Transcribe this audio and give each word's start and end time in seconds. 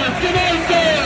Let's 0.00 0.18
get 0.22 0.34
on, 0.34 0.68
sir! 0.68 0.99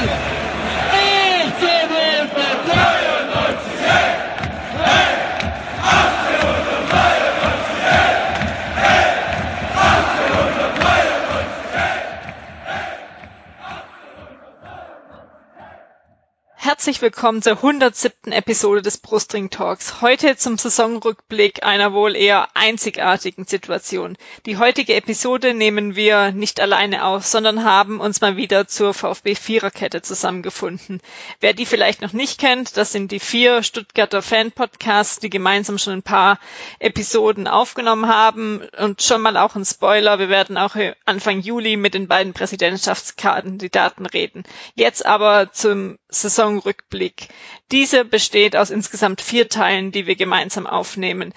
Herzlich 16.85 17.01
willkommen 17.01 17.41
zur 17.41 17.53
107. 17.53 18.31
Episode 18.31 18.83
des 18.83 18.99
Brustring 18.99 19.49
Talks. 19.49 20.03
Heute 20.03 20.37
zum 20.37 20.59
Saisonrückblick 20.59 21.65
einer 21.65 21.95
wohl 21.95 22.15
eher 22.15 22.49
einzigartigen 22.55 23.47
Situation. 23.47 24.19
Die 24.45 24.59
heutige 24.59 24.95
Episode 24.95 25.55
nehmen 25.55 25.97
wir 25.97 26.33
nicht 26.33 26.61
alleine 26.61 27.07
auf, 27.07 27.25
sondern 27.25 27.65
haben 27.65 28.01
uns 28.01 28.21
mal 28.21 28.37
wieder 28.37 28.69
zur 28.69 28.93
VfB 28.93 29.35
Viererkette 29.35 30.03
zusammengefunden. 30.03 31.01
Wer 31.41 31.55
die 31.55 31.65
vielleicht 31.65 32.03
noch 32.03 32.13
nicht 32.13 32.39
kennt, 32.39 32.77
das 32.77 32.93
sind 32.93 33.13
die 33.13 33.19
vier 33.19 33.63
Stuttgarter 33.63 34.21
Fan-Podcasts, 34.21 35.21
die 35.21 35.31
gemeinsam 35.31 35.79
schon 35.79 35.95
ein 35.95 36.03
paar 36.03 36.39
Episoden 36.81 37.49
aufgenommen 37.49 38.09
haben 38.09 38.61
und 38.79 39.01
schon 39.01 39.23
mal 39.23 39.39
auch 39.39 39.57
ein 39.57 39.65
Spoiler. 39.65 40.19
Wir 40.19 40.29
werden 40.29 40.59
auch 40.59 40.77
Anfang 41.07 41.41
Juli 41.41 41.79
mit 41.79 41.95
den 41.95 42.09
beiden 42.09 42.35
Präsidentschaftskandidaten 42.35 44.05
reden. 44.05 44.45
Jetzt 44.75 45.07
aber 45.07 45.51
zum 45.51 45.97
Saisonrückblick. 46.15 47.29
Dieser 47.71 48.05
besteht 48.05 48.57
aus 48.57 48.71
insgesamt 48.71 49.21
vier 49.21 49.49
Teilen, 49.49 49.93
die 49.93 50.07
wir 50.07 50.17
gemeinsam 50.17 50.67
aufnehmen. 50.67 51.35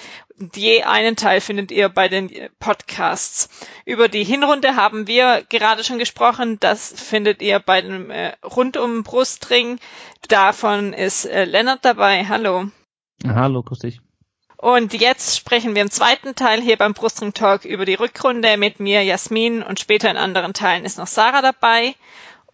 Je 0.55 0.83
einen 0.83 1.15
Teil 1.15 1.41
findet 1.41 1.71
ihr 1.71 1.89
bei 1.89 2.07
den 2.07 2.31
Podcasts. 2.59 3.49
Über 3.85 4.07
die 4.07 4.23
Hinrunde 4.23 4.75
haben 4.75 5.07
wir 5.07 5.43
gerade 5.49 5.83
schon 5.83 5.99
gesprochen. 5.99 6.59
Das 6.59 6.93
findet 6.93 7.41
ihr 7.41 7.59
bei 7.59 7.81
dem 7.81 8.11
äh, 8.11 8.33
Rundum 8.43 9.03
Brustring. 9.03 9.79
Davon 10.27 10.93
ist 10.93 11.25
äh, 11.25 11.45
Lennart 11.45 11.83
dabei. 11.83 12.25
Hallo. 12.25 12.69
Hallo, 13.25 13.63
grüß 13.63 13.79
dich. 13.79 13.99
Und 14.57 14.93
jetzt 14.93 15.37
sprechen 15.37 15.75
wir 15.75 15.83
im 15.83 15.91
zweiten 15.91 16.33
Teil 16.33 16.61
hier 16.61 16.77
beim 16.77 16.93
Brustring 16.93 17.33
Talk 17.33 17.63
über 17.63 17.85
die 17.85 17.93
Rückrunde 17.93 18.57
mit 18.57 18.79
mir, 18.79 19.03
Jasmin, 19.03 19.61
und 19.61 19.79
später 19.79 20.09
in 20.09 20.17
anderen 20.17 20.53
Teilen 20.53 20.83
ist 20.83 20.97
noch 20.97 21.05
Sarah 21.05 21.43
dabei. 21.43 21.93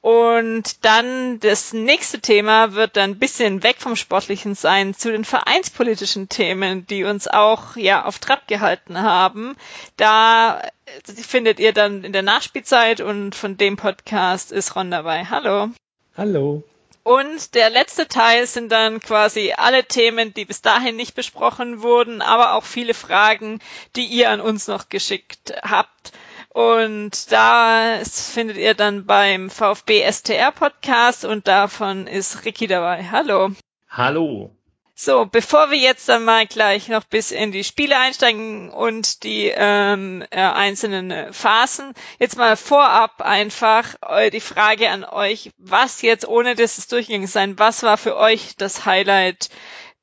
Und 0.03 0.83
dann 0.83 1.39
das 1.39 1.71
nächste 1.71 2.19
Thema 2.19 2.73
wird 2.73 2.97
dann 2.97 3.11
ein 3.11 3.19
bisschen 3.19 3.63
weg 3.63 3.77
vom 3.79 3.95
Sportlichen 3.95 4.53
sein 4.53 4.93
zu 4.93 5.09
den 5.09 5.23
vereinspolitischen 5.23 6.27
Themen, 6.27 6.85
die 6.85 7.05
uns 7.05 7.29
auch 7.29 7.77
ja 7.77 8.03
auf 8.03 8.19
Trab 8.19 8.45
gehalten 8.49 9.01
haben. 9.01 9.55
Da 9.95 10.61
findet 11.05 11.61
ihr 11.61 11.71
dann 11.71 12.03
in 12.03 12.11
der 12.11 12.21
Nachspielzeit 12.21 12.99
und 12.99 13.33
von 13.33 13.55
dem 13.55 13.77
Podcast 13.77 14.51
ist 14.51 14.75
Ron 14.75 14.91
dabei. 14.91 15.23
Hallo. 15.23 15.69
Hallo. 16.17 16.63
Und 17.03 17.55
der 17.55 17.69
letzte 17.69 18.09
Teil 18.09 18.45
sind 18.45 18.73
dann 18.73 18.99
quasi 18.99 19.53
alle 19.55 19.85
Themen, 19.85 20.33
die 20.33 20.43
bis 20.43 20.61
dahin 20.61 20.97
nicht 20.97 21.15
besprochen 21.15 21.81
wurden, 21.81 22.21
aber 22.21 22.55
auch 22.55 22.65
viele 22.65 22.93
Fragen, 22.93 23.59
die 23.95 24.05
ihr 24.05 24.31
an 24.31 24.41
uns 24.41 24.67
noch 24.67 24.89
geschickt 24.89 25.53
habt. 25.61 26.11
Und 26.53 27.31
da 27.31 27.99
findet 28.05 28.57
ihr 28.57 28.75
dann 28.75 29.05
beim 29.05 29.49
VfB 29.49 30.03
STR 30.09 30.51
Podcast 30.51 31.25
und 31.25 31.47
davon 31.47 32.05
ist 32.05 32.45
Ricky 32.45 32.67
dabei. 32.67 33.05
Hallo. 33.11 33.49
Hallo. 33.89 34.51
So, 34.93 35.25
bevor 35.25 35.71
wir 35.71 35.79
jetzt 35.79 36.07
dann 36.07 36.23
mal 36.23 36.45
gleich 36.45 36.89
noch 36.89 37.05
bis 37.05 37.31
in 37.31 37.51
die 37.51 37.63
Spiele 37.63 37.97
einsteigen 37.97 38.69
und 38.69 39.23
die 39.23 39.51
ähm, 39.55 40.23
äh, 40.29 40.41
einzelnen 40.41 41.33
Phasen, 41.33 41.95
jetzt 42.19 42.37
mal 42.37 42.55
vorab 42.55 43.23
einfach 43.23 43.95
äh, 44.07 44.29
die 44.29 44.39
Frage 44.39 44.91
an 44.91 45.03
euch, 45.03 45.49
was 45.57 46.03
jetzt 46.03 46.27
ohne 46.27 46.53
dass 46.53 46.77
es 46.77 46.87
durchgegangen 46.87 47.27
sein, 47.27 47.57
was 47.57 47.81
war 47.81 47.97
für 47.97 48.15
euch 48.15 48.55
das 48.55 48.85
Highlight 48.85 49.49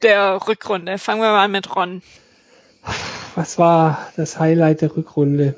der 0.03 0.49
Rückrunde? 0.49 0.99
Fangen 0.99 1.23
wir 1.23 1.31
mal 1.31 1.47
mit 1.47 1.77
Ron. 1.77 2.03
Was 3.37 3.57
war 3.61 4.11
das 4.17 4.41
Highlight 4.41 4.81
der 4.81 4.97
Rückrunde? 4.97 5.55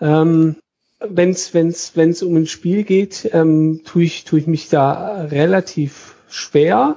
Ähm, 0.00 0.56
wenn 1.00 1.30
es 1.30 1.52
wenn's, 1.54 1.92
wenn's 1.94 2.22
um 2.22 2.36
ein 2.36 2.46
Spiel 2.46 2.84
geht, 2.84 3.30
ähm, 3.32 3.82
tue 3.84 4.04
ich, 4.04 4.24
tue 4.24 4.38
ich 4.38 4.46
mich 4.46 4.68
da 4.68 5.26
relativ 5.30 6.16
schwer. 6.28 6.96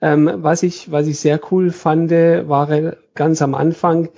Ähm, 0.00 0.30
was, 0.36 0.62
ich, 0.62 0.90
was 0.90 1.06
ich 1.06 1.18
sehr 1.18 1.40
cool 1.50 1.70
fand, 1.70 2.10
war 2.10 2.96
ganz 3.14 3.40
am 3.42 3.54
Anfang 3.54 4.08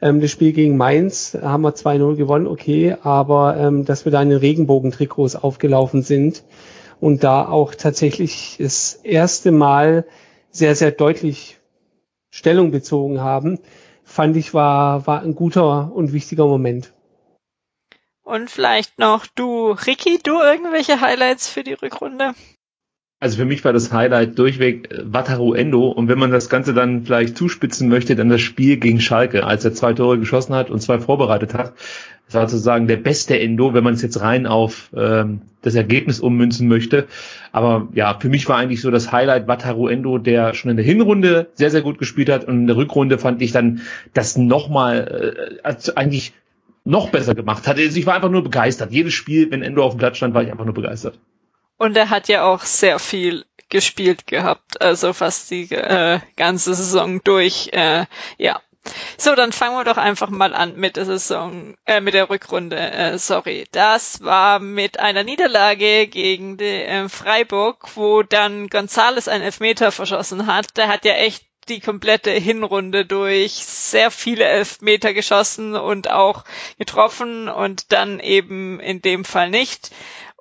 ähm, 0.00 0.20
das 0.20 0.30
Spiel 0.30 0.52
gegen 0.52 0.76
Mainz. 0.76 1.36
Haben 1.40 1.62
wir 1.62 1.74
2-0 1.74 2.16
gewonnen, 2.16 2.46
okay, 2.46 2.96
aber 3.02 3.56
ähm, 3.56 3.84
dass 3.84 4.04
wir 4.04 4.12
da 4.12 4.22
in 4.22 4.30
den 4.30 4.38
Regenbogentrikots 4.38 5.34
aufgelaufen 5.34 6.02
sind 6.02 6.44
und 7.00 7.24
da 7.24 7.48
auch 7.48 7.74
tatsächlich 7.74 8.56
das 8.60 9.00
erste 9.02 9.50
Mal 9.50 10.04
sehr, 10.50 10.76
sehr 10.76 10.92
deutlich 10.92 11.58
Stellung 12.30 12.70
bezogen 12.70 13.20
haben, 13.20 13.58
fand 14.04 14.36
ich 14.36 14.54
war, 14.54 15.06
war 15.06 15.22
ein 15.22 15.34
guter 15.34 15.92
und 15.94 16.12
wichtiger 16.12 16.46
Moment. 16.46 16.92
Und 18.24 18.50
vielleicht 18.50 18.98
noch 18.98 19.26
du, 19.26 19.72
Ricky, 19.72 20.18
du 20.22 20.40
irgendwelche 20.40 21.00
Highlights 21.00 21.48
für 21.48 21.62
die 21.62 21.74
Rückrunde? 21.74 22.32
Also 23.20 23.36
für 23.36 23.44
mich 23.44 23.64
war 23.64 23.72
das 23.72 23.92
Highlight 23.92 24.38
durchweg 24.38 24.90
äh, 24.92 25.02
Wataru 25.04 25.54
Endo 25.54 25.88
und 25.88 26.08
wenn 26.08 26.18
man 26.18 26.30
das 26.30 26.48
Ganze 26.48 26.74
dann 26.74 27.04
vielleicht 27.04 27.36
zuspitzen 27.36 27.88
möchte, 27.88 28.16
dann 28.16 28.28
das 28.28 28.40
Spiel 28.40 28.78
gegen 28.78 29.00
Schalke, 29.00 29.44
als 29.44 29.64
er 29.64 29.72
zwei 29.72 29.92
Tore 29.92 30.18
geschossen 30.18 30.54
hat 30.54 30.70
und 30.70 30.80
zwei 30.80 30.98
vorbereitet 30.98 31.54
hat. 31.54 31.74
Das 32.26 32.34
war 32.34 32.48
sozusagen 32.48 32.86
der 32.86 32.96
beste 32.96 33.38
Endo, 33.38 33.74
wenn 33.74 33.84
man 33.84 33.94
es 33.94 34.02
jetzt 34.02 34.20
rein 34.20 34.46
auf 34.46 34.90
ähm, 34.96 35.42
das 35.60 35.74
Ergebnis 35.74 36.20
ummünzen 36.20 36.68
möchte. 36.68 37.06
Aber 37.52 37.88
ja, 37.92 38.18
für 38.18 38.28
mich 38.30 38.48
war 38.48 38.56
eigentlich 38.56 38.80
so 38.80 38.90
das 38.90 39.12
Highlight 39.12 39.48
Wataru 39.48 39.88
Endo, 39.88 40.18
der 40.18 40.54
schon 40.54 40.70
in 40.70 40.76
der 40.76 40.86
Hinrunde 40.86 41.48
sehr, 41.54 41.70
sehr 41.70 41.82
gut 41.82 41.98
gespielt 41.98 42.30
hat 42.30 42.44
und 42.46 42.60
in 42.60 42.66
der 42.66 42.76
Rückrunde 42.76 43.18
fand 43.18 43.42
ich 43.42 43.52
dann 43.52 43.82
das 44.14 44.36
nochmal 44.36 45.58
äh, 45.62 45.74
eigentlich 45.94 46.32
noch 46.84 47.10
besser 47.10 47.34
gemacht 47.34 47.66
hat. 47.66 47.78
Also 47.78 47.98
ich 47.98 48.06
war 48.06 48.14
einfach 48.14 48.30
nur 48.30 48.44
begeistert. 48.44 48.92
Jedes 48.92 49.14
Spiel, 49.14 49.50
wenn 49.50 49.62
Endo 49.62 49.82
auf 49.82 49.94
dem 49.94 49.98
Platz 49.98 50.18
stand, 50.18 50.34
war 50.34 50.42
ich 50.42 50.50
einfach 50.50 50.66
nur 50.66 50.74
begeistert. 50.74 51.18
Und 51.76 51.96
er 51.96 52.10
hat 52.10 52.28
ja 52.28 52.44
auch 52.44 52.62
sehr 52.62 52.98
viel 52.98 53.44
gespielt 53.68 54.26
gehabt, 54.26 54.80
also 54.80 55.12
fast 55.12 55.50
die 55.50 55.72
äh, 55.72 56.20
ganze 56.36 56.74
Saison 56.74 57.22
durch. 57.24 57.70
Äh, 57.72 58.06
ja. 58.38 58.60
So, 59.16 59.34
dann 59.34 59.52
fangen 59.52 59.76
wir 59.76 59.84
doch 59.84 59.96
einfach 59.96 60.28
mal 60.28 60.54
an 60.54 60.76
mit 60.76 60.96
der 60.96 61.06
Saison, 61.06 61.74
äh, 61.86 62.02
mit 62.02 62.12
der 62.12 62.28
Rückrunde. 62.28 62.76
Äh, 62.76 63.18
sorry, 63.18 63.64
das 63.72 64.22
war 64.22 64.60
mit 64.60 65.00
einer 65.00 65.24
Niederlage 65.24 66.06
gegen 66.06 66.58
die, 66.58 66.64
äh, 66.64 67.08
Freiburg, 67.08 67.96
wo 67.96 68.22
dann 68.22 68.68
Gonzales 68.68 69.26
einen 69.26 69.42
Elfmeter 69.42 69.90
verschossen 69.90 70.46
hat. 70.46 70.76
Der 70.76 70.88
hat 70.88 71.06
ja 71.06 71.14
echt 71.14 71.46
die 71.64 71.80
komplette 71.80 72.30
Hinrunde 72.30 73.04
durch 73.06 73.52
sehr 73.52 74.10
viele 74.10 74.44
Elfmeter 74.44 75.14
geschossen 75.14 75.74
und 75.76 76.10
auch 76.10 76.44
getroffen 76.78 77.48
und 77.48 77.92
dann 77.92 78.20
eben 78.20 78.80
in 78.80 79.02
dem 79.02 79.24
Fall 79.24 79.50
nicht. 79.50 79.90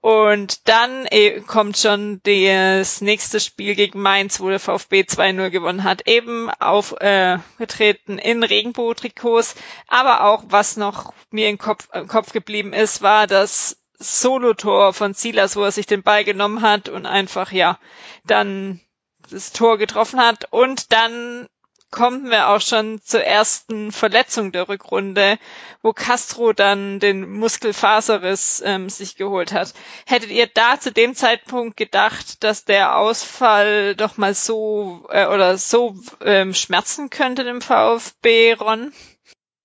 Und 0.04 0.68
dann 0.68 1.06
äh, 1.06 1.40
kommt 1.40 1.78
schon 1.78 2.20
das 2.24 3.00
nächste 3.00 3.40
Spiel 3.40 3.74
gegen 3.74 4.02
Mainz, 4.02 4.42
wo 4.42 4.50
der 4.50 4.60
VfB 4.60 5.04
2-0 5.04 5.50
gewonnen 5.50 5.86
hat, 5.86 6.10
eben 6.10 6.50
aufgetreten 6.50 8.20
äh, 8.20 8.30
in 8.32 8.44
Regenbogentrikots. 8.44 9.56
Aber 9.88 10.26
auch, 10.26 10.44
was 10.50 10.76
noch 10.76 11.14
mir 11.32 11.48
im 11.48 11.58
Kopf, 11.58 11.88
im 11.94 12.10
Kopf 12.10 12.34
geblieben 12.34 12.74
ist, 12.74 13.02
war 13.02 13.28
das 13.28 13.78
Solotor 13.98 14.92
von 14.92 15.14
Silas, 15.14 15.56
wo 15.56 15.64
er 15.64 15.72
sich 15.72 15.86
den 15.86 16.04
Ball 16.04 16.26
genommen 16.26 16.62
hat 16.62 16.90
und 16.90 17.06
einfach, 17.06 17.54
ja, 17.54 17.80
dann 18.26 18.82
das 19.30 19.52
Tor 19.52 19.78
getroffen 19.78 20.20
hat. 20.20 20.52
Und 20.52 20.92
dann 20.92 21.48
kommen 21.94 22.32
wir 22.32 22.50
auch 22.50 22.60
schon 22.60 23.00
zur 23.04 23.24
ersten 23.24 23.92
Verletzung 23.92 24.52
der 24.52 24.68
Rückrunde, 24.68 25.38
wo 25.84 25.94
Castro 25.94 26.52
dann 26.52 27.00
den 27.00 27.30
Muskelfaserriss 27.30 28.64
ähm, 28.66 28.90
sich 28.90 29.16
geholt 29.16 29.54
hat. 29.54 29.74
Hättet 30.08 30.32
ihr 30.32 30.48
da 30.52 30.80
zu 30.80 30.92
dem 30.92 31.14
Zeitpunkt 31.14 31.78
gedacht, 31.78 32.44
dass 32.44 32.66
der 32.66 32.98
Ausfall 32.98 33.96
doch 33.96 34.18
mal 34.18 34.34
so 34.34 35.06
äh, 35.10 35.28
oder 35.28 35.58
so 35.58 35.96
ähm, 36.26 36.56
schmerzen 36.56 37.12
könnte 37.12 37.44
dem 37.44 37.62
VfB, 37.62 38.54
Ron? 38.54 38.92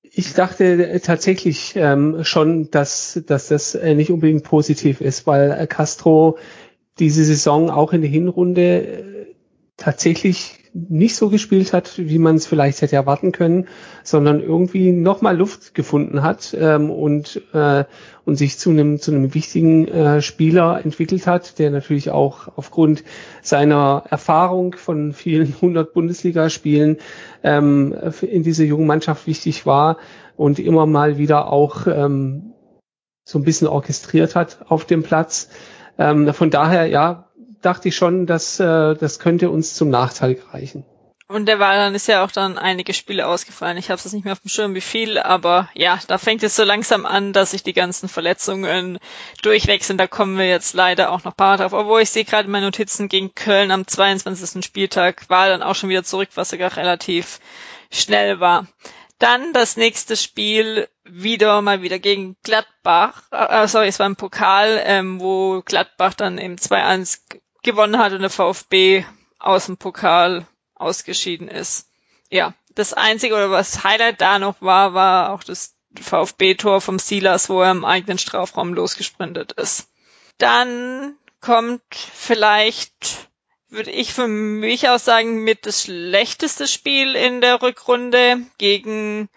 Ich 0.02 0.34
dachte 0.34 1.00
tatsächlich 1.02 1.76
ähm, 1.76 2.24
schon, 2.24 2.70
dass, 2.70 3.22
dass 3.26 3.48
das 3.48 3.74
äh, 3.74 3.94
nicht 3.94 4.10
unbedingt 4.10 4.44
positiv 4.44 5.00
ist, 5.00 5.26
weil 5.26 5.50
äh, 5.50 5.66
Castro 5.66 6.38
diese 6.98 7.24
Saison 7.24 7.70
auch 7.70 7.92
in 7.92 8.02
der 8.02 8.10
Hinrunde 8.10 9.17
tatsächlich 9.78 10.58
nicht 10.74 11.16
so 11.16 11.30
gespielt 11.30 11.72
hat, 11.72 11.94
wie 11.96 12.18
man 12.18 12.36
es 12.36 12.46
vielleicht 12.46 12.82
hätte 12.82 12.96
erwarten 12.96 13.32
können, 13.32 13.68
sondern 14.02 14.40
irgendwie 14.40 14.92
nochmal 14.92 15.36
Luft 15.36 15.74
gefunden 15.74 16.22
hat 16.22 16.54
ähm, 16.58 16.90
und, 16.90 17.40
äh, 17.54 17.84
und 18.24 18.36
sich 18.36 18.58
zu 18.58 18.70
einem 18.70 19.00
zu 19.00 19.12
einem 19.12 19.34
wichtigen 19.34 19.88
äh, 19.88 20.20
Spieler 20.20 20.80
entwickelt 20.84 21.26
hat, 21.26 21.58
der 21.58 21.70
natürlich 21.70 22.10
auch 22.10 22.48
aufgrund 22.56 23.02
seiner 23.40 24.04
Erfahrung 24.10 24.74
von 24.74 25.12
vielen 25.12 25.54
hundert 25.60 25.94
Bundesligaspielen 25.94 26.98
ähm, 27.42 27.96
in 28.20 28.42
dieser 28.42 28.64
jungen 28.64 28.86
Mannschaft 28.86 29.26
wichtig 29.26 29.64
war 29.64 29.96
und 30.36 30.58
immer 30.58 30.86
mal 30.86 31.18
wieder 31.18 31.50
auch 31.50 31.86
ähm, 31.86 32.52
so 33.24 33.38
ein 33.38 33.44
bisschen 33.44 33.68
orchestriert 33.68 34.34
hat 34.34 34.58
auf 34.68 34.84
dem 34.84 35.02
Platz. 35.02 35.48
Ähm, 35.98 36.32
von 36.32 36.50
daher, 36.50 36.86
ja, 36.86 37.27
dachte 37.62 37.88
ich 37.88 37.96
schon, 37.96 38.26
dass 38.26 38.60
äh, 38.60 38.94
das 38.94 39.18
könnte 39.18 39.50
uns 39.50 39.74
zum 39.74 39.90
Nachteil 39.90 40.40
reichen. 40.52 40.84
Und 41.30 41.44
der 41.44 41.58
war 41.58 41.74
dann 41.74 41.94
ist 41.94 42.08
ja 42.08 42.24
auch 42.24 42.30
dann 42.30 42.56
einige 42.56 42.94
Spiele 42.94 43.26
ausgefallen. 43.26 43.76
Ich 43.76 43.90
habe 43.90 44.00
es 44.02 44.12
nicht 44.14 44.24
mehr 44.24 44.32
auf 44.32 44.40
dem 44.40 44.48
Schirm, 44.48 44.74
wie 44.74 44.80
viel, 44.80 45.18
aber 45.18 45.68
ja, 45.74 46.00
da 46.06 46.16
fängt 46.16 46.42
es 46.42 46.56
so 46.56 46.64
langsam 46.64 47.04
an, 47.04 47.34
dass 47.34 47.50
sich 47.50 47.62
die 47.62 47.74
ganzen 47.74 48.08
Verletzungen 48.08 48.98
durchwechseln. 49.42 49.98
Da 49.98 50.06
kommen 50.06 50.38
wir 50.38 50.48
jetzt 50.48 50.72
leider 50.72 51.12
auch 51.12 51.24
noch 51.24 51.36
paar 51.36 51.58
drauf. 51.58 51.74
Obwohl 51.74 52.00
ich 52.00 52.08
sehe 52.08 52.24
gerade 52.24 52.48
meine 52.48 52.64
Notizen 52.64 53.08
gegen 53.08 53.34
Köln 53.34 53.70
am 53.70 53.86
22. 53.86 54.64
Spieltag 54.64 55.28
war 55.28 55.48
dann 55.48 55.62
auch 55.62 55.74
schon 55.74 55.90
wieder 55.90 56.02
zurück, 56.02 56.30
was 56.34 56.48
sogar 56.48 56.74
relativ 56.78 57.40
schnell 57.92 58.40
war. 58.40 58.66
Dann 59.18 59.52
das 59.52 59.76
nächste 59.76 60.16
Spiel 60.16 60.88
wieder 61.04 61.60
mal 61.60 61.82
wieder 61.82 61.98
gegen 61.98 62.36
Gladbach. 62.42 63.24
Äh, 63.32 63.68
sorry, 63.68 63.88
es 63.88 63.98
war 63.98 64.06
im 64.06 64.16
Pokal, 64.16 64.80
ähm, 64.82 65.20
wo 65.20 65.60
Gladbach 65.62 66.14
dann 66.14 66.38
im 66.38 66.56
2-1 66.56 67.18
gewonnen 67.62 67.98
hat 67.98 68.12
und 68.12 68.20
der 68.20 68.30
VfB 68.30 69.04
aus 69.38 69.66
dem 69.66 69.76
Pokal 69.76 70.46
ausgeschieden 70.74 71.48
ist. 71.48 71.88
Ja, 72.30 72.54
das 72.74 72.92
einzige 72.92 73.34
oder 73.34 73.50
was 73.50 73.84
Highlight 73.84 74.20
da 74.20 74.38
noch 74.38 74.60
war, 74.60 74.94
war 74.94 75.32
auch 75.32 75.42
das 75.42 75.74
VfB-Tor 75.98 76.80
vom 76.80 76.98
Silas, 76.98 77.48
wo 77.48 77.62
er 77.62 77.70
im 77.70 77.84
eigenen 77.84 78.18
Strafraum 78.18 78.74
losgesprintet 78.74 79.52
ist. 79.52 79.88
Dann 80.38 81.16
kommt 81.40 81.82
vielleicht, 81.90 83.28
würde 83.68 83.90
ich 83.90 84.12
für 84.12 84.28
mich 84.28 84.88
auch 84.88 84.98
sagen, 84.98 85.42
mit 85.42 85.66
das 85.66 85.82
schlechteste 85.82 86.68
Spiel 86.68 87.14
in 87.16 87.40
der 87.40 87.62
Rückrunde 87.62 88.42
gegen 88.58 89.28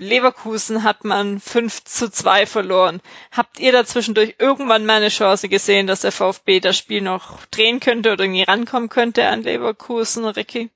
Leverkusen 0.00 0.84
hat 0.84 1.04
man 1.04 1.40
5 1.40 1.84
zu 1.84 2.10
2 2.10 2.46
verloren. 2.46 3.00
Habt 3.32 3.58
ihr 3.58 3.72
dazwischendurch 3.72 4.36
irgendwann 4.38 4.86
mal 4.86 4.98
eine 4.98 5.08
Chance 5.08 5.48
gesehen, 5.48 5.86
dass 5.86 6.02
der 6.02 6.12
VfB 6.12 6.60
das 6.60 6.76
Spiel 6.76 7.00
noch 7.00 7.44
drehen 7.46 7.80
könnte 7.80 8.12
oder 8.12 8.24
irgendwie 8.24 8.42
rankommen 8.42 8.88
könnte 8.88 9.26
an 9.26 9.42
Leverkusen, 9.42 10.24
Ricky? 10.24 10.70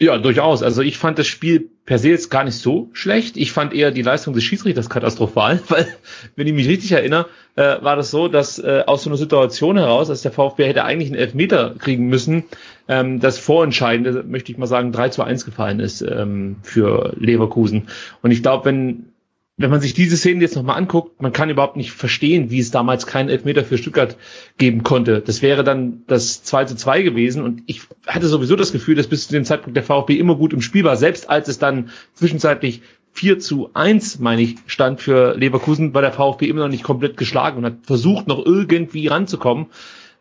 Ja, 0.00 0.16
durchaus. 0.18 0.62
Also 0.62 0.82
ich 0.82 0.98
fand 0.98 1.18
das 1.18 1.26
Spiel 1.26 1.70
per 1.84 1.98
se 1.98 2.10
jetzt 2.10 2.30
gar 2.30 2.44
nicht 2.44 2.56
so 2.56 2.90
schlecht. 2.92 3.36
Ich 3.36 3.50
fand 3.52 3.72
eher 3.72 3.90
die 3.90 4.02
Leistung 4.02 4.34
des 4.34 4.44
Schiedsrichters 4.44 4.90
katastrophal, 4.90 5.60
weil, 5.68 5.88
wenn 6.36 6.46
ich 6.46 6.52
mich 6.52 6.68
richtig 6.68 6.92
erinnere, 6.92 7.26
äh, 7.56 7.82
war 7.82 7.96
das 7.96 8.10
so, 8.10 8.28
dass 8.28 8.58
äh, 8.58 8.84
aus 8.86 9.02
so 9.02 9.10
einer 9.10 9.16
Situation 9.16 9.76
heraus, 9.76 10.08
dass 10.08 10.22
der 10.22 10.32
VfB 10.32 10.66
hätte 10.66 10.84
eigentlich 10.84 11.08
einen 11.08 11.18
Elfmeter 11.18 11.74
kriegen 11.78 12.06
müssen, 12.06 12.44
ähm, 12.88 13.20
das 13.20 13.38
Vorentscheidende, 13.38 14.24
möchte 14.24 14.50
ich 14.50 14.58
mal 14.58 14.66
sagen, 14.66 14.92
3 14.92 15.10
zu 15.10 15.22
1 15.22 15.44
gefallen 15.44 15.80
ist 15.80 16.02
ähm, 16.02 16.56
für 16.62 17.14
Leverkusen. 17.18 17.88
Und 18.22 18.30
ich 18.30 18.42
glaube, 18.42 18.64
wenn 18.64 19.12
wenn 19.60 19.70
man 19.70 19.80
sich 19.80 19.92
diese 19.92 20.16
Szenen 20.16 20.40
jetzt 20.40 20.54
nochmal 20.54 20.76
anguckt, 20.76 21.20
man 21.20 21.32
kann 21.32 21.50
überhaupt 21.50 21.76
nicht 21.76 21.90
verstehen, 21.90 22.50
wie 22.50 22.60
es 22.60 22.70
damals 22.70 23.08
keinen 23.08 23.28
Elfmeter 23.28 23.64
für 23.64 23.76
Stuttgart 23.76 24.16
geben 24.56 24.84
konnte. 24.84 25.20
Das 25.20 25.42
wäre 25.42 25.64
dann 25.64 26.04
das 26.06 26.44
2 26.44 26.66
zu 26.66 26.76
2 26.76 27.02
gewesen 27.02 27.42
und 27.42 27.62
ich 27.66 27.82
hatte 28.06 28.28
sowieso 28.28 28.54
das 28.54 28.70
Gefühl, 28.70 28.94
dass 28.94 29.08
bis 29.08 29.26
zu 29.26 29.32
dem 29.32 29.44
Zeitpunkt 29.44 29.76
der 29.76 29.82
VfB 29.82 30.16
immer 30.16 30.36
gut 30.36 30.52
im 30.52 30.62
Spiel 30.62 30.84
war, 30.84 30.96
selbst 30.96 31.28
als 31.28 31.48
es 31.48 31.58
dann 31.58 31.90
zwischenzeitlich 32.14 32.82
4 33.12 33.40
zu 33.40 33.70
1, 33.74 34.20
meine 34.20 34.42
ich, 34.42 34.56
stand 34.68 35.00
für 35.00 35.36
Leverkusen, 35.36 35.92
war 35.92 36.02
der 36.02 36.12
VfB 36.12 36.46
immer 36.46 36.60
noch 36.60 36.68
nicht 36.68 36.84
komplett 36.84 37.16
geschlagen 37.16 37.58
und 37.58 37.64
hat 37.64 37.78
versucht, 37.82 38.28
noch 38.28 38.46
irgendwie 38.46 39.08
ranzukommen. 39.08 39.66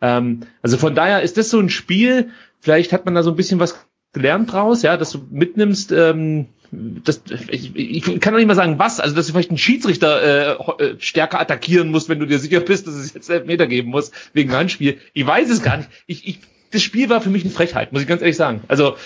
Ähm, 0.02 0.42
also 0.64 0.78
von 0.78 0.96
daher 0.96 1.22
ist 1.22 1.38
das 1.38 1.52
so 1.52 1.60
ein 1.60 1.70
Spiel, 1.70 2.30
vielleicht 2.60 2.94
hat 2.94 3.06
man 3.06 3.16
da 3.16 3.24
so 3.24 3.32
ein 3.32 3.36
bisschen 3.36 3.60
was 3.60 3.76
gelernt 4.14 4.52
draus, 4.52 4.82
ja, 4.82 4.98
dass 4.98 5.12
du 5.12 5.20
mitnimmst, 5.30 5.92
ähm, 5.92 6.48
das, 6.72 7.22
ich, 7.50 7.76
ich 7.76 8.04
kann 8.20 8.34
doch 8.34 8.40
nicht 8.40 8.48
mal 8.48 8.56
sagen, 8.56 8.80
was, 8.80 9.00
also 9.00 9.16
dass 9.16 9.28
du 9.28 9.34
vielleicht 9.34 9.52
einen 9.52 9.58
Schiedsrichter 9.58 10.58
äh, 10.60 10.84
äh, 10.84 10.96
stärker 11.00 11.40
attackieren 11.40 11.90
musst, 11.90 12.10
wenn 12.10 12.20
du 12.20 12.26
dir 12.26 12.40
sicher 12.40 12.60
bist, 12.60 12.88
dass 12.88 12.96
es 12.96 13.14
jetzt 13.14 13.30
Elfmeter 13.30 13.68
geben 13.68 13.90
muss, 13.90 14.12
wegen 14.34 14.52
Handspiel. 14.52 15.00
Ich 15.14 15.26
weiß 15.26 15.50
es 15.50 15.64
gar 15.64 15.78
nicht. 15.78 15.90
Ich, 16.08 16.28
ich, 16.28 16.40
das 16.72 16.82
Spiel 16.82 17.10
war 17.10 17.22
für 17.22 17.30
mich 17.30 17.44
eine 17.44 17.54
Frechheit, 17.54 17.94
muss 17.94 18.02
ich 18.02 18.08
ganz 18.08 18.22
ehrlich 18.22 18.36
sagen. 18.36 18.62
Also 18.68 18.98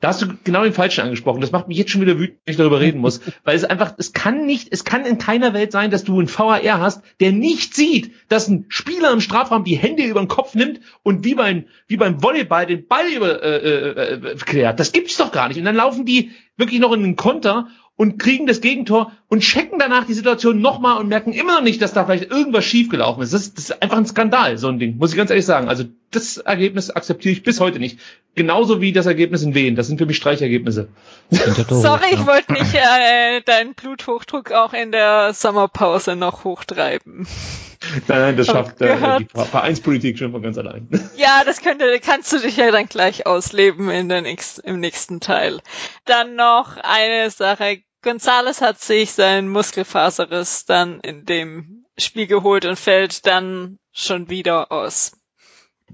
da 0.00 0.08
hast 0.08 0.22
du 0.22 0.28
genau 0.44 0.64
den 0.64 0.72
Falschen 0.72 1.02
angesprochen. 1.02 1.40
Das 1.40 1.52
macht 1.52 1.68
mich 1.68 1.76
jetzt 1.76 1.90
schon 1.90 2.00
wieder 2.00 2.18
wütend, 2.18 2.38
wenn 2.44 2.52
ich 2.52 2.56
darüber 2.56 2.80
reden 2.80 3.00
muss. 3.00 3.20
Weil 3.44 3.54
es 3.54 3.64
einfach, 3.64 3.94
es 3.98 4.12
kann 4.12 4.46
nicht, 4.46 4.68
es 4.70 4.84
kann 4.84 5.04
in 5.04 5.18
keiner 5.18 5.52
Welt 5.52 5.72
sein, 5.72 5.90
dass 5.90 6.04
du 6.04 6.18
einen 6.18 6.28
VAR 6.28 6.80
hast, 6.80 7.02
der 7.20 7.32
nicht 7.32 7.74
sieht, 7.74 8.12
dass 8.28 8.48
ein 8.48 8.64
Spieler 8.68 9.12
im 9.12 9.20
Strafraum 9.20 9.64
die 9.64 9.76
Hände 9.76 10.04
über 10.04 10.20
den 10.20 10.28
Kopf 10.28 10.54
nimmt 10.54 10.80
und 11.02 11.24
wie 11.24 11.34
beim, 11.34 11.66
wie 11.86 11.98
beim 11.98 12.22
Volleyball 12.22 12.66
den 12.66 12.86
Ball 12.86 13.08
über, 13.08 13.42
äh, 13.42 13.56
äh, 13.56 14.32
äh 14.32 14.36
klärt. 14.36 14.80
Das 14.80 14.92
gibt's 14.92 15.18
doch 15.18 15.32
gar 15.32 15.48
nicht. 15.48 15.58
Und 15.58 15.64
dann 15.64 15.76
laufen 15.76 16.06
die 16.06 16.30
wirklich 16.56 16.80
noch 16.80 16.92
in 16.92 17.02
den 17.02 17.16
Konter 17.16 17.68
und 17.96 18.18
kriegen 18.18 18.46
das 18.46 18.62
Gegentor 18.62 19.12
und 19.28 19.40
checken 19.40 19.78
danach 19.78 20.06
die 20.06 20.14
Situation 20.14 20.62
nochmal 20.62 20.98
und 20.98 21.08
merken 21.08 21.34
immer 21.34 21.56
noch 21.56 21.62
nicht, 21.62 21.82
dass 21.82 21.92
da 21.92 22.06
vielleicht 22.06 22.30
irgendwas 22.30 22.64
schiefgelaufen 22.64 23.22
ist. 23.22 23.34
Das, 23.34 23.42
ist. 23.42 23.58
das 23.58 23.64
ist 23.64 23.82
einfach 23.82 23.98
ein 23.98 24.06
Skandal, 24.06 24.56
so 24.56 24.68
ein 24.68 24.78
Ding, 24.78 24.96
muss 24.96 25.10
ich 25.10 25.18
ganz 25.18 25.28
ehrlich 25.28 25.44
sagen. 25.44 25.68
Also 25.68 25.84
das 26.10 26.38
Ergebnis 26.38 26.90
akzeptiere 26.90 27.32
ich 27.32 27.42
bis 27.42 27.60
heute 27.60 27.78
nicht. 27.78 28.00
Genauso 28.34 28.80
wie 28.80 28.92
das 28.92 29.06
Ergebnis 29.06 29.42
in 29.42 29.54
Wien. 29.54 29.76
Das 29.76 29.86
sind 29.86 29.98
für 29.98 30.06
mich 30.06 30.16
Streichergebnisse. 30.16 30.88
Sorry, 31.30 32.06
ich 32.12 32.26
wollte 32.26 32.52
nicht 32.52 32.74
äh, 32.74 33.40
deinen 33.42 33.74
Bluthochdruck 33.74 34.52
auch 34.52 34.72
in 34.72 34.92
der 34.92 35.34
Sommerpause 35.34 36.16
noch 36.16 36.44
hochtreiben. 36.44 37.26
Nein, 38.08 38.20
nein, 38.20 38.36
das 38.36 38.46
schafft 38.46 38.80
äh, 38.82 39.18
die 39.18 39.26
Vereinspolitik 39.26 40.18
schon 40.18 40.32
von 40.32 40.42
ganz 40.42 40.58
allein. 40.58 40.88
Ja, 41.16 41.42
das 41.44 41.60
könnte, 41.60 41.98
kannst 42.00 42.32
du 42.32 42.38
dich 42.38 42.56
ja 42.56 42.70
dann 42.70 42.86
gleich 42.86 43.26
ausleben 43.26 43.90
in 43.90 44.08
der 44.08 44.22
nächsten, 44.22 44.60
im 44.62 44.80
nächsten 44.80 45.20
Teil. 45.20 45.60
Dann 46.04 46.36
noch 46.36 46.76
eine 46.76 47.30
Sache. 47.30 47.82
Gonzales 48.02 48.60
hat 48.60 48.80
sich 48.80 49.12
sein 49.12 49.48
Muskelfaserriss 49.48 50.64
dann 50.64 51.00
in 51.00 51.24
dem 51.26 51.84
Spiel 51.98 52.26
geholt 52.26 52.64
und 52.64 52.78
fällt 52.78 53.26
dann 53.26 53.78
schon 53.92 54.30
wieder 54.30 54.72
aus. 54.72 55.19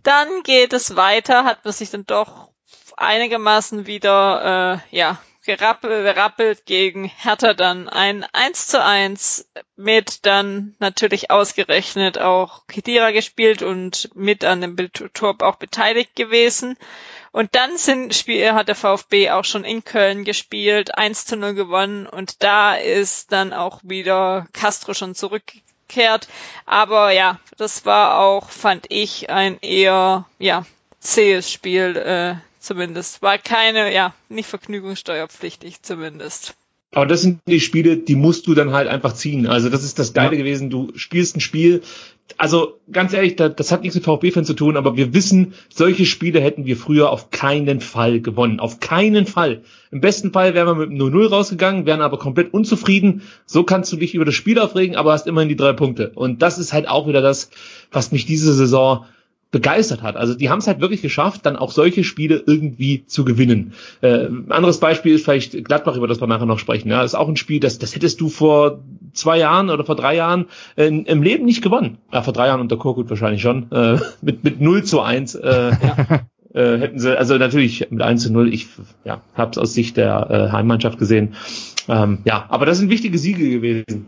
Dann 0.02 0.42
geht 0.42 0.72
es 0.72 0.96
weiter, 0.96 1.44
hat 1.44 1.64
man 1.64 1.72
sich 1.72 1.90
dann 1.90 2.06
doch 2.06 2.50
einigermaßen 2.96 3.86
wieder 3.86 4.82
äh, 4.90 4.96
ja 4.96 5.18
gerappelt 5.46 6.66
gegen 6.66 7.04
Hertha 7.04 7.54
dann 7.54 7.88
ein 7.88 8.24
1 8.32 8.66
zu 8.66 8.82
1 8.82 9.48
mit 9.76 10.26
dann 10.26 10.74
natürlich 10.80 11.30
ausgerechnet 11.30 12.18
auch 12.18 12.66
Kedira 12.66 13.12
gespielt 13.12 13.62
und 13.62 14.10
mit 14.14 14.44
an 14.44 14.60
dem 14.60 14.76
Tor 15.12 15.36
auch 15.40 15.56
beteiligt 15.56 16.16
gewesen. 16.16 16.76
Und 17.30 17.54
dann 17.54 17.76
sind 17.76 18.14
Spiel, 18.14 18.52
hat 18.52 18.68
der 18.68 18.74
VfB 18.74 19.30
auch 19.30 19.44
schon 19.44 19.64
in 19.64 19.84
Köln 19.84 20.24
gespielt, 20.24 20.96
1 20.98 21.26
zu 21.26 21.36
0 21.36 21.54
gewonnen 21.54 22.06
und 22.06 22.42
da 22.42 22.74
ist 22.74 23.30
dann 23.30 23.52
auch 23.52 23.80
wieder 23.84 24.48
Castro 24.52 24.94
schon 24.94 25.14
zurückgekehrt. 25.14 25.75
Aber 26.66 27.12
ja, 27.12 27.38
das 27.56 27.86
war 27.86 28.18
auch, 28.18 28.50
fand 28.50 28.86
ich, 28.88 29.30
ein 29.30 29.58
eher, 29.60 30.26
ja, 30.38 30.66
zähes 31.00 31.50
Spiel, 31.52 31.96
äh, 31.96 32.34
zumindest. 32.58 33.22
War 33.22 33.38
keine, 33.38 33.92
ja, 33.94 34.14
nicht 34.28 34.48
vergnügungssteuerpflichtig 34.48 35.82
zumindest. 35.82 36.54
Aber 36.92 37.06
das 37.06 37.22
sind 37.22 37.40
die 37.46 37.60
Spiele, 37.60 37.96
die 37.96 38.14
musst 38.14 38.46
du 38.46 38.54
dann 38.54 38.72
halt 38.72 38.88
einfach 38.88 39.12
ziehen. 39.12 39.46
Also 39.46 39.68
das 39.68 39.84
ist 39.84 39.98
das 39.98 40.12
Geile 40.14 40.32
ja. 40.32 40.38
gewesen. 40.38 40.70
Du 40.70 40.92
spielst 40.96 41.36
ein 41.36 41.40
Spiel. 41.40 41.82
Also 42.38 42.80
ganz 42.92 43.12
ehrlich, 43.12 43.36
das 43.36 43.72
hat 43.72 43.82
nichts 43.82 43.94
mit 43.94 44.04
VfB-Fans 44.04 44.46
zu 44.46 44.54
tun, 44.54 44.76
aber 44.76 44.96
wir 44.96 45.14
wissen, 45.14 45.54
solche 45.68 46.04
Spiele 46.04 46.40
hätten 46.40 46.66
wir 46.66 46.76
früher 46.76 47.10
auf 47.10 47.30
keinen 47.30 47.80
Fall 47.80 48.20
gewonnen. 48.20 48.60
Auf 48.60 48.80
keinen 48.80 49.26
Fall. 49.26 49.62
Im 49.90 50.00
besten 50.00 50.32
Fall 50.32 50.52
wären 50.52 50.66
wir 50.66 50.86
mit 50.86 50.90
0-0 50.90 51.28
rausgegangen, 51.28 51.86
wären 51.86 52.02
aber 52.02 52.18
komplett 52.18 52.52
unzufrieden. 52.52 53.22
So 53.46 53.64
kannst 53.64 53.92
du 53.92 53.96
dich 53.96 54.14
über 54.14 54.24
das 54.24 54.34
Spiel 54.34 54.58
aufregen, 54.58 54.96
aber 54.96 55.12
hast 55.12 55.26
immerhin 55.26 55.48
die 55.48 55.56
drei 55.56 55.72
Punkte. 55.72 56.12
Und 56.14 56.42
das 56.42 56.58
ist 56.58 56.72
halt 56.72 56.88
auch 56.88 57.08
wieder 57.08 57.22
das, 57.22 57.50
was 57.90 58.12
mich 58.12 58.26
diese 58.26 58.52
Saison 58.52 59.06
begeistert 59.56 60.02
hat. 60.02 60.16
Also 60.16 60.34
die 60.34 60.50
haben 60.50 60.58
es 60.58 60.66
halt 60.66 60.82
wirklich 60.82 61.00
geschafft, 61.00 61.46
dann 61.46 61.56
auch 61.56 61.70
solche 61.70 62.04
Spiele 62.04 62.42
irgendwie 62.46 63.06
zu 63.06 63.24
gewinnen. 63.24 63.72
Äh, 64.02 64.26
anderes 64.50 64.80
Beispiel 64.80 65.14
ist 65.14 65.24
vielleicht 65.24 65.64
Gladbach, 65.64 65.96
über 65.96 66.06
das 66.06 66.20
wir 66.20 66.26
nachher 66.26 66.44
noch 66.44 66.58
sprechen. 66.58 66.90
Ja, 66.90 67.02
ist 67.02 67.14
auch 67.14 67.26
ein 67.26 67.38
Spiel, 67.38 67.58
das, 67.58 67.78
das 67.78 67.94
hättest 67.94 68.20
du 68.20 68.28
vor 68.28 68.80
zwei 69.14 69.38
Jahren 69.38 69.70
oder 69.70 69.86
vor 69.86 69.96
drei 69.96 70.14
Jahren 70.14 70.44
äh, 70.76 70.88
im 70.88 71.22
Leben 71.22 71.46
nicht 71.46 71.62
gewonnen. 71.62 71.96
Ja, 72.12 72.20
vor 72.20 72.34
drei 72.34 72.48
Jahren 72.48 72.60
unter 72.60 72.76
Korkut 72.76 73.08
wahrscheinlich 73.08 73.40
schon. 73.40 73.72
Äh, 73.72 73.98
mit, 74.20 74.44
mit 74.44 74.60
0 74.60 74.84
zu 74.84 75.00
1. 75.00 75.36
Äh, 75.36 75.70
ja. 75.70 76.20
Äh, 76.54 76.78
hätten 76.78 76.98
sie, 76.98 77.18
also 77.18 77.36
natürlich 77.36 77.90
mit 77.90 78.00
1 78.00 78.22
zu 78.22 78.32
0, 78.32 78.54
ich 78.54 78.68
ja, 79.04 79.20
habe 79.34 79.50
es 79.50 79.58
aus 79.58 79.74
Sicht 79.74 79.98
der 79.98 80.30
äh, 80.30 80.52
Heimmannschaft 80.52 80.98
gesehen. 80.98 81.34
Ähm, 81.86 82.20
ja, 82.24 82.46
aber 82.48 82.64
das 82.64 82.78
sind 82.78 82.88
wichtige 82.88 83.18
Siege 83.18 83.50
gewesen. 83.50 84.06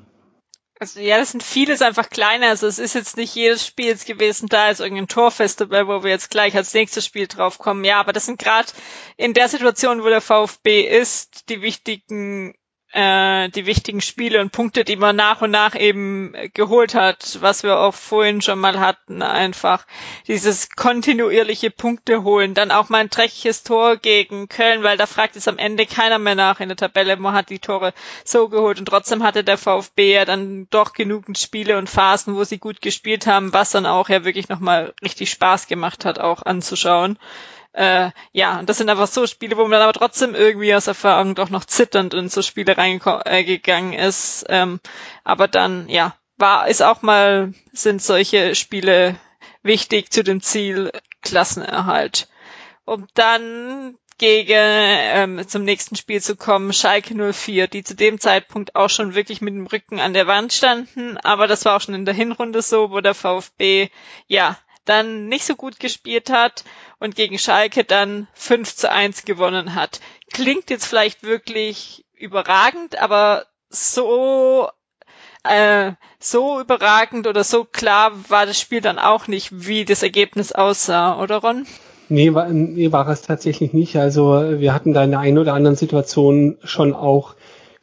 Also 0.80 1.00
ja, 1.00 1.18
das 1.18 1.32
sind 1.32 1.42
vieles 1.42 1.82
einfach 1.82 2.08
kleiner. 2.08 2.48
Also 2.48 2.66
es 2.66 2.78
ist 2.78 2.94
jetzt 2.94 3.16
nicht 3.16 3.34
jedes 3.34 3.66
Spiel 3.66 3.86
jetzt 3.86 4.06
gewesen, 4.06 4.48
da 4.48 4.70
ist 4.70 4.80
irgendein 4.80 5.08
Torfest 5.08 5.60
dabei, 5.60 5.86
wo 5.88 6.04
wir 6.04 6.10
jetzt 6.10 6.30
gleich 6.30 6.54
als 6.56 6.72
nächstes 6.72 7.04
Spiel 7.04 7.26
drauf 7.26 7.58
kommen. 7.58 7.84
Ja, 7.84 7.98
aber 7.98 8.12
das 8.12 8.26
sind 8.26 8.38
gerade 8.38 8.68
in 9.16 9.34
der 9.34 9.48
Situation, 9.48 10.04
wo 10.04 10.08
der 10.08 10.20
VfB 10.20 10.82
ist, 10.82 11.48
die 11.48 11.62
wichtigen 11.62 12.54
äh, 12.92 13.48
die 13.50 13.66
wichtigen 13.66 14.00
Spiele 14.00 14.40
und 14.40 14.50
Punkte, 14.50 14.84
die 14.84 14.96
man 14.96 15.16
nach 15.16 15.42
und 15.42 15.50
nach 15.50 15.74
eben 15.74 16.32
geholt 16.54 16.94
hat, 16.94 17.38
was 17.40 17.62
wir 17.62 17.78
auch 17.78 17.94
vorhin 17.94 18.40
schon 18.40 18.58
mal 18.58 18.80
hatten, 18.80 19.20
einfach 19.20 19.86
dieses 20.26 20.70
kontinuierliche 20.70 21.70
Punkte 21.70 22.22
holen, 22.22 22.54
dann 22.54 22.70
auch 22.70 22.88
mal 22.88 22.98
ein 22.98 23.10
dreckiges 23.10 23.62
Tor 23.62 23.96
gegen 23.96 24.48
Köln, 24.48 24.82
weil 24.82 24.96
da 24.96 25.06
fragt 25.06 25.36
es 25.36 25.48
am 25.48 25.58
Ende 25.58 25.84
keiner 25.84 26.18
mehr 26.18 26.34
nach 26.34 26.60
in 26.60 26.68
der 26.68 26.76
Tabelle, 26.76 27.16
man 27.16 27.34
hat 27.34 27.50
die 27.50 27.58
Tore 27.58 27.92
so 28.24 28.48
geholt 28.48 28.78
und 28.78 28.86
trotzdem 28.86 29.22
hatte 29.22 29.44
der 29.44 29.58
VfB 29.58 30.14
ja 30.14 30.24
dann 30.24 30.66
doch 30.70 30.94
genügend 30.94 31.38
Spiele 31.38 31.76
und 31.76 31.90
Phasen, 31.90 32.36
wo 32.36 32.44
sie 32.44 32.58
gut 32.58 32.80
gespielt 32.80 33.26
haben, 33.26 33.52
was 33.52 33.70
dann 33.70 33.86
auch 33.86 34.08
ja 34.08 34.24
wirklich 34.24 34.48
nochmal 34.48 34.94
richtig 35.02 35.30
Spaß 35.30 35.66
gemacht 35.66 36.04
hat, 36.04 36.18
auch 36.18 36.42
anzuschauen. 36.42 37.18
Äh, 37.78 38.10
ja, 38.32 38.58
und 38.58 38.68
das 38.68 38.78
sind 38.78 38.90
einfach 38.90 39.06
so 39.06 39.28
Spiele, 39.28 39.56
wo 39.56 39.62
man 39.62 39.70
dann 39.70 39.82
aber 39.82 39.92
trotzdem 39.92 40.34
irgendwie 40.34 40.74
aus 40.74 40.88
Erfahrung 40.88 41.36
doch 41.36 41.48
noch 41.48 41.64
zitternd 41.64 42.12
in 42.12 42.28
so 42.28 42.42
Spiele 42.42 42.76
reingegangen 42.76 43.92
äh, 43.92 44.08
ist. 44.08 44.46
Ähm, 44.48 44.80
aber 45.22 45.46
dann, 45.46 45.88
ja, 45.88 46.16
war, 46.38 46.66
ist 46.66 46.82
auch 46.82 47.02
mal, 47.02 47.54
sind 47.72 48.02
solche 48.02 48.56
Spiele 48.56 49.14
wichtig 49.62 50.10
zu 50.10 50.24
dem 50.24 50.40
Ziel 50.40 50.90
Klassenerhalt. 51.22 52.26
Um 52.84 53.06
dann 53.14 53.96
gegen 54.18 54.50
ähm, 54.56 55.46
zum 55.46 55.62
nächsten 55.62 55.94
Spiel 55.94 56.20
zu 56.20 56.34
kommen, 56.34 56.72
Schalke 56.72 57.14
04, 57.32 57.68
die 57.68 57.84
zu 57.84 57.94
dem 57.94 58.18
Zeitpunkt 58.18 58.74
auch 58.74 58.90
schon 58.90 59.14
wirklich 59.14 59.40
mit 59.40 59.54
dem 59.54 59.68
Rücken 59.68 60.00
an 60.00 60.14
der 60.14 60.26
Wand 60.26 60.52
standen, 60.52 61.16
aber 61.18 61.46
das 61.46 61.64
war 61.64 61.76
auch 61.76 61.80
schon 61.80 61.94
in 61.94 62.06
der 62.06 62.14
Hinrunde 62.14 62.60
so, 62.60 62.90
wo 62.90 63.00
der 63.00 63.14
VfB 63.14 63.88
ja 64.26 64.58
dann 64.88 65.28
nicht 65.28 65.44
so 65.44 65.54
gut 65.54 65.78
gespielt 65.78 66.30
hat 66.30 66.64
und 67.00 67.14
gegen 67.14 67.38
Schalke 67.38 67.84
dann 67.84 68.28
5 68.34 68.74
zu 68.74 68.90
1 68.90 69.24
gewonnen 69.24 69.74
hat. 69.74 70.00
Klingt 70.32 70.70
jetzt 70.70 70.86
vielleicht 70.86 71.22
wirklich 71.22 72.04
überragend, 72.14 73.00
aber 73.00 73.46
so 73.70 74.68
äh, 75.44 75.92
so 76.18 76.60
überragend 76.60 77.26
oder 77.26 77.44
so 77.44 77.64
klar 77.64 78.12
war 78.28 78.46
das 78.46 78.60
Spiel 78.60 78.80
dann 78.80 78.98
auch 78.98 79.28
nicht, 79.28 79.66
wie 79.66 79.84
das 79.84 80.02
Ergebnis 80.02 80.52
aussah, 80.52 81.20
oder 81.22 81.38
Ron? 81.38 81.66
Nee, 82.08 82.32
war, 82.34 82.48
nee, 82.48 82.90
war 82.90 83.06
es 83.08 83.22
tatsächlich 83.22 83.72
nicht. 83.72 83.96
Also 83.96 84.58
wir 84.58 84.72
hatten 84.72 84.94
da 84.94 85.04
in 85.04 85.10
der 85.10 85.20
einen 85.20 85.38
oder 85.38 85.54
anderen 85.54 85.76
Situation 85.76 86.56
schon 86.64 86.94
auch 86.94 87.34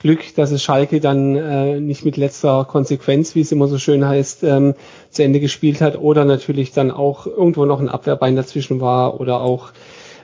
Glück, 0.05 0.35
dass 0.35 0.51
es 0.51 0.61
Schalke 0.61 0.99
dann 0.99 1.35
äh, 1.35 1.79
nicht 1.79 2.05
mit 2.05 2.15
letzter 2.15 2.63
Konsequenz, 2.65 3.33
wie 3.33 3.41
es 3.41 3.51
immer 3.51 3.67
so 3.67 3.79
schön 3.79 4.07
heißt, 4.07 4.43
ähm, 4.43 4.75
zu 5.09 5.23
Ende 5.23 5.39
gespielt 5.39 5.81
hat 5.81 5.97
oder 5.97 6.25
natürlich 6.25 6.71
dann 6.71 6.91
auch 6.91 7.25
irgendwo 7.25 7.65
noch 7.65 7.79
ein 7.79 7.89
Abwehrbein 7.89 8.35
dazwischen 8.35 8.79
war 8.81 9.19
oder 9.19 9.41
auch 9.41 9.71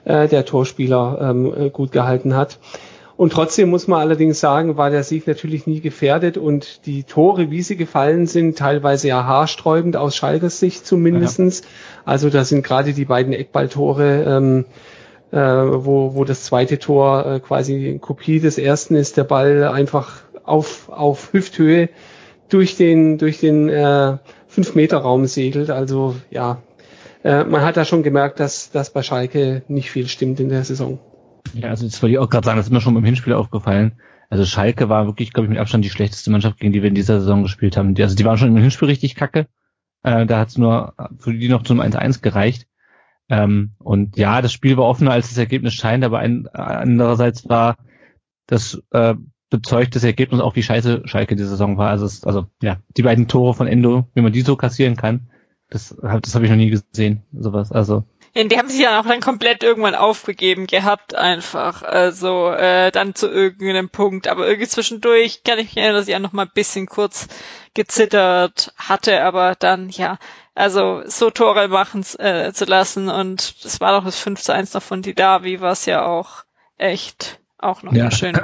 äh, 0.05 0.27
der 0.27 0.45
Torspieler 0.45 1.17
ähm, 1.19 1.53
äh, 1.57 1.69
gut 1.71 1.91
gehalten 1.91 2.35
hat. 2.35 2.59
Und 3.17 3.33
trotzdem 3.33 3.71
muss 3.71 3.87
man 3.87 4.01
allerdings 4.01 4.39
sagen, 4.39 4.77
war 4.77 4.91
der 4.91 5.03
Sieg 5.03 5.25
natürlich 5.25 5.65
nie 5.65 5.79
gefährdet 5.79 6.37
und 6.37 6.85
die 6.85 7.03
Tore, 7.03 7.49
wie 7.49 7.63
sie 7.63 7.75
gefallen 7.75 8.27
sind, 8.27 8.59
teilweise 8.59 9.07
ja 9.07 9.25
haarsträubend 9.25 9.97
aus 9.97 10.15
Schalkers 10.15 10.59
Sicht 10.59 10.85
zumindestens. 10.85 11.61
Ja. 11.61 11.67
Also 12.05 12.29
da 12.29 12.45
sind 12.45 12.63
gerade 12.63 12.93
die 12.93 13.05
beiden 13.05 13.33
Eckballtore 13.33 14.25
ähm, 14.27 14.65
äh, 15.31 15.37
wo, 15.37 16.15
wo 16.15 16.25
das 16.25 16.43
zweite 16.43 16.79
Tor 16.79 17.25
äh, 17.25 17.39
quasi 17.39 17.97
Kopie 18.01 18.39
des 18.39 18.57
ersten 18.57 18.95
ist, 18.95 19.17
der 19.17 19.23
Ball 19.23 19.63
einfach 19.63 20.23
auf, 20.43 20.89
auf 20.89 21.33
Hüfthöhe 21.33 21.89
durch 22.49 22.75
den, 22.75 23.17
durch 23.17 23.39
den 23.39 23.69
äh, 23.69 24.17
5-Meter-Raum 24.53 25.25
segelt. 25.25 25.69
Also 25.69 26.15
ja, 26.29 26.61
äh, 27.23 27.43
man 27.43 27.61
hat 27.61 27.77
da 27.77 27.85
schon 27.85 28.03
gemerkt, 28.03 28.39
dass, 28.39 28.71
dass 28.71 28.91
bei 28.91 29.03
Schalke 29.03 29.63
nicht 29.67 29.91
viel 29.91 30.07
stimmt 30.07 30.39
in 30.39 30.49
der 30.49 30.63
Saison. 30.63 30.99
Ja, 31.53 31.69
also 31.69 31.85
das 31.85 32.01
wollte 32.01 32.13
ich 32.13 32.19
auch 32.19 32.29
gerade 32.29 32.45
sagen, 32.45 32.57
das 32.57 32.67
ist 32.67 32.71
mir 32.71 32.81
schon 32.81 32.93
beim 32.93 33.05
Hinspiel 33.05 33.33
aufgefallen. 33.33 33.93
Also 34.29 34.45
Schalke 34.45 34.89
war 34.89 35.07
wirklich, 35.07 35.33
glaube 35.33 35.45
ich, 35.45 35.49
mit 35.49 35.59
Abstand 35.59 35.83
die 35.83 35.89
schlechteste 35.89 36.31
Mannschaft, 36.31 36.59
gegen 36.59 36.71
die 36.71 36.81
wir 36.81 36.89
in 36.89 36.95
dieser 36.95 37.19
Saison 37.19 37.43
gespielt 37.43 37.77
haben. 37.77 37.95
Die, 37.95 38.03
also 38.03 38.15
die 38.15 38.23
waren 38.25 38.37
schon 38.37 38.55
im 38.55 38.61
Hinspiel 38.61 38.87
richtig 38.87 39.15
kacke. 39.15 39.47
Äh, 40.03 40.25
da 40.25 40.39
hat 40.39 40.49
es 40.49 40.57
nur 40.57 40.93
für 41.19 41.33
die 41.33 41.49
noch 41.49 41.63
zum 41.63 41.81
1-1 41.81 42.21
gereicht. 42.21 42.67
Ähm, 43.31 43.71
und 43.79 44.17
ja, 44.17 44.41
das 44.41 44.51
Spiel 44.51 44.75
war 44.75 44.83
offener, 44.83 45.11
als 45.11 45.29
das 45.29 45.37
Ergebnis 45.37 45.73
scheint, 45.73 46.03
aber 46.03 46.19
ein, 46.19 46.47
andererseits 46.49 47.47
war 47.47 47.77
das 48.45 48.83
äh, 48.91 49.15
bezeugt 49.49 49.95
das 49.95 50.03
Ergebnis 50.03 50.41
auch, 50.41 50.55
wie 50.57 50.63
scheiße 50.63 51.03
Schalke 51.05 51.37
die 51.37 51.43
Saison 51.43 51.77
war. 51.77 51.89
Also, 51.89 52.05
es, 52.05 52.25
also 52.25 52.47
ja, 52.61 52.77
die 52.97 53.03
beiden 53.03 53.29
Tore 53.29 53.53
von 53.53 53.67
Endo, 53.67 54.07
wie 54.13 54.21
man 54.21 54.33
die 54.33 54.41
so 54.41 54.57
kassieren 54.57 54.97
kann, 54.97 55.29
das, 55.69 55.95
das 56.01 56.35
habe 56.35 56.43
ich 56.43 56.51
noch 56.51 56.57
nie 56.57 56.69
gesehen, 56.69 57.23
sowas. 57.31 57.71
Also 57.71 58.03
ja, 58.33 58.45
die 58.45 58.57
haben 58.57 58.69
sich 58.69 58.79
ja 58.79 58.99
auch 58.99 59.05
dann 59.05 59.19
komplett 59.19 59.61
irgendwann 59.61 59.95
aufgegeben 59.95 60.65
gehabt, 60.65 61.15
einfach. 61.15 61.83
Also 61.83 62.49
äh, 62.49 62.89
dann 62.91 63.13
zu 63.13 63.29
irgendeinem 63.29 63.89
Punkt. 63.89 64.29
Aber 64.29 64.47
irgendwie 64.47 64.69
zwischendurch 64.69 65.43
kann 65.43 65.59
ich 65.59 65.65
mich 65.65 65.77
erinnern, 65.77 65.95
dass 65.95 66.07
ich 66.07 66.15
auch 66.15 66.19
noch 66.19 66.31
mal 66.31 66.43
ein 66.43 66.51
bisschen 66.53 66.87
kurz 66.87 67.27
gezittert 67.73 68.73
hatte, 68.77 69.21
aber 69.23 69.55
dann, 69.59 69.89
ja, 69.89 70.17
also 70.53 71.03
so 71.05 71.29
Tore 71.29 71.67
machen 71.67 72.05
äh, 72.19 72.51
zu 72.53 72.65
lassen 72.65 73.09
und 73.09 73.55
es 73.63 73.79
war 73.79 73.97
doch 73.97 74.05
das 74.05 74.19
5 74.19 74.41
zu 74.41 74.53
1 74.53 74.73
noch 74.73 74.83
von 74.83 75.01
Didavi, 75.01 75.61
was 75.61 75.85
ja 75.85 76.05
auch 76.05 76.43
echt 76.77 77.39
auch 77.57 77.83
noch 77.83 77.93
ja. 77.93 78.11
schön 78.11 78.39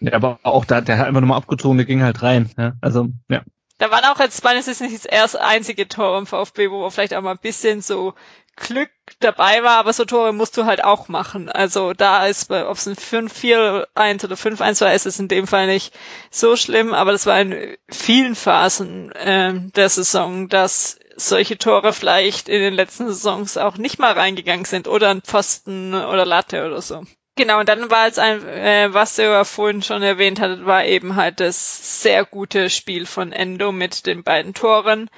Ja, 0.00 0.12
aber 0.12 0.38
auch 0.42 0.64
da, 0.64 0.80
der 0.80 0.98
hat 0.98 1.06
einfach 1.06 1.20
nochmal 1.20 1.38
abgezogen, 1.38 1.78
der 1.78 1.86
ging 1.86 2.02
halt 2.02 2.22
rein. 2.22 2.50
Ja? 2.58 2.74
Also, 2.82 3.08
ja. 3.28 3.42
Da 3.78 3.90
waren 3.90 4.04
auch 4.04 4.20
jetzt 4.20 4.44
meines 4.44 4.68
ist 4.68 4.82
nicht 4.82 4.94
das 4.94 5.06
erste 5.06 5.42
einzige 5.42 5.88
Tor 5.88 6.18
im 6.18 6.26
VfB, 6.26 6.70
wo 6.70 6.82
man 6.82 6.90
vielleicht 6.90 7.14
auch 7.14 7.22
mal 7.22 7.32
ein 7.32 7.38
bisschen 7.38 7.80
so 7.80 8.14
Glück 8.56 8.90
dabei 9.20 9.62
war, 9.62 9.78
aber 9.78 9.92
so 9.92 10.04
Tore 10.04 10.32
musst 10.32 10.56
du 10.56 10.64
halt 10.64 10.82
auch 10.84 11.08
machen. 11.08 11.48
Also 11.48 11.92
da 11.92 12.26
ist, 12.26 12.50
ob 12.50 12.76
es 12.76 12.86
ein 12.86 12.96
5-4-1 12.96 14.24
oder 14.24 14.36
5-1 14.36 14.80
war, 14.80 14.94
ist 14.94 15.06
es 15.06 15.18
in 15.18 15.28
dem 15.28 15.46
Fall 15.46 15.66
nicht 15.66 15.94
so 16.30 16.56
schlimm, 16.56 16.94
aber 16.94 17.12
das 17.12 17.26
war 17.26 17.40
in 17.40 17.76
vielen 17.88 18.34
Phasen 18.34 19.12
äh, 19.12 19.54
der 19.74 19.88
Saison, 19.88 20.48
dass 20.48 20.98
solche 21.16 21.58
Tore 21.58 21.92
vielleicht 21.92 22.48
in 22.48 22.60
den 22.60 22.74
letzten 22.74 23.06
Saisons 23.08 23.56
auch 23.56 23.76
nicht 23.76 23.98
mal 23.98 24.12
reingegangen 24.12 24.64
sind 24.64 24.88
oder 24.88 25.10
ein 25.10 25.22
Pfosten 25.22 25.94
oder 25.94 26.24
Latte 26.24 26.66
oder 26.66 26.82
so. 26.82 27.04
Genau, 27.36 27.58
und 27.58 27.68
dann 27.68 27.90
war 27.90 28.06
es 28.06 28.18
ein, 28.18 28.46
äh, 28.46 28.88
was 28.92 29.16
du 29.16 29.22
ja 29.22 29.42
vorhin 29.42 29.82
schon 29.82 30.02
erwähnt 30.02 30.40
hattet, 30.40 30.66
war 30.66 30.84
eben 30.84 31.16
halt 31.16 31.40
das 31.40 32.02
sehr 32.02 32.24
gute 32.24 32.70
Spiel 32.70 33.06
von 33.06 33.32
Endo 33.32 33.72
mit 33.72 34.06
den 34.06 34.22
beiden 34.22 34.54
Toren. 34.54 35.10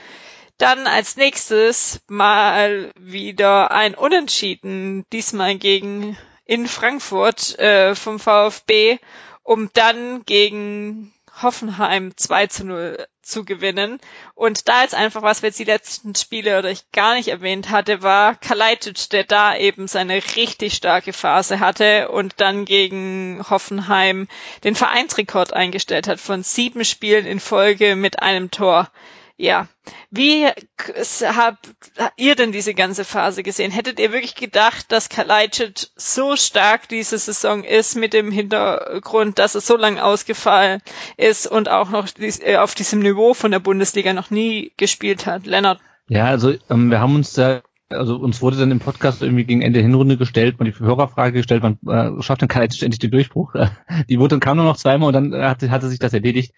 Dann 0.59 0.87
als 0.87 1.17
nächstes 1.17 2.01
mal 2.09 2.91
wieder 2.99 3.71
ein 3.71 3.95
Unentschieden, 3.95 5.05
diesmal 5.13 5.57
gegen 5.57 6.17
in 6.45 6.67
Frankfurt 6.67 7.59
äh, 7.59 7.95
vom 7.95 8.19
VfB, 8.19 8.99
um 9.43 9.71
dann 9.75 10.25
gegen 10.25 11.13
Hoffenheim 11.43 12.17
2 12.17 12.47
zu 12.47 12.65
0 12.65 13.07
zu 13.21 13.45
gewinnen. 13.45 14.01
Und 14.35 14.69
da 14.69 14.85
ist 14.85 14.95
einfach, 14.95 15.23
was 15.23 15.43
wir 15.43 15.49
jetzt 15.49 15.59
die 15.59 15.65
letzten 15.65 16.15
Spiele 16.15 16.59
oder 16.59 16.71
ich 16.71 16.91
gar 16.93 17.15
nicht 17.17 17.29
erwähnt 17.29 17.69
hatte, 17.71 18.03
war 18.03 18.37
Kalajdzic, 18.37 19.11
der 19.11 19.25
da 19.25 19.57
eben 19.57 19.89
seine 19.89 20.23
richtig 20.37 20.75
starke 20.75 21.13
Phase 21.13 21.61
hatte 21.61 22.09
und 22.09 22.35
dann 22.39 22.65
gegen 22.65 23.45
Hoffenheim 23.51 24.29
den 24.65 24.75
Vereinsrekord 24.75 25.53
eingestellt 25.53 26.09
hat 26.09 26.21
von 26.21 26.43
sieben 26.43 26.85
Spielen 26.85 27.27
in 27.27 27.41
Folge 27.41 27.97
mit 27.97 28.23
einem 28.23 28.51
Tor. 28.51 28.91
Ja, 29.39 29.69
wie 30.11 30.47
habt 30.47 31.75
ihr 32.17 32.37
denn 32.37 32.53
diese 32.53 32.73
ganze 32.73 33.05
Phase 33.05 33.43
gesehen? 33.43 33.71
Hättet 33.71 34.01
ihr 34.01 34.11
wirklich 34.11 34.35
gedacht, 34.35 34.91
dass 34.91 35.11
Kalajdzic 35.11 35.89
so 35.95 36.37
stark 36.37 36.89
diese 36.89 37.19
Saison 37.19 37.63
ist 37.63 37.97
mit 37.97 38.15
dem 38.15 38.33
Hintergrund, 38.33 39.39
dass 39.39 39.55
es 39.55 39.67
so 39.67 39.77
lang 39.77 39.99
ausgefallen 39.99 40.81
ist 41.19 41.47
und 41.47 41.69
auch 41.69 41.91
noch 41.91 42.09
äh, 42.19 42.57
auf 42.57 42.75
diesem 42.75 43.01
Niveau 43.01 43.35
von 43.35 43.51
der 43.51 43.61
Bundesliga 43.61 44.15
noch 44.15 44.31
nie 44.31 44.73
gespielt 44.79 45.27
hat? 45.27 45.45
Lennart? 45.45 45.81
Ja, 46.09 46.25
also 46.25 46.55
ähm, 46.71 46.91
wir 46.91 47.01
haben 47.01 47.15
uns 47.15 47.35
da 47.35 47.61
also 47.89 48.17
uns 48.17 48.43
wurde 48.43 48.57
dann 48.57 48.71
im 48.71 48.81
Podcast 48.81 49.23
irgendwie 49.23 49.45
gegen 49.45 49.63
Ende 49.63 49.81
Hinrunde 49.81 50.17
gestellt, 50.17 50.59
man 50.59 50.67
die 50.67 50.79
Hörerfrage 50.79 51.35
gestellt, 51.35 51.63
man 51.63 51.79
äh, 51.87 52.21
schafft 52.23 52.43
dann 52.43 52.49
Kalajdzic 52.49 52.83
endlich 52.83 52.99
den 52.99 53.11
Durchbruch. 53.11 53.55
die 54.09 54.19
wurde 54.19 54.31
dann 54.31 54.41
kam 54.41 54.57
nur 54.57 54.67
noch 54.67 54.77
zweimal 54.77 55.09
und 55.09 55.13
dann 55.13 55.43
hatte, 55.43 55.71
hatte 55.71 55.89
sich 55.89 55.99
das 55.99 56.13
erledigt. 56.13 56.53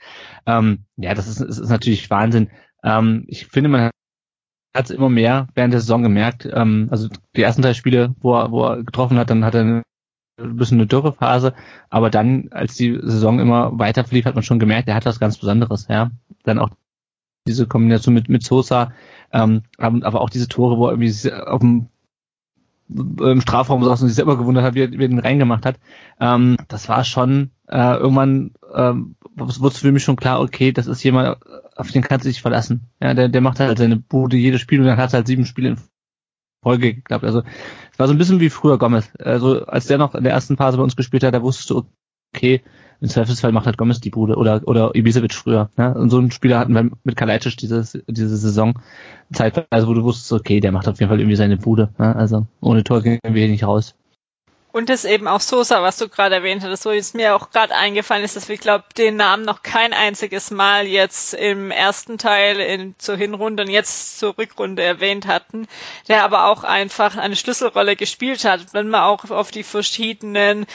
Ähm, 0.46 0.84
ja, 0.96 1.14
das 1.14 1.28
ist, 1.28 1.40
das 1.40 1.58
ist 1.58 1.68
natürlich 1.68 2.08
Wahnsinn. 2.08 2.50
Ähm, 2.82 3.24
ich 3.28 3.46
finde, 3.46 3.68
man 3.68 3.90
hat 4.76 4.84
es 4.84 4.90
immer 4.90 5.08
mehr 5.08 5.48
während 5.54 5.72
der 5.72 5.80
Saison 5.80 6.02
gemerkt. 6.02 6.48
Ähm, 6.52 6.88
also 6.90 7.08
die 7.36 7.42
ersten 7.42 7.62
drei 7.62 7.74
Spiele, 7.74 8.14
wo 8.20 8.34
er, 8.34 8.50
wo 8.50 8.64
er 8.64 8.82
getroffen 8.84 9.18
hat, 9.18 9.30
dann 9.30 9.44
hat 9.44 9.54
er 9.54 9.82
ein 10.40 10.56
bisschen 10.56 10.78
eine 10.78 10.86
Dürrephase, 10.86 11.54
aber 11.90 12.10
dann, 12.10 12.48
als 12.52 12.76
die 12.76 12.98
Saison 13.02 13.40
immer 13.40 13.76
weiter 13.78 14.04
verlief, 14.04 14.24
hat 14.24 14.34
man 14.34 14.44
schon 14.44 14.60
gemerkt, 14.60 14.88
er 14.88 14.94
hat 14.94 15.06
was 15.06 15.20
ganz 15.20 15.36
Besonderes, 15.38 15.88
ja. 15.88 16.10
Dann 16.44 16.58
auch 16.58 16.70
diese 17.46 17.66
Kombination 17.66 18.14
mit, 18.14 18.28
mit 18.28 18.44
Sosa, 18.44 18.92
ähm, 19.32 19.62
aber 19.78 20.20
auch 20.20 20.30
diese 20.30 20.48
Tore, 20.48 20.78
wo 20.78 20.86
er 20.86 20.92
irgendwie 20.92 21.32
auf 21.32 21.60
dem 21.60 21.88
im 22.88 23.40
Strafraum 23.40 23.84
saß 23.84 24.02
und 24.02 24.08
sich 24.08 24.16
selber 24.16 24.38
gewundert 24.38 24.64
hat, 24.64 24.74
wie 24.74 24.82
er, 24.82 24.90
wie 24.92 25.02
er 25.02 25.08
den 25.08 25.18
reingemacht 25.18 25.66
hat. 25.66 25.78
Ähm, 26.20 26.56
das 26.68 26.88
war 26.88 27.04
schon 27.04 27.50
äh, 27.66 27.96
irgendwann 27.96 28.52
ähm, 28.74 29.16
wurde 29.36 29.74
für 29.74 29.92
mich 29.92 30.02
schon 30.02 30.16
klar, 30.16 30.40
okay, 30.40 30.72
das 30.72 30.86
ist 30.86 31.02
jemand, 31.02 31.38
auf 31.76 31.90
den 31.90 32.02
kannst 32.02 32.24
du 32.24 32.30
dich 32.30 32.42
verlassen. 32.42 32.90
Ja, 33.00 33.14
der, 33.14 33.28
der 33.28 33.40
macht 33.40 33.60
halt 33.60 33.78
seine 33.78 33.96
Bude 33.96 34.36
jedes 34.36 34.60
Spiel 34.60 34.80
und 34.80 34.86
dann 34.86 34.98
hat 34.98 35.12
er 35.12 35.18
halt 35.18 35.26
sieben 35.26 35.46
Spiele 35.46 35.70
in 35.70 35.78
Folge 36.62 36.94
geklappt. 36.94 37.24
Also 37.24 37.42
es 37.92 37.98
war 37.98 38.08
so 38.08 38.14
ein 38.14 38.18
bisschen 38.18 38.40
wie 38.40 38.50
früher 38.50 38.78
Gomez. 38.78 39.10
Also 39.18 39.64
als 39.66 39.86
der 39.86 39.98
noch 39.98 40.14
in 40.14 40.24
der 40.24 40.32
ersten 40.32 40.56
Phase 40.56 40.76
bei 40.76 40.82
uns 40.82 40.96
gespielt 40.96 41.22
hat, 41.22 41.34
da 41.34 41.42
wusstest 41.42 41.70
du, 41.70 41.84
okay, 42.34 42.62
im 43.00 43.08
Zweifelsfall 43.08 43.52
macht 43.52 43.66
halt 43.66 43.78
Gomez 43.78 44.00
die 44.00 44.10
Bude 44.10 44.36
oder 44.36 44.62
oder 44.66 44.94
Ibisevic 44.94 45.34
früher. 45.34 45.70
Ne? 45.76 45.94
Und 45.94 46.10
so 46.10 46.18
einen 46.18 46.30
Spieler 46.30 46.58
hatten 46.58 46.72
wir 46.72 46.90
mit 47.04 47.16
Kalajdzic 47.16 47.56
diese, 47.56 47.84
diese 48.06 48.36
Saison 48.36 48.74
zeitweise, 49.32 49.86
wo 49.86 49.94
du 49.94 50.02
wusstest, 50.02 50.32
okay, 50.32 50.60
der 50.60 50.72
macht 50.72 50.88
auf 50.88 50.98
jeden 50.98 51.08
Fall 51.08 51.20
irgendwie 51.20 51.36
seine 51.36 51.56
Bude. 51.56 51.90
Ne? 51.98 52.16
Also 52.16 52.46
ohne 52.60 52.84
Tor 52.84 53.02
gehen 53.02 53.20
wir 53.22 53.40
hier 53.40 53.48
nicht 53.48 53.64
raus. 53.64 53.94
Und 54.70 54.90
das 54.90 55.04
eben 55.06 55.26
auch 55.26 55.40
Sosa, 55.40 55.82
was 55.82 55.96
du 55.96 56.08
gerade 56.08 56.36
erwähnt 56.36 56.62
hattest, 56.62 56.84
wo 56.84 56.90
jetzt 56.90 57.14
mir 57.14 57.34
auch 57.34 57.50
gerade 57.50 57.74
eingefallen 57.74 58.22
ist, 58.22 58.36
dass 58.36 58.48
wir, 58.48 58.58
glaube 58.58 58.84
den 58.96 59.16
Namen 59.16 59.44
noch 59.44 59.62
kein 59.62 59.94
einziges 59.94 60.50
Mal 60.50 60.86
jetzt 60.86 61.32
im 61.32 61.70
ersten 61.70 62.18
Teil 62.18 62.60
in, 62.60 62.94
zur 62.98 63.16
Hinrunde 63.16 63.62
und 63.62 63.70
jetzt 63.70 64.18
zur 64.18 64.36
Rückrunde 64.36 64.82
erwähnt 64.82 65.26
hatten, 65.26 65.66
der 66.08 66.22
aber 66.22 66.46
auch 66.46 66.64
einfach 66.64 67.16
eine 67.16 67.34
Schlüsselrolle 67.34 67.96
gespielt 67.96 68.44
hat. 68.44 68.74
Wenn 68.74 68.88
man 68.88 69.02
auch 69.02 69.30
auf 69.30 69.50
die 69.50 69.64
verschiedenen 69.64 70.66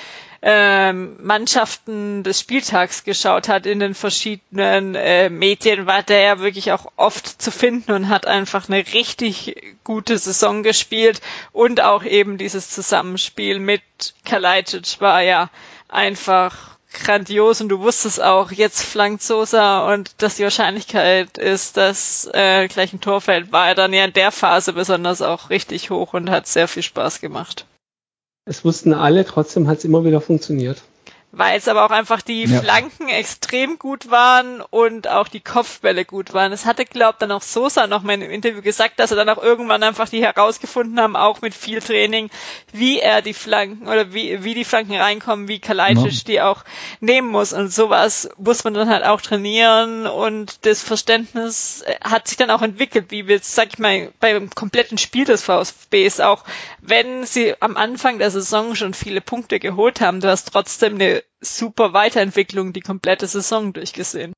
ähm, 0.45 1.15
Mannschaften 1.21 2.23
des 2.23 2.41
Spieltags 2.41 3.05
geschaut 3.05 3.47
hat 3.47 3.65
in 3.65 3.79
den 3.79 3.95
verschiedenen 3.95 4.93
äh, 4.93 5.29
Medien, 5.29 5.85
war 5.85 6.03
der 6.03 6.19
ja 6.19 6.39
wirklich 6.39 6.73
auch 6.73 6.91
oft 6.97 7.41
zu 7.41 7.49
finden 7.49 7.93
und 7.93 8.09
hat 8.09 8.27
einfach 8.27 8.67
eine 8.67 8.85
richtig 8.93 9.75
gute 9.85 10.17
Saison 10.17 10.61
gespielt 10.61 11.21
und 11.53 11.79
auch 11.81 12.03
eben 12.03 12.37
dieses 12.37 12.69
Zusammenspiel 12.69 13.59
mit 13.59 13.81
Kalajdzic 14.25 14.99
war 14.99 15.21
ja 15.21 15.49
einfach 15.87 16.73
grandios 16.91 17.61
und 17.61 17.69
du 17.69 17.79
wusstest 17.79 18.21
auch, 18.21 18.51
jetzt 18.51 18.83
flankt 18.83 19.23
Sosa 19.23 19.93
und 19.93 20.21
dass 20.21 20.35
die 20.35 20.43
Wahrscheinlichkeit 20.43 21.37
ist, 21.37 21.77
dass 21.77 22.29
äh, 22.33 22.67
gleich 22.67 22.91
ein 22.91 22.99
Tor 22.99 23.21
fällt, 23.21 23.53
war 23.53 23.69
er 23.69 23.75
dann 23.75 23.93
ja 23.93 24.03
in 24.03 24.13
der 24.13 24.33
Phase 24.33 24.73
besonders 24.73 25.21
auch 25.21 25.49
richtig 25.49 25.89
hoch 25.89 26.13
und 26.13 26.29
hat 26.29 26.47
sehr 26.47 26.67
viel 26.67 26.83
Spaß 26.83 27.21
gemacht. 27.21 27.65
Es 28.45 28.65
wussten 28.65 28.93
alle, 28.93 29.23
trotzdem 29.25 29.67
hat 29.67 29.77
es 29.79 29.85
immer 29.85 30.03
wieder 30.03 30.19
funktioniert 30.19 30.83
weil 31.35 31.57
es 31.57 31.67
aber 31.67 31.83
auch 31.83 31.89
einfach 31.89 32.21
die 32.21 32.43
ja. 32.43 32.61
Flanken 32.61 33.09
extrem 33.09 33.79
gut 33.79 34.11
waren 34.11 34.61
und 34.61 35.07
auch 35.07 35.27
die 35.27 35.39
Kopfbälle 35.39 36.05
gut 36.05 36.31
waren. 36.35 36.51
Es 36.51 36.67
hatte, 36.67 36.85
glaubt 36.85 37.23
dann 37.23 37.31
auch 37.31 37.41
Sosa 37.41 37.87
noch 37.87 38.03
mal 38.03 38.13
in 38.13 38.21
einem 38.21 38.31
Interview 38.31 38.61
gesagt, 38.61 38.99
dass 38.99 39.09
er 39.09 39.17
dann 39.17 39.29
auch 39.29 39.41
irgendwann 39.41 39.81
einfach 39.81 40.07
die 40.07 40.23
herausgefunden 40.23 40.99
haben, 40.99 41.15
auch 41.15 41.41
mit 41.41 41.55
viel 41.55 41.81
Training, 41.81 42.29
wie 42.71 42.99
er 42.99 43.23
die 43.23 43.33
Flanken 43.33 43.87
oder 43.87 44.13
wie, 44.13 44.43
wie 44.43 44.53
die 44.53 44.63
Flanken 44.63 44.95
reinkommen, 44.95 45.47
wie 45.47 45.57
Kalajdzic 45.57 46.13
ja. 46.13 46.21
die 46.27 46.41
auch 46.41 46.63
nehmen 46.99 47.29
muss. 47.29 47.51
Und 47.51 47.73
sowas 47.73 48.29
muss 48.37 48.63
man 48.63 48.75
dann 48.75 48.89
halt 48.89 49.03
auch 49.03 49.19
trainieren 49.19 50.05
und 50.05 50.67
das 50.67 50.83
Verständnis 50.83 51.83
hat 52.03 52.27
sich 52.27 52.37
dann 52.37 52.51
auch 52.51 52.61
entwickelt, 52.61 53.07
wie 53.09 53.27
wir, 53.27 53.39
sag 53.41 53.69
ich 53.69 53.79
mal, 53.79 54.11
beim 54.19 54.51
kompletten 54.51 54.99
Spiel 54.99 55.25
des 55.25 55.41
VfB 55.41 56.05
ist 56.05 56.21
auch, 56.21 56.43
wenn 56.79 57.25
sie 57.25 57.55
am 57.59 57.75
Anfang 57.75 58.19
der 58.19 58.29
Saison 58.29 58.75
schon 58.75 58.93
viele 58.93 59.19
Punkte 59.19 59.59
geholt 59.59 59.99
haben, 59.99 60.19
du 60.19 60.27
hast 60.27 60.51
trotzdem 60.51 60.93
eine 60.95 61.22
super 61.41 61.93
Weiterentwicklung 61.93 62.73
die 62.73 62.81
komplette 62.81 63.27
Saison 63.27 63.73
durchgesehen. 63.73 64.33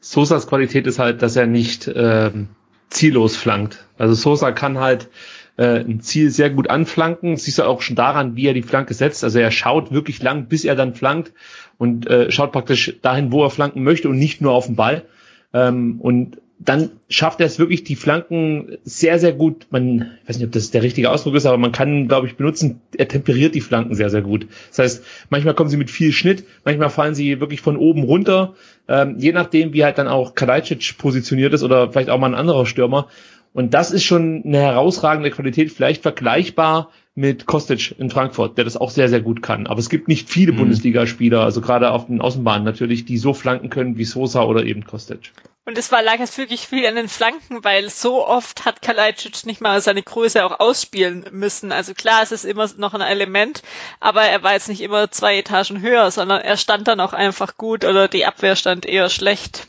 Sosas 0.00 0.46
Qualität 0.46 0.86
ist 0.86 0.98
halt, 0.98 1.22
dass 1.22 1.36
er 1.36 1.46
nicht 1.46 1.90
ähm, 1.94 2.48
ziellos 2.90 3.36
flankt. 3.36 3.86
Also 3.98 4.14
Sosa 4.14 4.52
kann 4.52 4.78
halt 4.78 5.08
äh, 5.56 5.80
ein 5.80 6.00
Ziel 6.00 6.30
sehr 6.30 6.50
gut 6.50 6.70
anflanken. 6.70 7.36
Siehst 7.36 7.58
du 7.58 7.64
auch 7.64 7.82
schon 7.82 7.96
daran, 7.96 8.36
wie 8.36 8.46
er 8.46 8.54
die 8.54 8.62
Flanke 8.62 8.94
setzt. 8.94 9.24
Also 9.24 9.38
er 9.38 9.50
schaut 9.50 9.92
wirklich 9.92 10.22
lang, 10.22 10.46
bis 10.48 10.64
er 10.64 10.74
dann 10.74 10.94
flankt 10.94 11.32
und 11.78 12.06
äh, 12.06 12.30
schaut 12.30 12.52
praktisch 12.52 12.98
dahin, 13.02 13.32
wo 13.32 13.42
er 13.44 13.50
flanken 13.50 13.82
möchte 13.82 14.08
und 14.08 14.18
nicht 14.18 14.40
nur 14.40 14.52
auf 14.52 14.66
den 14.66 14.76
Ball. 14.76 15.04
Ähm, 15.52 16.00
und 16.00 16.38
dann 16.64 16.90
schafft 17.08 17.40
er 17.40 17.46
es 17.46 17.58
wirklich, 17.58 17.84
die 17.84 17.96
Flanken 17.96 18.78
sehr, 18.84 19.18
sehr 19.18 19.32
gut, 19.32 19.66
man, 19.70 20.12
ich 20.22 20.28
weiß 20.28 20.38
nicht, 20.38 20.46
ob 20.46 20.52
das 20.52 20.70
der 20.70 20.82
richtige 20.82 21.10
Ausdruck 21.10 21.34
ist, 21.34 21.46
aber 21.46 21.58
man 21.58 21.72
kann, 21.72 22.08
glaube 22.08 22.26
ich, 22.26 22.36
benutzen, 22.36 22.80
er 22.96 23.08
temperiert 23.08 23.54
die 23.54 23.60
Flanken 23.60 23.94
sehr, 23.94 24.10
sehr 24.10 24.22
gut. 24.22 24.46
Das 24.70 24.78
heißt, 24.78 25.04
manchmal 25.30 25.54
kommen 25.54 25.70
sie 25.70 25.76
mit 25.76 25.90
viel 25.90 26.12
Schnitt, 26.12 26.44
manchmal 26.64 26.90
fallen 26.90 27.14
sie 27.14 27.40
wirklich 27.40 27.60
von 27.60 27.76
oben 27.76 28.02
runter, 28.04 28.54
ähm, 28.88 29.16
je 29.18 29.32
nachdem, 29.32 29.72
wie 29.72 29.84
halt 29.84 29.98
dann 29.98 30.08
auch 30.08 30.34
Kalajdzic 30.34 30.96
positioniert 30.98 31.52
ist 31.52 31.62
oder 31.62 31.90
vielleicht 31.92 32.10
auch 32.10 32.18
mal 32.18 32.28
ein 32.28 32.34
anderer 32.34 32.66
Stürmer. 32.66 33.08
Und 33.52 33.72
das 33.72 33.92
ist 33.92 34.04
schon 34.04 34.42
eine 34.44 34.58
herausragende 34.58 35.30
Qualität, 35.30 35.70
vielleicht 35.70 36.02
vergleichbar 36.02 36.90
mit 37.14 37.46
Kostic 37.46 37.94
in 37.98 38.10
Frankfurt, 38.10 38.58
der 38.58 38.64
das 38.64 38.76
auch 38.76 38.90
sehr, 38.90 39.08
sehr 39.08 39.20
gut 39.20 39.42
kann. 39.42 39.68
Aber 39.68 39.78
es 39.78 39.88
gibt 39.88 40.08
nicht 40.08 40.28
viele 40.28 40.52
mhm. 40.52 40.56
Bundesligaspieler, 40.56 41.40
also 41.40 41.60
gerade 41.60 41.92
auf 41.92 42.06
den 42.06 42.20
Außenbahnen 42.20 42.64
natürlich, 42.64 43.04
die 43.04 43.16
so 43.16 43.32
flanken 43.32 43.70
können 43.70 43.96
wie 43.96 44.04
Sosa 44.04 44.42
oder 44.42 44.64
eben 44.64 44.84
Kostic. 44.84 45.32
Und 45.66 45.78
es 45.78 45.90
war 45.90 46.02
lag 46.02 46.20
es 46.20 46.36
wirklich 46.36 46.66
viel 46.68 46.86
an 46.86 46.96
den 46.96 47.08
Flanken, 47.08 47.64
weil 47.64 47.88
so 47.88 48.26
oft 48.26 48.66
hat 48.66 48.82
Kalajdzic 48.82 49.46
nicht 49.46 49.62
mal 49.62 49.80
seine 49.80 50.02
Größe 50.02 50.44
auch 50.44 50.60
ausspielen 50.60 51.24
müssen. 51.32 51.72
Also 51.72 51.94
klar, 51.94 52.22
es 52.22 52.32
ist 52.32 52.44
immer 52.44 52.68
noch 52.76 52.92
ein 52.92 53.00
Element, 53.00 53.62
aber 53.98 54.22
er 54.22 54.42
war 54.42 54.52
jetzt 54.52 54.68
nicht 54.68 54.82
immer 54.82 55.10
zwei 55.10 55.38
Etagen 55.38 55.80
höher, 55.80 56.10
sondern 56.10 56.42
er 56.42 56.58
stand 56.58 56.86
dann 56.86 57.00
auch 57.00 57.14
einfach 57.14 57.56
gut 57.56 57.86
oder 57.86 58.08
die 58.08 58.26
Abwehr 58.26 58.56
stand 58.56 58.84
eher 58.84 59.08
schlecht. 59.08 59.68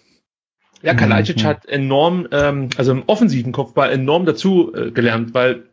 Ja, 0.82 0.94
Kalajdzic 0.96 1.38
mhm. 1.38 1.48
hat 1.48 1.66
enorm, 1.66 2.28
ähm, 2.32 2.70
also 2.76 2.92
im 2.92 3.04
offensiven 3.08 3.54
Kopfball 3.54 3.92
enorm 3.92 4.26
dazu 4.26 4.74
äh, 4.76 4.92
gelernt, 4.92 5.34
weil 5.34 5.64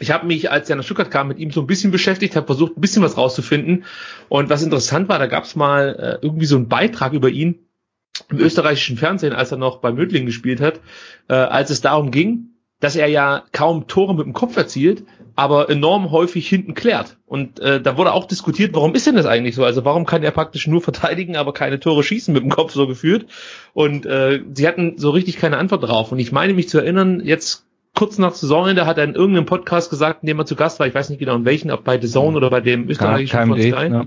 ich 0.00 0.10
habe 0.12 0.26
mich, 0.26 0.50
als 0.50 0.70
er 0.70 0.76
nach 0.76 0.84
Stuttgart 0.84 1.10
kam, 1.10 1.28
mit 1.28 1.38
ihm 1.38 1.50
so 1.50 1.60
ein 1.60 1.66
bisschen 1.66 1.90
beschäftigt, 1.90 2.36
habe 2.36 2.46
versucht, 2.46 2.76
ein 2.76 2.80
bisschen 2.80 3.02
was 3.02 3.16
rauszufinden. 3.16 3.84
Und 4.28 4.48
was 4.48 4.62
interessant 4.62 5.08
war, 5.08 5.18
da 5.18 5.26
gab 5.26 5.44
es 5.44 5.56
mal 5.56 6.18
äh, 6.22 6.24
irgendwie 6.24 6.46
so 6.46 6.56
einen 6.56 6.68
Beitrag 6.68 7.12
über 7.12 7.28
ihn, 7.28 7.67
im 8.30 8.38
österreichischen 8.38 8.96
Fernsehen, 8.96 9.32
als 9.32 9.52
er 9.52 9.58
noch 9.58 9.78
bei 9.78 9.92
Mödling 9.92 10.26
gespielt 10.26 10.60
hat, 10.60 10.80
äh, 11.28 11.34
als 11.34 11.70
es 11.70 11.80
darum 11.80 12.10
ging, 12.10 12.50
dass 12.80 12.96
er 12.96 13.08
ja 13.08 13.42
kaum 13.52 13.86
Tore 13.86 14.14
mit 14.14 14.24
dem 14.24 14.32
Kopf 14.32 14.56
erzielt, 14.56 15.04
aber 15.34 15.70
enorm 15.70 16.10
häufig 16.10 16.48
hinten 16.48 16.74
klärt. 16.74 17.16
Und 17.26 17.60
äh, 17.60 17.80
da 17.80 17.96
wurde 17.96 18.12
auch 18.12 18.26
diskutiert, 18.26 18.74
warum 18.74 18.94
ist 18.94 19.06
denn 19.06 19.16
das 19.16 19.26
eigentlich 19.26 19.54
so? 19.54 19.64
Also 19.64 19.84
warum 19.84 20.06
kann 20.06 20.22
er 20.22 20.30
praktisch 20.30 20.66
nur 20.66 20.80
verteidigen, 20.82 21.36
aber 21.36 21.52
keine 21.52 21.80
Tore 21.80 22.02
schießen 22.02 22.32
mit 22.34 22.42
dem 22.42 22.50
Kopf 22.50 22.72
so 22.72 22.86
gefühlt? 22.86 23.26
Und 23.72 24.06
äh, 24.06 24.40
sie 24.52 24.66
hatten 24.66 24.98
so 24.98 25.10
richtig 25.10 25.36
keine 25.36 25.58
Antwort 25.58 25.86
drauf. 25.86 26.12
Und 26.12 26.18
ich 26.18 26.32
meine 26.32 26.54
mich 26.54 26.68
zu 26.68 26.78
erinnern, 26.78 27.20
jetzt 27.24 27.64
kurz 27.94 28.18
nach 28.18 28.34
Saisonende 28.34 28.86
hat 28.86 28.98
er 28.98 29.04
in 29.04 29.14
irgendeinem 29.14 29.46
Podcast 29.46 29.90
gesagt, 29.90 30.22
in 30.22 30.28
dem 30.28 30.38
er 30.38 30.46
zu 30.46 30.54
Gast 30.54 30.78
war, 30.78 30.86
ich 30.86 30.94
weiß 30.94 31.08
nicht 31.10 31.18
genau 31.18 31.34
in 31.34 31.44
welchen, 31.44 31.70
ob 31.70 31.84
bei 31.84 32.00
The 32.00 32.08
Zone 32.08 32.36
oder 32.36 32.50
bei 32.50 32.60
dem 32.60 32.88
österreichischen 32.88 33.46
von 33.46 33.60
Sky. 33.60 33.88
Ja. 33.90 34.06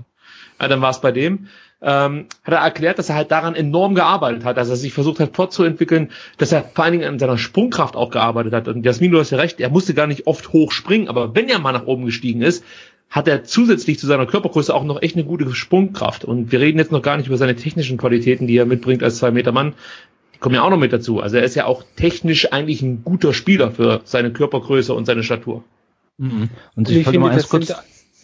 Ja, 0.60 0.68
dann 0.68 0.80
war 0.80 0.90
es 0.90 1.00
bei 1.00 1.12
dem 1.12 1.48
ähm, 1.82 2.26
hat 2.44 2.54
er 2.54 2.60
erklärt, 2.60 2.98
dass 2.98 3.08
er 3.08 3.16
halt 3.16 3.30
daran 3.30 3.54
enorm 3.54 3.94
gearbeitet 3.94 4.44
hat, 4.44 4.56
dass 4.56 4.68
er 4.68 4.76
sich 4.76 4.92
versucht 4.92 5.20
hat 5.20 5.34
fortzuentwickeln, 5.34 6.10
dass 6.38 6.52
er 6.52 6.62
vor 6.62 6.84
allen 6.84 6.92
Dingen 6.92 7.08
an 7.08 7.18
seiner 7.18 7.38
Sprungkraft 7.38 7.96
auch 7.96 8.10
gearbeitet 8.10 8.52
hat. 8.52 8.68
Und 8.68 8.84
Jasmin, 8.84 9.10
du 9.10 9.18
hast 9.18 9.30
ja 9.30 9.38
recht, 9.38 9.60
er 9.60 9.70
musste 9.70 9.92
gar 9.94 10.06
nicht 10.06 10.26
oft 10.26 10.52
hoch 10.52 10.70
springen, 10.72 11.08
aber 11.08 11.34
wenn 11.34 11.48
er 11.48 11.58
mal 11.58 11.72
nach 11.72 11.86
oben 11.86 12.04
gestiegen 12.04 12.42
ist, 12.42 12.64
hat 13.10 13.28
er 13.28 13.44
zusätzlich 13.44 13.98
zu 13.98 14.06
seiner 14.06 14.26
Körpergröße 14.26 14.74
auch 14.74 14.84
noch 14.84 15.02
echt 15.02 15.16
eine 15.16 15.24
gute 15.24 15.52
Sprungkraft. 15.54 16.24
Und 16.24 16.50
wir 16.50 16.60
reden 16.60 16.78
jetzt 16.78 16.92
noch 16.92 17.02
gar 17.02 17.18
nicht 17.18 17.26
über 17.26 17.36
seine 17.36 17.56
technischen 17.56 17.98
Qualitäten, 17.98 18.46
die 18.46 18.56
er 18.56 18.64
mitbringt 18.64 19.02
als 19.02 19.18
zwei 19.18 19.30
Meter 19.30 19.52
Mann. 19.52 19.74
Die 20.34 20.38
kommen 20.38 20.54
ja 20.54 20.62
auch 20.62 20.70
noch 20.70 20.78
mit 20.78 20.94
dazu. 20.94 21.20
Also 21.20 21.36
er 21.36 21.42
ist 21.42 21.54
ja 21.54 21.66
auch 21.66 21.84
technisch 21.96 22.52
eigentlich 22.52 22.80
ein 22.80 23.04
guter 23.04 23.34
Spieler 23.34 23.70
für 23.70 24.00
seine 24.04 24.32
Körpergröße 24.32 24.94
und 24.94 25.04
seine 25.04 25.24
Statur. 25.24 25.62
Mhm. 26.16 26.48
Und 26.74 26.88
ich, 26.88 26.98
ich 26.98 27.04
finde, 27.04 27.18
mal 27.18 27.38
kurz 27.42 27.66
sind 27.66 27.76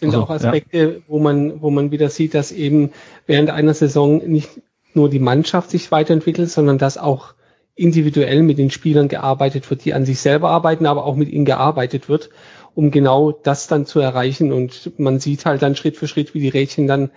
also, 0.07 0.23
auch 0.23 0.29
Aspekte, 0.29 0.77
ja. 0.77 0.89
wo 1.07 1.19
man, 1.19 1.61
wo 1.61 1.69
man 1.69 1.91
wieder 1.91 2.09
sieht, 2.09 2.33
dass 2.33 2.51
eben 2.51 2.91
während 3.25 3.49
einer 3.49 3.73
Saison 3.73 4.17
nicht 4.17 4.49
nur 4.93 5.09
die 5.09 5.19
Mannschaft 5.19 5.69
sich 5.69 5.91
weiterentwickelt, 5.91 6.49
sondern 6.49 6.77
dass 6.77 6.97
auch 6.97 7.33
individuell 7.75 8.43
mit 8.43 8.57
den 8.57 8.71
Spielern 8.71 9.07
gearbeitet 9.07 9.69
wird, 9.69 9.85
die 9.85 9.93
an 9.93 10.05
sich 10.05 10.19
selber 10.19 10.49
arbeiten, 10.49 10.85
aber 10.85 11.05
auch 11.05 11.15
mit 11.15 11.29
ihnen 11.29 11.45
gearbeitet 11.45 12.09
wird, 12.09 12.29
um 12.75 12.91
genau 12.91 13.31
das 13.31 13.67
dann 13.67 13.85
zu 13.85 13.99
erreichen. 13.99 14.51
Und 14.51 14.99
man 14.99 15.19
sieht 15.19 15.45
halt 15.45 15.61
dann 15.61 15.75
Schritt 15.75 15.95
für 15.95 16.07
Schritt, 16.07 16.33
wie 16.33 16.41
die 16.41 16.49
Rädchen 16.49 16.87
dann 16.87 17.11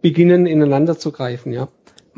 beginnen, 0.00 0.46
ineinander 0.46 0.98
zu 0.98 1.10
greifen, 1.10 1.52
ja. 1.52 1.68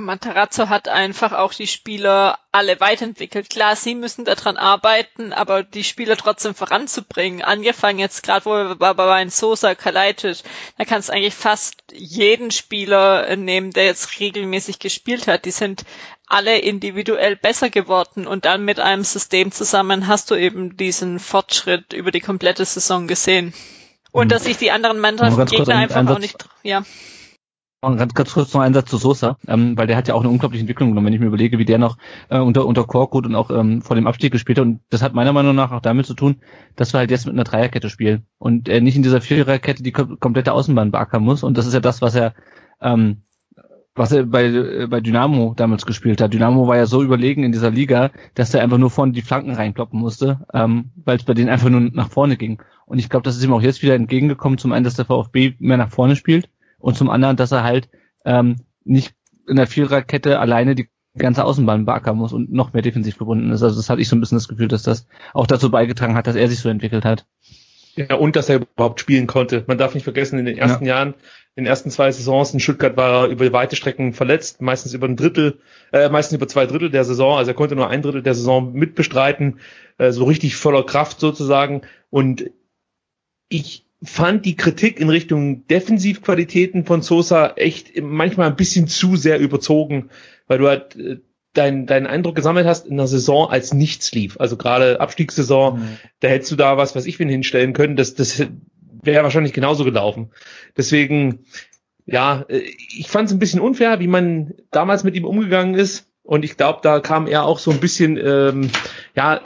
Matarazzo 0.05 0.69
hat 0.69 0.89
einfach 0.89 1.33
auch 1.33 1.53
die 1.53 1.67
Spieler 1.67 2.39
alle 2.53 2.81
weiterentwickelt. 2.81 3.51
Klar, 3.51 3.77
sie 3.77 3.95
müssen 3.95 4.25
daran 4.25 4.57
arbeiten, 4.57 5.33
aber 5.33 5.63
die 5.63 5.85
Spieler 5.85 6.17
trotzdem 6.17 6.55
voranzubringen. 6.55 7.43
Angefangen 7.43 7.99
jetzt 7.99 8.23
gerade, 8.23 8.45
wo 8.45 8.51
wir 8.51 8.77
bei 8.77 8.93
bei 8.95 9.29
Sosa, 9.29 9.75
Kalajdzic, 9.75 10.39
da 10.79 10.85
kannst 10.85 11.09
du 11.09 11.13
eigentlich 11.13 11.35
fast 11.35 11.77
jeden 11.93 12.51
Spieler 12.51 13.37
nehmen, 13.37 13.71
der 13.71 13.85
jetzt 13.85 14.19
regelmäßig 14.19 14.79
gespielt 14.79 15.27
hat. 15.27 15.45
Die 15.45 15.51
sind 15.51 15.85
alle 16.27 16.59
individuell 16.59 17.37
besser 17.37 17.71
geworden 17.71 18.27
und 18.27 18.45
dann 18.45 18.65
mit 18.65 18.81
einem 18.81 19.05
System 19.05 19.53
zusammen 19.53 20.07
hast 20.07 20.31
du 20.31 20.37
eben 20.37 20.77
diesen 20.77 21.19
Fortschritt 21.19 21.93
über 21.93 22.11
die 22.11 22.21
komplette 22.21 22.65
Saison 22.65 23.07
gesehen. 23.07 23.53
Und 24.13 24.27
mhm. 24.27 24.31
dass 24.31 24.45
sich 24.45 24.57
die 24.57 24.71
anderen 24.71 24.99
Mannschaften 24.99 25.47
Gegner 25.47 25.77
einfach 25.77 26.07
auch 26.09 26.19
nicht, 26.19 26.49
ja. 26.63 26.85
Ganz, 27.83 28.13
ganz 28.13 28.35
kurz 28.35 28.53
noch 28.53 28.61
ein 28.61 28.75
Satz 28.75 28.91
zu 28.91 28.99
Sosa, 28.99 29.39
ähm, 29.49 29.75
weil 29.79 29.87
der 29.87 29.97
hat 29.97 30.07
ja 30.07 30.13
auch 30.13 30.21
eine 30.21 30.29
unglaubliche 30.29 30.61
Entwicklung 30.61 30.91
genommen, 30.91 31.07
wenn 31.07 31.15
ich 31.15 31.21
mir 31.21 31.27
überlege, 31.27 31.59
wie 31.59 31.65
der 31.65 31.79
noch 31.79 31.97
äh, 32.29 32.39
unter, 32.39 32.67
unter 32.67 32.85
Korkut 32.85 33.25
und 33.25 33.35
auch 33.35 33.51
ähm, 33.51 33.81
vor 33.81 33.97
dem 33.97 34.07
Abstieg 34.07 34.33
gespielt 34.33 34.59
hat. 34.59 34.67
Und 34.67 34.81
das 34.91 35.01
hat 35.01 35.15
meiner 35.15 35.33
Meinung 35.33 35.55
nach 35.55 35.73
auch 35.73 35.81
damit 35.81 36.05
zu 36.05 36.13
tun, 36.13 36.37
dass 36.77 36.93
wir 36.93 36.99
halt 36.99 37.11
jetzt 37.11 37.25
mit 37.25 37.35
einer 37.35 37.45
Dreierkette 37.45 37.89
spielen 37.89 38.27
und 38.39 38.69
er 38.69 38.83
nicht 38.83 38.97
in 38.97 39.03
dieser 39.03 39.23
Viererkette 39.23 39.83
die 39.83 39.93
komplette 39.93 40.53
Außenbahn 40.53 40.91
beackern 40.91 41.23
muss. 41.23 41.43
Und 41.43 41.57
das 41.57 41.67
ist 41.67 41.73
ja 41.73 41.81
das, 41.81 42.03
was 42.03 42.15
er 42.15 42.35
ähm, 42.83 43.23
was 43.95 44.13
er 44.13 44.25
bei, 44.25 44.45
äh, 44.45 44.87
bei 44.87 45.01
Dynamo 45.01 45.55
damals 45.57 45.87
gespielt 45.87 46.21
hat. 46.21 46.35
Dynamo 46.35 46.69
war 46.69 46.77
ja 46.77 46.85
so 46.85 47.03
überlegen 47.03 47.45
in 47.45 47.53
dieser 47.53 47.71
Liga, 47.71 48.11
dass 48.35 48.53
er 48.53 48.63
einfach 48.63 48.79
nur 48.79 48.91
vorne 48.91 49.13
die 49.13 49.23
Flanken 49.23 49.53
reinkloppen 49.53 49.99
musste, 49.99 50.47
ähm, 50.53 50.91
weil 51.05 51.17
es 51.17 51.25
bei 51.25 51.33
denen 51.33 51.49
einfach 51.49 51.71
nur 51.71 51.81
nach 51.81 52.11
vorne 52.11 52.37
ging. 52.37 52.63
Und 52.85 52.99
ich 52.99 53.09
glaube, 53.09 53.25
das 53.25 53.37
ist 53.37 53.45
ihm 53.45 53.55
auch 53.55 53.63
jetzt 53.63 53.83
wieder 53.83 53.95
entgegengekommen, 53.95 54.59
zum 54.59 54.73
einen, 54.73 54.85
dass 54.85 54.97
der 54.97 55.07
VfB 55.07 55.55
mehr 55.59 55.79
nach 55.79 55.91
vorne 55.91 56.15
spielt 56.15 56.51
und 56.81 56.97
zum 56.97 57.11
anderen, 57.11 57.37
dass 57.37 57.53
er 57.53 57.63
halt 57.63 57.89
ähm, 58.25 58.57
nicht 58.85 59.15
in 59.47 59.57
der 59.57 59.67
Viererkette 59.67 60.39
alleine 60.39 60.75
die 60.75 60.89
ganze 61.17 61.45
Außenbahn 61.45 61.87
beackern 61.87 62.17
muss 62.17 62.33
und 62.33 62.53
noch 62.53 62.73
mehr 62.73 62.83
defensiv 62.83 63.19
gebunden 63.19 63.51
ist. 63.51 63.63
Also 63.63 63.77
das 63.77 63.91
hatte 63.91 64.01
ich 64.01 64.09
so 64.09 64.17
ein 64.17 64.21
bisschen 64.21 64.39
das 64.39 64.49
Gefühl, 64.49 64.69
dass 64.69 64.83
das 64.83 65.07
auch 65.35 65.47
dazu 65.47 65.71
beigetragen 65.71 66.15
hat, 66.15 66.27
dass 66.27 66.37
er 66.37 66.49
sich 66.49 66.61
so 66.61 66.69
entwickelt 66.69 67.05
hat. 67.05 67.27
Ja, 67.97 68.15
und 68.15 68.37
dass 68.37 68.49
er 68.49 68.61
überhaupt 68.61 69.01
spielen 69.01 69.27
konnte. 69.27 69.65
Man 69.67 69.77
darf 69.77 69.95
nicht 69.95 70.05
vergessen, 70.05 70.39
in 70.39 70.47
den 70.47 70.57
ersten 70.57 70.87
ja. 70.87 70.97
Jahren, 70.97 71.15
in 71.57 71.65
den 71.65 71.67
ersten 71.67 71.91
zwei 71.91 72.13
Saisons 72.13 72.55
in 72.55 72.61
Stuttgart 72.61 72.97
war 72.97 73.25
er 73.25 73.29
über 73.29 73.53
weite 73.53 73.75
Strecken 73.75 74.13
verletzt, 74.13 74.63
meistens 74.63 74.95
über 74.95 75.09
ein 75.09 75.17
Drittel, 75.17 75.59
äh, 75.93 76.09
meistens 76.09 76.37
über 76.37 76.47
zwei 76.47 76.67
Drittel 76.67 76.91
der 76.91 77.05
Saison. 77.05 77.37
Also 77.37 77.51
er 77.51 77.55
konnte 77.55 77.75
nur 77.75 77.91
ein 77.91 78.03
Drittel 78.03 78.23
der 78.23 78.35
Saison 78.35 78.73
mitbestreiten, 78.73 79.59
äh, 79.99 80.13
so 80.13 80.25
richtig 80.25 80.55
voller 80.55 80.85
Kraft 80.87 81.19
sozusagen. 81.19 81.83
Und 82.11 82.51
ich 83.49 83.90
fand 84.03 84.47
die 84.47 84.57
Kritik 84.57 84.99
in 84.99 85.11
Richtung 85.11 85.67
Defensivqualitäten 85.67 86.85
von 86.85 87.03
Sosa 87.03 87.53
echt 87.57 88.01
manchmal 88.01 88.49
ein 88.49 88.57
bisschen 88.57 88.89
zu 88.89 89.17
sehr 89.17 89.39
überzogen, 89.39 90.11
weil 90.47 90.59
du 90.59 90.69
halt 90.69 90.97
äh, 90.97 91.19
deinen 91.53 91.87
deinen 91.87 92.07
Eindruck 92.07 92.37
gesammelt 92.37 92.67
hast 92.67 92.87
in 92.87 92.97
der 92.97 93.09
Saison, 93.09 93.51
als 93.51 93.75
nichts 93.75 94.13
lief. 94.13 94.39
Also 94.39 94.57
gerade 94.57 95.01
Abstiegssaison, 95.01 95.81
mhm. 95.81 95.97
da 96.21 96.29
hättest 96.29 96.53
du 96.53 96.57
da 96.57 96.77
was, 96.77 96.95
was 96.95 97.07
ich 97.07 97.19
bin 97.19 97.29
hinstellen 97.29 97.73
können. 97.73 97.97
Das, 97.97 98.15
das 98.15 98.47
wäre 99.03 99.25
wahrscheinlich 99.25 99.53
genauso 99.53 99.85
gelaufen. 99.85 100.31
Deswegen, 100.77 101.45
ja, 102.07 102.45
äh, 102.49 102.63
ich 102.97 103.09
fand 103.09 103.29
es 103.29 103.35
ein 103.35 103.39
bisschen 103.39 103.61
unfair, 103.61 104.01
wie 104.01 104.07
man 104.07 104.55
damals 104.71 105.05
mit 105.05 105.15
ihm 105.15 105.25
umgegangen 105.25 105.75
ist. 105.75 106.07
Und 106.23 106.45
ich 106.45 106.57
glaube, 106.57 106.81
da 106.83 107.01
kam 107.01 107.27
er 107.27 107.45
auch 107.45 107.59
so 107.59 107.71
ein 107.71 107.81
bisschen, 107.81 108.17
ähm, 108.17 108.71
ja, 109.17 109.43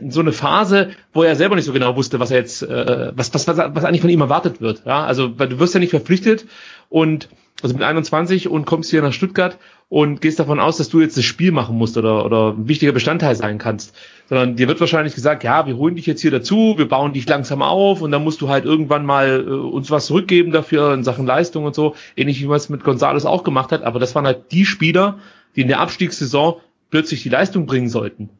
in 0.00 0.10
so 0.10 0.20
eine 0.20 0.32
Phase, 0.32 0.90
wo 1.12 1.22
er 1.22 1.36
selber 1.36 1.56
nicht 1.56 1.64
so 1.64 1.72
genau 1.72 1.96
wusste, 1.96 2.20
was 2.20 2.30
er 2.30 2.38
jetzt, 2.38 2.62
äh, 2.62 3.12
was, 3.14 3.32
was, 3.34 3.46
was, 3.46 3.56
was 3.56 3.84
eigentlich 3.84 4.00
von 4.00 4.10
ihm 4.10 4.20
erwartet 4.20 4.60
wird. 4.60 4.82
Ja, 4.84 5.04
also 5.04 5.38
weil 5.38 5.48
du 5.48 5.58
wirst 5.58 5.74
ja 5.74 5.80
nicht 5.80 5.90
verpflichtet 5.90 6.46
und 6.88 7.28
also 7.62 7.74
mit 7.74 7.84
21 7.84 8.48
und 8.48 8.66
kommst 8.66 8.90
hier 8.90 9.00
nach 9.00 9.12
Stuttgart 9.12 9.58
und 9.88 10.20
gehst 10.20 10.38
davon 10.38 10.60
aus, 10.60 10.76
dass 10.76 10.88
du 10.88 11.00
jetzt 11.00 11.16
das 11.16 11.24
Spiel 11.24 11.52
machen 11.52 11.76
musst 11.76 11.96
oder, 11.96 12.24
oder 12.24 12.50
ein 12.50 12.68
wichtiger 12.68 12.92
Bestandteil 12.92 13.36
sein 13.36 13.58
kannst. 13.58 13.94
Sondern 14.28 14.56
dir 14.56 14.68
wird 14.68 14.80
wahrscheinlich 14.80 15.14
gesagt, 15.14 15.44
ja, 15.44 15.66
wir 15.66 15.76
holen 15.76 15.94
dich 15.94 16.04
jetzt 16.04 16.20
hier 16.20 16.30
dazu, 16.30 16.74
wir 16.76 16.88
bauen 16.88 17.12
dich 17.12 17.28
langsam 17.28 17.62
auf 17.62 18.02
und 18.02 18.10
dann 18.10 18.24
musst 18.24 18.40
du 18.40 18.48
halt 18.48 18.64
irgendwann 18.64 19.06
mal 19.06 19.44
äh, 19.46 19.50
uns 19.50 19.90
was 19.90 20.06
zurückgeben 20.06 20.50
dafür 20.50 20.92
in 20.92 21.04
Sachen 21.04 21.26
Leistung 21.26 21.64
und 21.64 21.74
so. 21.74 21.94
Ähnlich 22.16 22.40
wie 22.42 22.46
man 22.46 22.56
es 22.56 22.68
mit 22.68 22.84
Gonzales 22.84 23.24
auch 23.24 23.44
gemacht 23.44 23.72
hat. 23.72 23.82
Aber 23.82 23.98
das 23.98 24.14
waren 24.14 24.26
halt 24.26 24.52
die 24.52 24.66
Spieler, 24.66 25.18
die 25.56 25.62
in 25.62 25.68
der 25.68 25.80
Abstiegssaison 25.80 26.56
plötzlich 26.90 27.22
die 27.22 27.28
Leistung 27.28 27.66
bringen 27.66 27.88
sollten 27.88 28.30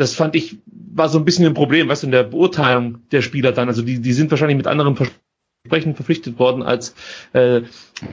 das 0.00 0.14
fand 0.14 0.34
ich, 0.34 0.58
war 0.66 1.08
so 1.08 1.18
ein 1.18 1.24
bisschen 1.24 1.46
ein 1.46 1.54
Problem, 1.54 1.88
weißt 1.88 2.02
du, 2.02 2.06
in 2.06 2.12
der 2.12 2.24
Beurteilung 2.24 3.08
der 3.10 3.22
Spieler 3.22 3.52
dann. 3.52 3.68
Also 3.68 3.82
die, 3.82 4.00
die 4.00 4.12
sind 4.12 4.30
wahrscheinlich 4.30 4.56
mit 4.56 4.66
anderen 4.66 4.96
Versprechen 4.96 5.94
verpflichtet 5.94 6.38
worden, 6.38 6.62
als 6.62 6.94
äh, 7.32 7.62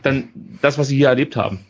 dann 0.04 0.30
das, 0.62 0.78
was 0.78 0.90
sie 0.90 0.98
hier 0.98 1.08
erlebt 1.08 1.38
haben. 1.38 1.66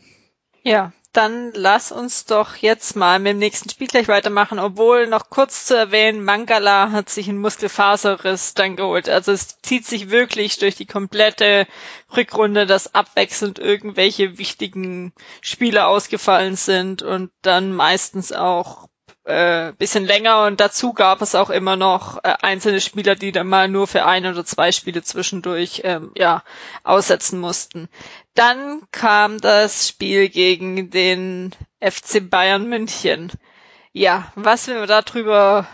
Ja, 0.63 0.91
dann 1.13 1.51
lass 1.53 1.91
uns 1.91 2.25
doch 2.25 2.55
jetzt 2.55 2.95
mal 2.95 3.19
mit 3.19 3.31
dem 3.31 3.37
nächsten 3.39 3.69
Spiel 3.69 3.87
gleich 3.87 4.07
weitermachen, 4.07 4.59
obwohl 4.59 5.07
noch 5.07 5.29
kurz 5.29 5.65
zu 5.65 5.77
erwähnen, 5.77 6.23
Mangala 6.23 6.91
hat 6.91 7.09
sich 7.09 7.29
einen 7.29 7.37
Muskelfaserriss 7.37 8.55
dann 8.55 8.75
geholt. 8.75 9.09
Also 9.09 9.31
es 9.31 9.59
zieht 9.61 9.85
sich 9.85 10.09
wirklich 10.09 10.57
durch 10.57 10.75
die 10.75 10.85
komplette 10.85 11.67
Rückrunde, 12.15 12.65
dass 12.65 12.93
abwechselnd 12.93 13.59
irgendwelche 13.59 14.37
wichtigen 14.37 15.13
Spieler 15.41 15.87
ausgefallen 15.87 16.55
sind 16.55 17.01
und 17.03 17.31
dann 17.41 17.71
meistens 17.71 18.31
auch 18.31 18.87
äh, 19.27 19.73
bisschen 19.77 20.05
länger 20.05 20.45
und 20.45 20.59
dazu 20.61 20.93
gab 20.93 21.21
es 21.21 21.35
auch 21.35 21.49
immer 21.49 21.75
noch 21.75 22.17
äh, 22.23 22.33
einzelne 22.41 22.79
Spieler, 22.79 23.15
die 23.15 23.31
dann 23.33 23.47
mal 23.47 23.67
nur 23.67 23.85
für 23.87 24.05
ein 24.05 24.25
oder 24.25 24.45
zwei 24.45 24.71
Spiele 24.71 25.03
zwischendurch 25.03 25.81
ähm, 25.83 26.11
ja 26.15 26.43
aussetzen 26.83 27.39
mussten. 27.39 27.89
Dann 28.35 28.81
kam 28.91 29.39
das 29.39 29.87
Spiel 29.89 30.29
gegen 30.29 30.89
den 30.91 31.53
FC 31.81 32.29
Bayern 32.29 32.67
München. 32.69 33.31
Ja, 33.91 34.31
was 34.35 34.67
will 34.67 34.79
man 34.79 34.87
da 34.87 35.01
drüber 35.01 35.67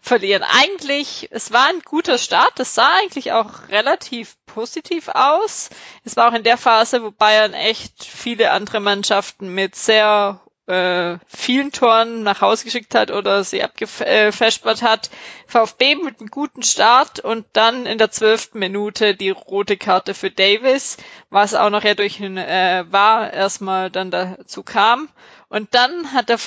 verlieren? 0.00 0.42
Eigentlich, 0.42 1.28
es 1.30 1.52
war 1.52 1.66
ein 1.66 1.80
guter 1.84 2.16
Start, 2.16 2.52
das 2.56 2.74
sah 2.74 2.88
eigentlich 3.02 3.32
auch 3.32 3.68
relativ 3.68 4.36
positiv 4.46 5.08
aus. 5.08 5.68
Es 6.04 6.16
war 6.16 6.30
auch 6.30 6.34
in 6.34 6.44
der 6.44 6.56
Phase, 6.56 7.02
wo 7.02 7.10
Bayern 7.10 7.52
echt 7.52 8.04
viele 8.04 8.52
andere 8.52 8.80
Mannschaften 8.80 9.52
mit 9.52 9.74
sehr 9.74 10.40
äh, 10.66 11.18
vielen 11.26 11.72
Toren 11.72 12.22
nach 12.22 12.40
Hause 12.40 12.64
geschickt 12.64 12.94
hat 12.94 13.10
oder 13.10 13.44
sie 13.44 13.62
abgefespert 13.62 14.82
hat. 14.82 15.10
VfB 15.46 15.96
mit 15.96 16.20
einem 16.20 16.30
guten 16.30 16.62
Start 16.62 17.20
und 17.20 17.46
dann 17.52 17.86
in 17.86 17.98
der 17.98 18.10
zwölften 18.10 18.58
Minute 18.58 19.14
die 19.14 19.30
rote 19.30 19.76
Karte 19.76 20.14
für 20.14 20.30
Davis, 20.30 20.96
was 21.30 21.54
auch 21.54 21.70
noch 21.70 21.84
ja 21.84 21.94
durch 21.94 22.20
ein 22.20 22.38
äh, 22.38 22.84
war 22.88 23.32
erstmal 23.32 23.90
dann 23.90 24.10
dazu 24.10 24.62
kam. 24.62 25.08
Und 25.48 25.74
dann 25.74 26.12
hat 26.12 26.30
der, 26.30 26.38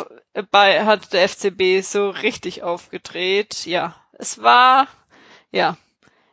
bei, 0.52 0.84
hat 0.84 1.14
der 1.14 1.30
FCB 1.30 1.82
so 1.82 2.10
richtig 2.10 2.64
aufgedreht. 2.64 3.66
Ja, 3.66 3.96
es 4.14 4.42
war, 4.42 4.88
ja, 5.52 5.78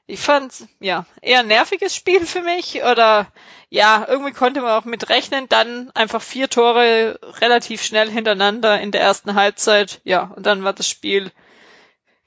ich 0.06 0.20
fand, 0.20 0.52
ja, 0.80 1.06
eher 1.22 1.40
ein 1.40 1.46
nerviges 1.46 1.94
Spiel 1.94 2.26
für 2.26 2.42
mich 2.42 2.82
oder 2.82 3.26
ja, 3.70 4.04
irgendwie 4.06 4.32
konnte 4.32 4.60
man 4.60 4.72
auch 4.72 4.84
mit 4.84 5.08
rechnen, 5.08 5.48
dann 5.48 5.90
einfach 5.94 6.22
vier 6.22 6.48
Tore 6.48 7.18
relativ 7.40 7.82
schnell 7.82 8.10
hintereinander 8.10 8.80
in 8.80 8.92
der 8.92 9.00
ersten 9.00 9.34
Halbzeit, 9.34 10.00
ja, 10.04 10.32
und 10.36 10.46
dann 10.46 10.62
war 10.62 10.74
das 10.74 10.88
Spiel 10.88 11.32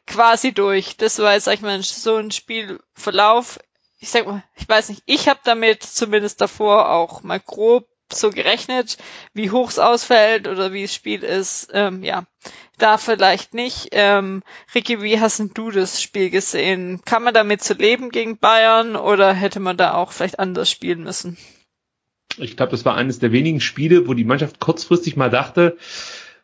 quasi 0.07 0.53
durch. 0.53 0.97
Das 0.97 1.19
war 1.19 1.33
jetzt, 1.33 1.45
sag 1.45 1.53
ich 1.53 1.61
mal, 1.61 1.81
so 1.83 2.15
ein 2.15 2.31
Spielverlauf. 2.31 3.59
Ich 3.99 4.09
sag 4.09 4.25
mal, 4.25 4.43
ich 4.55 4.67
weiß 4.67 4.89
nicht, 4.89 5.03
ich 5.05 5.27
habe 5.27 5.39
damit 5.43 5.83
zumindest 5.83 6.41
davor 6.41 6.89
auch 6.91 7.23
mal 7.23 7.39
grob 7.39 7.87
so 8.13 8.29
gerechnet, 8.29 8.97
wie 9.33 9.51
hoch 9.51 9.69
es 9.69 9.79
ausfällt 9.79 10.47
oder 10.47 10.73
wie 10.73 10.83
das 10.83 10.93
Spiel 10.93 11.23
ist. 11.23 11.69
Ähm, 11.73 12.03
ja, 12.03 12.23
da 12.77 12.97
vielleicht 12.97 13.53
nicht. 13.53 13.89
Ähm, 13.91 14.43
Ricky, 14.73 15.01
wie 15.01 15.19
hast 15.19 15.43
du 15.53 15.71
das 15.71 16.01
Spiel 16.01 16.29
gesehen? 16.29 17.01
Kann 17.05 17.23
man 17.23 17.33
damit 17.33 17.61
zu 17.61 17.73
leben 17.73 18.09
gegen 18.09 18.37
Bayern 18.37 18.95
oder 18.95 19.33
hätte 19.33 19.59
man 19.59 19.77
da 19.77 19.93
auch 19.93 20.11
vielleicht 20.11 20.39
anders 20.39 20.69
spielen 20.69 21.03
müssen? 21.03 21.37
Ich 22.37 22.55
glaube, 22.55 22.71
das 22.71 22.85
war 22.85 22.95
eines 22.95 23.19
der 23.19 23.31
wenigen 23.31 23.61
Spiele, 23.61 24.07
wo 24.07 24.13
die 24.13 24.23
Mannschaft 24.23 24.59
kurzfristig 24.59 25.15
mal 25.17 25.29
dachte, 25.29 25.77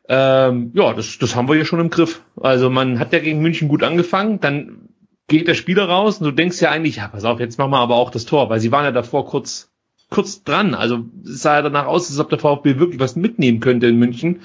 ähm, 0.09 0.71
ja, 0.73 0.93
das, 0.93 1.17
das 1.17 1.35
haben 1.35 1.47
wir 1.47 1.55
ja 1.55 1.65
schon 1.65 1.79
im 1.79 1.89
Griff. 1.89 2.23
Also 2.35 2.69
man 2.69 2.99
hat 2.99 3.13
ja 3.13 3.19
gegen 3.19 3.41
München 3.41 3.69
gut 3.69 3.83
angefangen, 3.83 4.39
dann 4.39 4.89
geht 5.27 5.47
der 5.47 5.53
Spieler 5.53 5.87
raus 5.87 6.19
und 6.19 6.25
du 6.25 6.31
denkst 6.31 6.61
ja 6.61 6.71
eigentlich, 6.71 6.97
ja, 6.97 7.07
pass 7.07 7.23
auf, 7.23 7.39
jetzt 7.39 7.57
machen 7.57 7.71
wir 7.71 7.77
aber 7.77 7.95
auch 7.95 8.09
das 8.09 8.25
Tor, 8.25 8.49
weil 8.49 8.59
sie 8.59 8.71
waren 8.71 8.83
ja 8.83 8.91
davor 8.91 9.25
kurz 9.25 9.72
kurz 10.13 10.43
dran. 10.43 10.75
Also 10.75 11.05
es 11.25 11.41
sah 11.41 11.55
ja 11.55 11.61
danach 11.61 11.87
aus, 11.87 12.09
als 12.09 12.19
ob 12.19 12.29
der 12.29 12.39
VfB 12.39 12.79
wirklich 12.79 12.99
was 12.99 13.15
mitnehmen 13.15 13.59
könnte 13.59 13.87
in 13.87 13.97
München. 13.97 14.41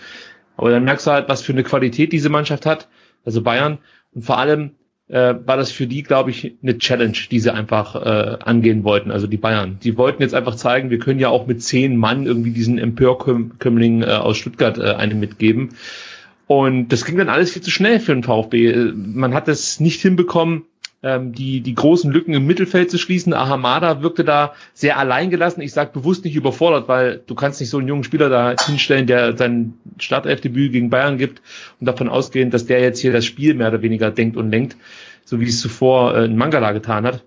Aber 0.57 0.71
dann 0.71 0.85
merkst 0.85 1.07
du 1.07 1.11
halt, 1.13 1.29
was 1.29 1.43
für 1.43 1.53
eine 1.53 1.63
Qualität 1.63 2.13
diese 2.13 2.31
Mannschaft 2.31 2.67
hat, 2.67 2.89
also 3.25 3.43
Bayern. 3.43 3.79
Und 4.13 4.23
vor 4.23 4.39
allem 4.39 4.73
äh, 5.09 5.35
war 5.45 5.57
das 5.57 5.71
für 5.71 5.87
die, 5.87 6.03
glaube 6.03 6.31
ich, 6.31 6.57
eine 6.63 6.79
Challenge, 6.79 7.17
die 7.31 7.41
sie 7.41 7.53
einfach 7.53 7.95
äh, 7.95 8.39
angehen 8.43 8.83
wollten, 8.85 9.11
also 9.11 9.27
die 9.27 9.37
Bayern. 9.37 9.79
Die 9.83 9.97
wollten 9.97 10.23
jetzt 10.23 10.35
einfach 10.35 10.57
zeigen, 10.57 10.91
wir 10.91 10.99
können 10.99 11.21
ja 11.21 11.29
auch 11.29 11.47
mit 11.47 11.63
zehn 11.63 11.97
Mann 11.97 12.27
irgendwie 12.27 12.51
diesen 12.51 12.79
Empörkömmling 12.79 14.03
äh, 14.03 14.07
aus 14.07 14.37
Stuttgart 14.37 14.79
äh, 14.79 14.95
eine 14.95 15.15
mitgeben. 15.15 15.71
Und 16.47 16.89
das 16.89 17.05
ging 17.05 17.19
dann 17.19 17.29
alles 17.29 17.53
viel 17.53 17.63
zu 17.63 17.71
schnell 17.71 18.01
für 18.01 18.15
den 18.15 18.23
VfB. 18.23 18.71
Äh, 18.71 18.93
man 18.95 19.35
hat 19.35 19.49
es 19.49 19.81
nicht 19.81 20.01
hinbekommen, 20.01 20.65
ähm, 21.03 21.33
die, 21.33 21.61
die 21.61 21.75
großen 21.75 22.11
Lücken 22.11 22.35
im 22.35 22.47
Mittelfeld 22.47 22.91
zu 22.91 22.99
schließen. 22.99 23.33
Ahamada 23.33 24.03
wirkte 24.03 24.25
da 24.25 24.55
sehr 24.75 24.99
alleingelassen. 24.99 25.63
Ich 25.63 25.73
sage 25.73 25.93
bewusst 25.93 26.25
nicht 26.25 26.35
überfordert, 26.35 26.89
weil 26.89 27.23
du 27.27 27.35
kannst 27.35 27.61
nicht 27.61 27.71
so 27.71 27.79
einen 27.79 27.89
jungen 27.89 28.05
Spieler 28.05 28.29
da 28.29 28.55
hinstellen, 28.61 29.07
der 29.07 29.37
sein 29.37 29.75
Startelfdebüt 29.99 30.73
gegen 30.73 30.91
Bayern 30.91 31.19
gibt 31.19 31.41
und 31.81 31.87
davon 31.87 32.09
ausgehen, 32.09 32.51
dass 32.51 32.67
der 32.67 32.81
jetzt 32.81 33.01
hier 33.01 33.13
das 33.13 33.25
Spiel 33.25 33.55
mehr 33.55 33.69
oder 33.69 33.83
weniger 33.83 34.11
denkt 34.11 34.37
und 34.37 34.51
lenkt, 34.51 34.77
so 35.25 35.41
wie 35.41 35.45
es 35.47 35.61
zuvor 35.61 36.17
äh, 36.17 36.25
in 36.25 36.37
Mangala 36.37 36.73
getan 36.73 37.07
hat. 37.07 37.25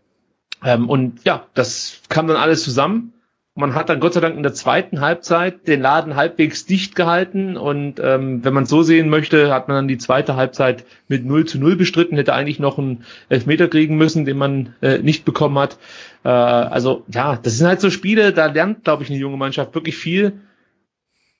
Ähm, 0.64 0.90
und 0.90 1.24
ja, 1.24 1.48
das 1.54 2.02
kam 2.10 2.28
dann 2.28 2.38
alles 2.38 2.64
zusammen. 2.64 3.14
Man 3.54 3.76
hat 3.76 3.90
dann 3.90 4.00
Gott 4.00 4.14
sei 4.14 4.22
Dank 4.22 4.38
in 4.38 4.44
der 4.44 4.54
zweiten 4.54 5.02
Halbzeit 5.02 5.68
den 5.68 5.82
Laden 5.82 6.16
halbwegs 6.16 6.66
dicht 6.66 6.96
gehalten 6.96 7.58
und 7.58 8.00
ähm, 8.02 8.46
wenn 8.46 8.54
man 8.54 8.66
so 8.66 8.82
sehen 8.82 9.10
möchte, 9.10 9.54
hat 9.54 9.68
man 9.68 9.76
dann 9.76 9.88
die 9.90 9.98
zweite 9.98 10.38
Halbzeit 10.38 10.86
mit 11.10 11.26
0 11.26 11.46
zu 11.46 11.60
0 11.60 11.76
bestritten, 11.76 12.16
hätte 12.16 12.34
eigentlich 12.34 12.60
noch 12.60 12.78
einen 12.78 13.04
Elfmeter 13.28 13.68
kriegen 13.68 13.98
müssen, 13.98 14.24
den 14.24 14.38
man 14.38 14.74
äh, 14.82 15.00
nicht 15.00 15.26
bekommen 15.26 15.60
hat. 15.60 15.78
Äh, 16.24 16.30
also 16.30 17.04
ja, 17.14 17.36
das 17.36 17.58
sind 17.58 17.68
halt 17.68 17.82
so 17.82 17.90
Spiele, 17.90 18.32
da 18.32 18.46
lernt, 18.46 18.86
glaube 18.86 19.04
ich, 19.04 19.10
eine 19.10 19.20
junge 19.20 19.36
Mannschaft 19.38 19.76
wirklich 19.76 19.98
viel. 19.98 20.40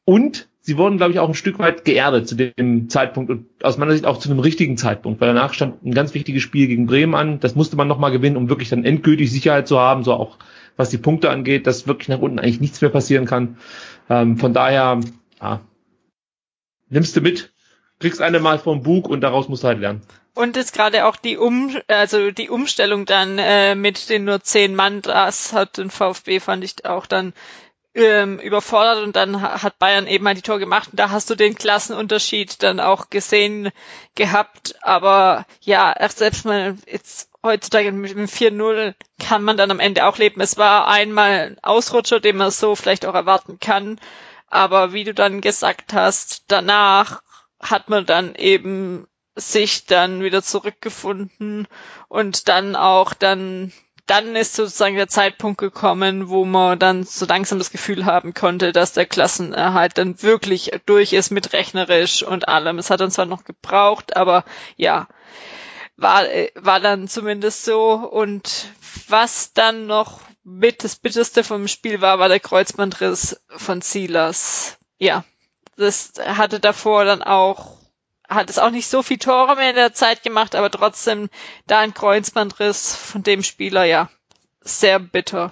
Und 0.04 0.50
sie 0.60 0.78
wurden, 0.78 0.97
glaube 0.97 1.13
ich, 1.13 1.19
auch 1.19 1.30
ein 1.30 1.34
Stück 1.34 1.60
weit 1.60 1.86
geerdet 1.86 2.28
zu 2.28 2.36
dem 2.36 2.89
Zeitpunkt 2.89 3.32
und 3.32 3.45
aus 3.63 3.78
meiner 3.78 3.93
Sicht 3.93 4.06
auch 4.06 4.17
zu 4.17 4.30
einem 4.30 4.39
richtigen 4.39 4.76
Zeitpunkt, 4.76 5.21
weil 5.21 5.34
danach 5.34 5.54
stand 5.54 5.86
ein 5.86 5.93
ganz 5.93 6.13
wichtiges 6.13 6.41
Spiel 6.41 6.67
gegen 6.67 6.88
Bremen 6.88 7.15
an. 7.15 7.39
Das 7.39 7.56
musste 7.56 7.78
man 7.78 7.88
nochmal 7.88 8.12
gewinnen, 8.12 8.36
um 8.36 8.50
wirklich 8.50 8.67
dann 8.67 8.84
endgültig 8.84 9.32
Sicherheit 9.32 9.69
zu 9.69 9.80
haben, 9.80 10.04
so 10.04 10.12
auch 10.12 10.38
was 10.82 10.89
die 10.89 10.98
Punkte 10.98 11.30
angeht, 11.30 11.67
dass 11.67 11.88
wirklich 11.88 12.10
nach 12.10 12.20
unten 12.20 12.39
eigentlich 12.39 12.60
nichts 12.60 12.82
mehr 12.82 12.89
passieren 12.89 13.26
kann. 13.26 13.58
Ähm, 14.10 14.38
von 14.38 14.54
daher, 14.54 15.00
ja, 15.39 15.62
nimmst 16.89 17.15
du 17.15 17.22
mit, 17.22 17.54
kriegst 18.00 18.22
eine 18.22 18.39
mal 18.39 18.60
vom 18.60 18.82
Bug 18.82 19.08
und 19.08 19.22
daraus 19.22 19.48
musst 19.48 19.63
du 19.63 19.67
halt 19.67 19.80
lernen. 19.80 20.02
Und 20.34 20.56
jetzt 20.56 20.74
gerade 20.74 21.06
auch 21.06 21.17
die 21.17 21.38
um 21.38 21.78
also 21.88 22.32
die 22.32 22.50
Umstellung 22.50 23.06
dann 23.06 23.38
äh, 23.38 23.76
mit 23.76 24.10
den 24.10 24.24
nur 24.24 24.41
zehn 24.41 24.76
Mann, 24.76 25.02
das 25.02 25.54
hat 25.54 25.78
den 25.78 25.91
VfB 25.91 26.39
fand 26.39 26.63
ich 26.63 26.86
auch 26.86 27.06
dann 27.06 27.34
ähm, 27.94 28.39
überfordert 28.39 29.04
und 29.04 29.15
dann 29.15 29.41
hat 29.41 29.78
Bayern 29.78 30.08
eben 30.08 30.24
mal 30.24 30.34
die 30.34 30.41
Tor 30.41 30.58
gemacht 30.58 30.89
und 30.91 31.00
da 31.00 31.10
hast 31.12 31.30
du 31.30 31.36
den 31.36 31.56
Klassenunterschied 31.56 32.63
dann 32.63 32.80
auch 32.80 33.10
gesehen 33.10 33.70
gehabt. 34.15 34.76
Aber 34.82 35.46
ja, 35.60 35.94
erst 35.94 36.20
selbst 36.20 36.46
mal 36.46 36.78
jetzt 36.88 37.31
heutzutage 37.43 37.91
mit 37.91 38.12
dem 38.12 38.25
4-0 38.25 38.93
kann 39.19 39.43
man 39.43 39.58
dann 39.58 39.71
am 39.71 39.80
Ende 39.80 40.06
auch 40.06 40.17
leben. 40.17 40.41
Es 40.41 40.58
war 40.58 40.88
einmal 40.88 41.32
ein 41.32 41.58
Ausrutscher, 41.63 42.19
den 42.19 42.38
man 42.38 42.51
so 42.51 42.75
vielleicht 42.75 43.06
auch 43.06 43.15
erwarten 43.15 43.60
kann. 43.60 43.99
Aber 44.47 44.93
wie 44.93 45.04
du 45.04 45.13
dann 45.13 45.41
gesagt 45.41 45.93
hast, 45.93 46.43
danach 46.47 47.21
hat 47.60 47.89
man 47.89 48.06
dann 48.06 48.36
eben 48.36 49.08
sich 49.36 49.86
dann 49.86 50.21
wieder 50.21 50.43
zurückgefunden 50.43 51.67
und 52.10 52.49
dann 52.49 52.75
auch 52.75 53.13
dann 53.13 53.71
dann 54.08 54.36
ist 54.36 54.56
sozusagen 54.56 54.97
der 54.97 55.08
Zeitpunkt 55.08 55.58
gekommen, 55.58 56.27
wo 56.27 56.43
man 56.43 56.77
dann 56.77 57.04
so 57.04 57.25
langsam 57.25 57.60
das 57.60 57.71
Gefühl 57.71 58.04
haben 58.06 58.34
konnte, 58.34 58.73
dass 58.73 58.91
der 58.91 59.06
Klassenerhalt 59.06 59.97
dann 59.97 60.21
wirklich 60.21 60.71
durch 60.86 61.13
ist 61.13 61.32
mit 61.32 61.54
rechnerisch 61.54 62.21
und 62.21 62.49
allem. 62.49 62.77
Es 62.77 62.89
hat 62.89 62.99
dann 62.99 63.12
zwar 63.12 63.25
noch 63.25 63.45
gebraucht, 63.45 64.17
aber 64.17 64.43
ja, 64.75 65.08
war, 65.97 66.25
war 66.56 66.80
dann 66.80 67.08
zumindest 67.08 67.65
so. 67.65 67.93
Und 67.93 68.71
was 69.08 69.54
dann 69.54 69.88
noch 69.88 70.21
mit 70.43 70.84
das 70.84 70.95
Bitterste 70.95 71.43
vom 71.43 71.67
Spiel 71.67 72.01
war, 72.01 72.19
war 72.19 72.30
der 72.30 72.39
Kreuzbandriss 72.39 73.41
von 73.49 73.82
Silas. 73.82 74.77
Ja, 74.97 75.23
das 75.77 76.13
hatte 76.19 76.60
davor 76.60 77.06
dann 77.06 77.23
auch 77.23 77.77
hat 78.32 78.49
es 78.49 78.60
auch 78.60 78.69
nicht 78.69 78.88
so 78.88 79.04
viel 79.04 79.17
Tore 79.17 79.58
mehr 79.58 79.71
in 79.71 79.75
der 79.75 79.93
Zeit 79.93 80.23
gemacht, 80.23 80.56
aber 80.56 80.71
trotzdem 80.71 81.30
da 81.67 81.80
ein 81.80 81.93
Kreuzbandriss 81.93 82.95
von 82.95 83.23
dem 83.23 83.43
Spieler, 83.43 83.84
ja, 83.84 84.10
sehr 84.62 84.99
bitter. 84.99 85.51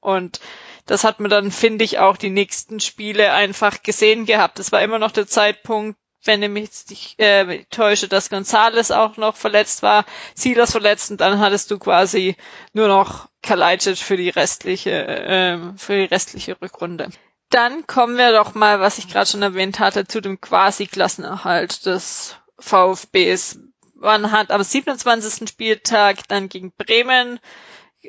Und 0.00 0.40
das 0.86 1.04
hat 1.04 1.20
man 1.20 1.30
dann, 1.30 1.50
finde 1.50 1.84
ich, 1.84 1.98
auch 1.98 2.16
die 2.16 2.30
nächsten 2.30 2.80
Spiele 2.80 3.32
einfach 3.32 3.82
gesehen 3.82 4.24
gehabt. 4.24 4.58
Es 4.58 4.72
war 4.72 4.80
immer 4.80 4.98
noch 4.98 5.10
der 5.10 5.26
Zeitpunkt, 5.26 5.98
wenn 6.26 6.42
ich 6.42 6.50
mich 6.50 6.70
nicht 6.88 7.20
äh, 7.20 7.64
täusche, 7.70 8.08
dass 8.08 8.30
Gonzales 8.30 8.90
auch 8.90 9.16
noch 9.16 9.36
verletzt 9.36 9.82
war, 9.82 10.04
Silas 10.34 10.72
verletzt 10.72 11.10
und 11.10 11.20
dann 11.20 11.38
hattest 11.40 11.70
du 11.70 11.78
quasi 11.78 12.36
nur 12.72 12.88
noch 12.88 13.28
Kalajdzic 13.42 13.98
für 13.98 14.16
die 14.16 14.30
restliche, 14.30 14.90
äh, 15.06 15.58
für 15.76 15.96
die 15.96 16.04
restliche 16.04 16.60
Rückrunde. 16.60 17.10
Dann 17.50 17.86
kommen 17.86 18.16
wir 18.16 18.32
doch 18.32 18.54
mal, 18.54 18.80
was 18.80 18.98
ich 18.98 19.08
gerade 19.08 19.30
schon 19.30 19.42
erwähnt 19.42 19.78
hatte, 19.78 20.06
zu 20.06 20.20
dem 20.20 20.40
Quasi-Klassenerhalt 20.40 21.86
des 21.86 22.36
VfBs. 22.58 23.60
Man 23.94 24.32
hat 24.32 24.50
am 24.50 24.62
27. 24.62 25.48
Spieltag 25.48 26.26
dann 26.28 26.48
gegen 26.48 26.72
Bremen 26.72 27.38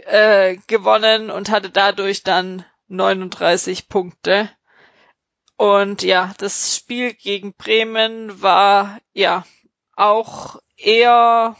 äh, 0.06 0.58
gewonnen 0.67 1.30
und 1.30 1.49
hatte 1.49 1.69
dadurch 1.69 2.23
dann 2.23 2.65
39 2.88 3.89
Punkte. 3.89 4.49
Und 5.57 6.03
ja, 6.03 6.33
das 6.37 6.75
Spiel 6.75 7.13
gegen 7.13 7.53
Bremen 7.53 8.41
war 8.41 8.99
ja 9.13 9.43
auch 9.95 10.61
eher 10.77 11.55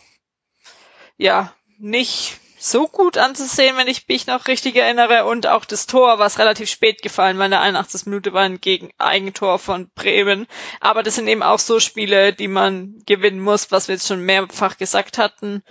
ja 1.18 1.54
nicht 1.80 2.40
so 2.60 2.88
gut 2.88 3.18
anzusehen, 3.18 3.78
wenn 3.78 3.88
ich 3.88 4.08
mich 4.08 4.28
noch 4.28 4.48
richtig 4.48 4.76
erinnere. 4.76 5.26
Und 5.26 5.48
auch 5.48 5.66
das 5.66 5.88
Tor, 5.88 6.20
was 6.20 6.38
relativ 6.38 6.70
spät 6.70 7.02
gefallen, 7.02 7.38
weil 7.38 7.46
in 7.46 7.52
der 7.52 7.62
81. 7.62 8.06
Minute 8.06 8.34
war 8.34 8.44
ein 8.44 8.62
gegen 8.62 8.92
Eigentor 9.00 9.58
von 9.58 9.90
Bremen. 9.96 10.48
Aber 10.80 11.02
das 11.02 11.16
sind 11.16 11.28
eben 11.28 11.44
auch 11.44 11.60
so 11.60 11.80
Spiele, 11.80 12.34
die 12.34 12.48
man 12.48 13.02
gewinnen 13.06 13.40
muss, 13.40 13.72
was 13.72 13.88
wir 13.88 13.96
jetzt 13.96 14.08
schon 14.08 14.22
mehrfach 14.22 14.78
gesagt 14.78 15.18
hatten. 15.18 15.64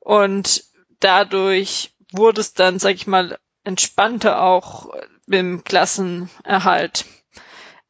Und 0.00 0.64
dadurch 1.00 1.94
wurde 2.12 2.40
es 2.40 2.54
dann, 2.54 2.78
sag 2.78 2.94
ich 2.94 3.06
mal, 3.06 3.38
entspannter 3.64 4.42
auch 4.42 4.90
im 5.26 5.64
Klassenerhalt. 5.64 7.04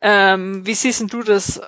Ähm, 0.06 0.66
wie 0.66 0.74
siehst 0.74 1.02
du 1.10 1.22
das, 1.22 1.62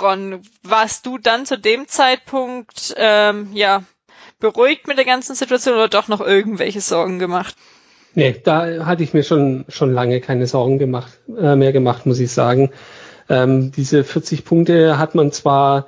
Ron? 0.00 0.42
Warst 0.62 1.06
du 1.06 1.16
dann 1.16 1.46
zu 1.46 1.58
dem 1.58 1.88
Zeitpunkt 1.88 2.94
ähm, 2.98 3.48
ja 3.54 3.84
beruhigt 4.38 4.86
mit 4.86 4.98
der 4.98 5.06
ganzen 5.06 5.34
Situation 5.34 5.74
oder 5.74 5.88
doch 5.88 6.08
noch 6.08 6.20
irgendwelche 6.20 6.82
Sorgen 6.82 7.18
gemacht? 7.18 7.56
Nee, 8.14 8.38
da 8.44 8.84
hatte 8.84 9.02
ich 9.02 9.14
mir 9.14 9.22
schon, 9.22 9.64
schon 9.68 9.94
lange 9.94 10.20
keine 10.20 10.46
Sorgen 10.46 10.78
gemacht, 10.78 11.18
äh, 11.40 11.56
mehr 11.56 11.72
gemacht, 11.72 12.04
muss 12.04 12.20
ich 12.20 12.30
sagen. 12.30 12.70
Ähm, 13.30 13.72
diese 13.72 14.04
40 14.04 14.44
Punkte 14.44 14.98
hat 14.98 15.14
man 15.14 15.32
zwar 15.32 15.86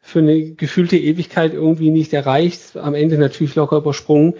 für 0.00 0.20
eine 0.20 0.52
gefühlte 0.52 0.96
Ewigkeit 0.96 1.52
irgendwie 1.52 1.90
nicht 1.90 2.14
erreicht, 2.14 2.78
am 2.78 2.94
Ende 2.94 3.18
natürlich 3.18 3.54
locker 3.54 3.76
übersprungen, 3.76 4.32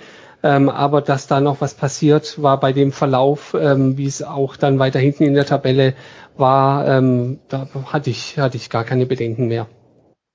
ähm, 0.43 0.69
aber 0.69 1.03
dass 1.03 1.27
da 1.27 1.41
noch 1.41 1.61
was 1.61 1.75
passiert, 1.75 2.41
war 2.43 2.61
bei 2.61 2.73
dem 2.73 2.93
Verlauf, 2.93 3.55
ähm, 3.59 3.97
wie 3.97 4.07
es 4.07 4.23
auch 4.23 4.57
dann 4.57 4.79
weiter 4.79 4.99
hinten 4.99 5.25
in 5.25 5.35
der 5.35 5.47
Tabelle 5.47 5.95
war, 6.37 6.87
ähm, 6.87 7.41
da 7.49 7.69
hatte 7.87 8.11
ich, 8.11 8.39
hatte 8.39 8.57
ich 8.57 8.71
gar 8.71 8.85
keine 8.85 9.07
Bedenken 9.07 9.49
mehr. 9.49 9.67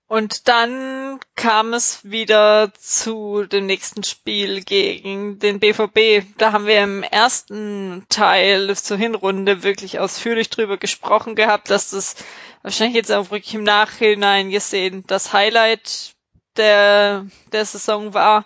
Und 0.08 0.48
dann 0.48 1.20
kam 1.36 1.74
es 1.74 2.04
wieder 2.04 2.72
zu 2.78 3.46
dem 3.46 3.66
nächsten 3.66 4.04
Spiel 4.04 4.62
gegen 4.62 5.40
den 5.40 5.60
BVB. 5.60 6.24
Da 6.38 6.52
haben 6.52 6.68
wir 6.68 6.84
im 6.84 7.02
ersten 7.02 8.06
Teil 8.10 8.76
zur 8.76 8.98
Hinrunde 8.98 9.64
wirklich 9.64 10.00
ausführlich 10.00 10.52
drüber 10.52 10.78
gesprochen 10.78 11.34
gehabt, 11.34 11.72
dass 11.72 11.90
das 11.92 12.16
wahrscheinlich 12.62 12.98
jetzt 12.98 13.12
auch 13.12 13.32
wirklich 13.32 13.56
im 13.56 13.64
Nachhinein 13.64 14.52
gesehen 14.52 15.04
das 15.08 15.34
Highlight 15.34 16.14
der, 16.58 17.26
der 17.52 17.66
Saison 17.66 18.14
war. 18.14 18.46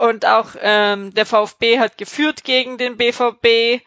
Und 0.00 0.24
auch 0.24 0.52
ähm, 0.58 1.12
der 1.12 1.26
VfB 1.26 1.78
hat 1.78 1.98
geführt 1.98 2.42
gegen 2.42 2.78
den 2.78 2.96
BVB 2.96 3.82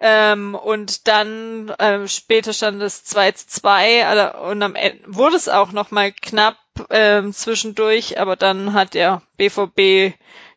ähm, 0.00 0.54
und 0.54 1.08
dann 1.08 1.72
ähm, 1.78 2.08
später 2.08 2.52
stand 2.52 2.82
es 2.82 3.04
2 3.04 3.32
zu 3.32 3.46
2 3.48 4.06
also, 4.06 4.50
und 4.50 4.62
am 4.62 4.74
Ende 4.74 5.02
wurde 5.06 5.36
es 5.36 5.48
auch 5.48 5.72
noch 5.72 5.90
mal 5.90 6.12
knapp 6.12 6.58
ähm, 6.90 7.32
zwischendurch, 7.32 8.20
aber 8.20 8.36
dann 8.36 8.74
hat 8.74 8.92
der 8.92 9.22
BVB 9.38 10.14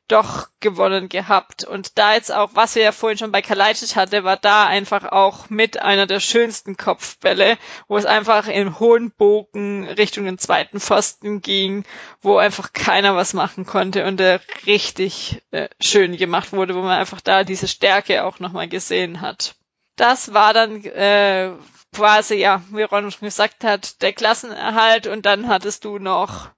doch 0.09 0.47
gewonnen 0.59 1.07
gehabt. 1.07 1.63
Und 1.63 1.97
da 1.97 2.13
jetzt 2.13 2.33
auch, 2.33 2.51
was 2.53 2.75
wir 2.75 2.83
ja 2.83 2.91
vorhin 2.91 3.17
schon 3.17 3.31
bei 3.31 3.41
Kalajdzic 3.41 3.95
hatte, 3.95 4.23
war 4.23 4.37
da 4.37 4.65
einfach 4.65 5.05
auch 5.05 5.49
mit 5.49 5.81
einer 5.81 6.07
der 6.07 6.19
schönsten 6.19 6.75
Kopfbälle, 6.75 7.57
wo 7.87 7.97
es 7.97 8.05
einfach 8.05 8.47
in 8.47 8.79
hohen 8.79 9.11
Bogen 9.11 9.87
Richtung 9.87 10.25
den 10.25 10.37
zweiten 10.37 10.79
Pfosten 10.79 11.41
ging, 11.41 11.85
wo 12.21 12.37
einfach 12.37 12.73
keiner 12.73 13.15
was 13.15 13.33
machen 13.33 13.65
konnte 13.65 14.05
und 14.05 14.19
der 14.19 14.41
richtig 14.65 15.41
äh, 15.51 15.69
schön 15.79 16.17
gemacht 16.17 16.51
wurde, 16.51 16.75
wo 16.75 16.81
man 16.81 16.99
einfach 16.99 17.21
da 17.21 17.43
diese 17.43 17.67
Stärke 17.67 18.25
auch 18.25 18.39
nochmal 18.39 18.67
gesehen 18.67 19.21
hat. 19.21 19.55
Das 19.95 20.33
war 20.33 20.53
dann 20.53 20.83
äh, 20.85 21.51
quasi, 21.93 22.35
ja, 22.35 22.61
wie 22.71 22.83
Ron 22.83 23.11
schon 23.11 23.27
gesagt 23.27 23.63
hat, 23.63 24.01
der 24.01 24.13
Klassenerhalt 24.13 25.07
und 25.07 25.25
dann 25.25 25.47
hattest 25.47 25.85
du 25.85 25.99
noch 25.99 26.49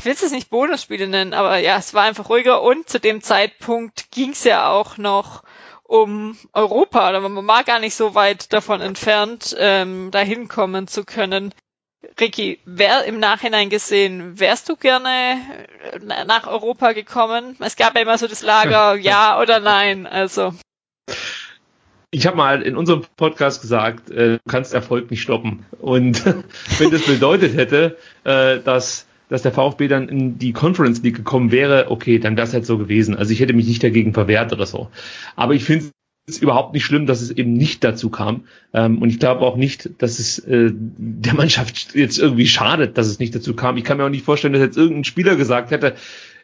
ich 0.00 0.06
will 0.06 0.12
es 0.14 0.32
nicht 0.32 0.48
Bonusspiele 0.48 1.06
nennen, 1.06 1.34
aber 1.34 1.58
ja, 1.58 1.76
es 1.76 1.92
war 1.92 2.04
einfach 2.04 2.30
ruhiger 2.30 2.62
und 2.62 2.88
zu 2.88 2.98
dem 2.98 3.20
Zeitpunkt 3.20 4.10
ging 4.10 4.30
es 4.30 4.44
ja 4.44 4.70
auch 4.70 4.96
noch 4.96 5.42
um 5.82 6.38
Europa, 6.54 7.10
oder 7.10 7.20
man 7.20 7.46
war 7.46 7.64
gar 7.64 7.80
nicht 7.80 7.94
so 7.94 8.14
weit 8.14 8.50
davon 8.54 8.80
entfernt, 8.80 9.54
ähm, 9.58 10.10
dahin 10.10 10.48
kommen 10.48 10.88
zu 10.88 11.04
können. 11.04 11.52
Ricky, 12.18 12.60
wer 12.64 13.04
im 13.04 13.18
Nachhinein 13.18 13.68
gesehen, 13.68 14.40
wärst 14.40 14.70
du 14.70 14.76
gerne 14.76 15.36
äh, 15.92 16.24
nach 16.24 16.46
Europa 16.46 16.92
gekommen? 16.92 17.56
Es 17.60 17.76
gab 17.76 17.94
ja 17.94 18.00
immer 18.00 18.16
so 18.16 18.26
das 18.26 18.40
Lager, 18.40 18.94
ja 19.00 19.38
oder 19.38 19.60
nein, 19.60 20.06
also. 20.06 20.54
Ich 22.10 22.26
habe 22.26 22.38
mal 22.38 22.62
in 22.62 22.74
unserem 22.74 23.04
Podcast 23.16 23.60
gesagt, 23.60 24.10
äh, 24.10 24.38
du 24.38 24.40
kannst 24.48 24.72
Erfolg 24.72 25.10
nicht 25.10 25.20
stoppen. 25.20 25.66
Und 25.78 26.24
wenn 26.78 26.90
das 26.90 27.02
bedeutet 27.02 27.54
hätte, 27.54 27.98
äh, 28.24 28.60
dass 28.60 29.06
dass 29.30 29.42
der 29.42 29.52
VfB 29.52 29.88
dann 29.88 30.08
in 30.08 30.38
die 30.38 30.52
Conference 30.52 31.02
League 31.02 31.16
gekommen 31.16 31.50
wäre, 31.52 31.90
okay, 31.90 32.18
dann 32.18 32.36
wäre 32.36 32.46
es 32.46 32.52
halt 32.52 32.66
so 32.66 32.76
gewesen. 32.76 33.14
Also 33.16 33.32
ich 33.32 33.40
hätte 33.40 33.54
mich 33.54 33.66
nicht 33.66 33.82
dagegen 33.82 34.12
verwehrt 34.12 34.52
oder 34.52 34.66
so. 34.66 34.88
Aber 35.36 35.54
ich 35.54 35.64
finde 35.64 35.86
es 36.26 36.38
überhaupt 36.38 36.74
nicht 36.74 36.84
schlimm, 36.84 37.06
dass 37.06 37.22
es 37.22 37.30
eben 37.30 37.52
nicht 37.52 37.82
dazu 37.84 38.10
kam. 38.10 38.44
Ähm, 38.74 39.00
und 39.00 39.08
ich 39.08 39.18
glaube 39.18 39.42
auch 39.42 39.56
nicht, 39.56 39.90
dass 39.98 40.18
es 40.18 40.40
äh, 40.40 40.70
der 40.74 41.34
Mannschaft 41.34 41.94
jetzt 41.94 42.18
irgendwie 42.18 42.46
schadet, 42.46 42.98
dass 42.98 43.06
es 43.06 43.18
nicht 43.18 43.34
dazu 43.34 43.54
kam. 43.54 43.76
Ich 43.76 43.84
kann 43.84 43.96
mir 43.96 44.04
auch 44.04 44.10
nicht 44.10 44.24
vorstellen, 44.24 44.52
dass 44.52 44.62
jetzt 44.62 44.76
irgendein 44.76 45.04
Spieler 45.04 45.36
gesagt 45.36 45.70
hätte, 45.70 45.94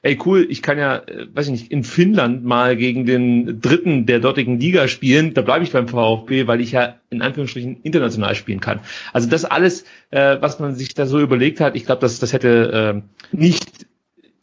ey 0.06 0.18
cool, 0.24 0.46
ich 0.48 0.62
kann 0.62 0.78
ja, 0.78 0.98
äh, 0.98 1.26
weiß 1.34 1.46
ich 1.46 1.52
nicht, 1.52 1.72
in 1.72 1.82
Finnland 1.82 2.44
mal 2.44 2.76
gegen 2.76 3.06
den 3.06 3.60
Dritten 3.60 4.06
der 4.06 4.20
dortigen 4.20 4.60
Liga 4.60 4.86
spielen, 4.86 5.34
da 5.34 5.42
bleibe 5.42 5.64
ich 5.64 5.72
beim 5.72 5.88
VfB, 5.88 6.46
weil 6.46 6.60
ich 6.60 6.72
ja 6.72 6.94
in 7.10 7.22
Anführungsstrichen 7.22 7.82
international 7.82 8.36
spielen 8.36 8.60
kann. 8.60 8.80
Also 9.12 9.28
das 9.28 9.44
alles, 9.44 9.84
äh, 10.10 10.36
was 10.40 10.60
man 10.60 10.76
sich 10.76 10.94
da 10.94 11.06
so 11.06 11.18
überlegt 11.18 11.60
hat, 11.60 11.74
ich 11.74 11.86
glaube, 11.86 12.00
das, 12.00 12.20
das 12.20 12.32
hätte 12.32 13.02
äh, 13.32 13.36
nicht 13.36 13.86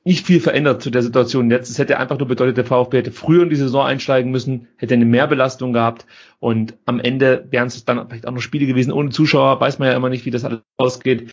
nicht 0.06 0.26
viel 0.26 0.42
verändert 0.42 0.82
zu 0.82 0.90
der 0.90 1.02
Situation 1.02 1.50
jetzt. 1.50 1.70
Es 1.70 1.80
hätte 1.80 1.98
einfach 1.98 2.20
nur 2.20 2.28
bedeutet, 2.28 2.58
der 2.58 2.66
VfB 2.66 2.98
hätte 2.98 3.14
früher 3.14 3.44
in 3.44 3.50
die 3.50 3.56
Saison 3.56 3.86
einsteigen 3.86 4.32
müssen, 4.32 4.68
hätte 4.76 4.96
eine 4.96 5.06
Mehrbelastung 5.06 5.72
gehabt 5.72 6.06
und 6.40 6.74
am 6.86 7.00
Ende 7.00 7.48
wären 7.52 7.68
es 7.68 7.86
dann 7.86 8.06
vielleicht 8.10 8.28
auch 8.28 8.34
noch 8.34 8.42
Spiele 8.42 8.66
gewesen 8.66 8.92
ohne 8.92 9.12
Zuschauer, 9.12 9.62
weiß 9.62 9.80
man 9.80 9.88
ja 9.88 9.96
immer 9.96 10.10
nicht, 10.10 10.26
wie 10.26 10.32
das 10.32 10.44
alles 10.44 10.60
ausgeht. 10.76 11.32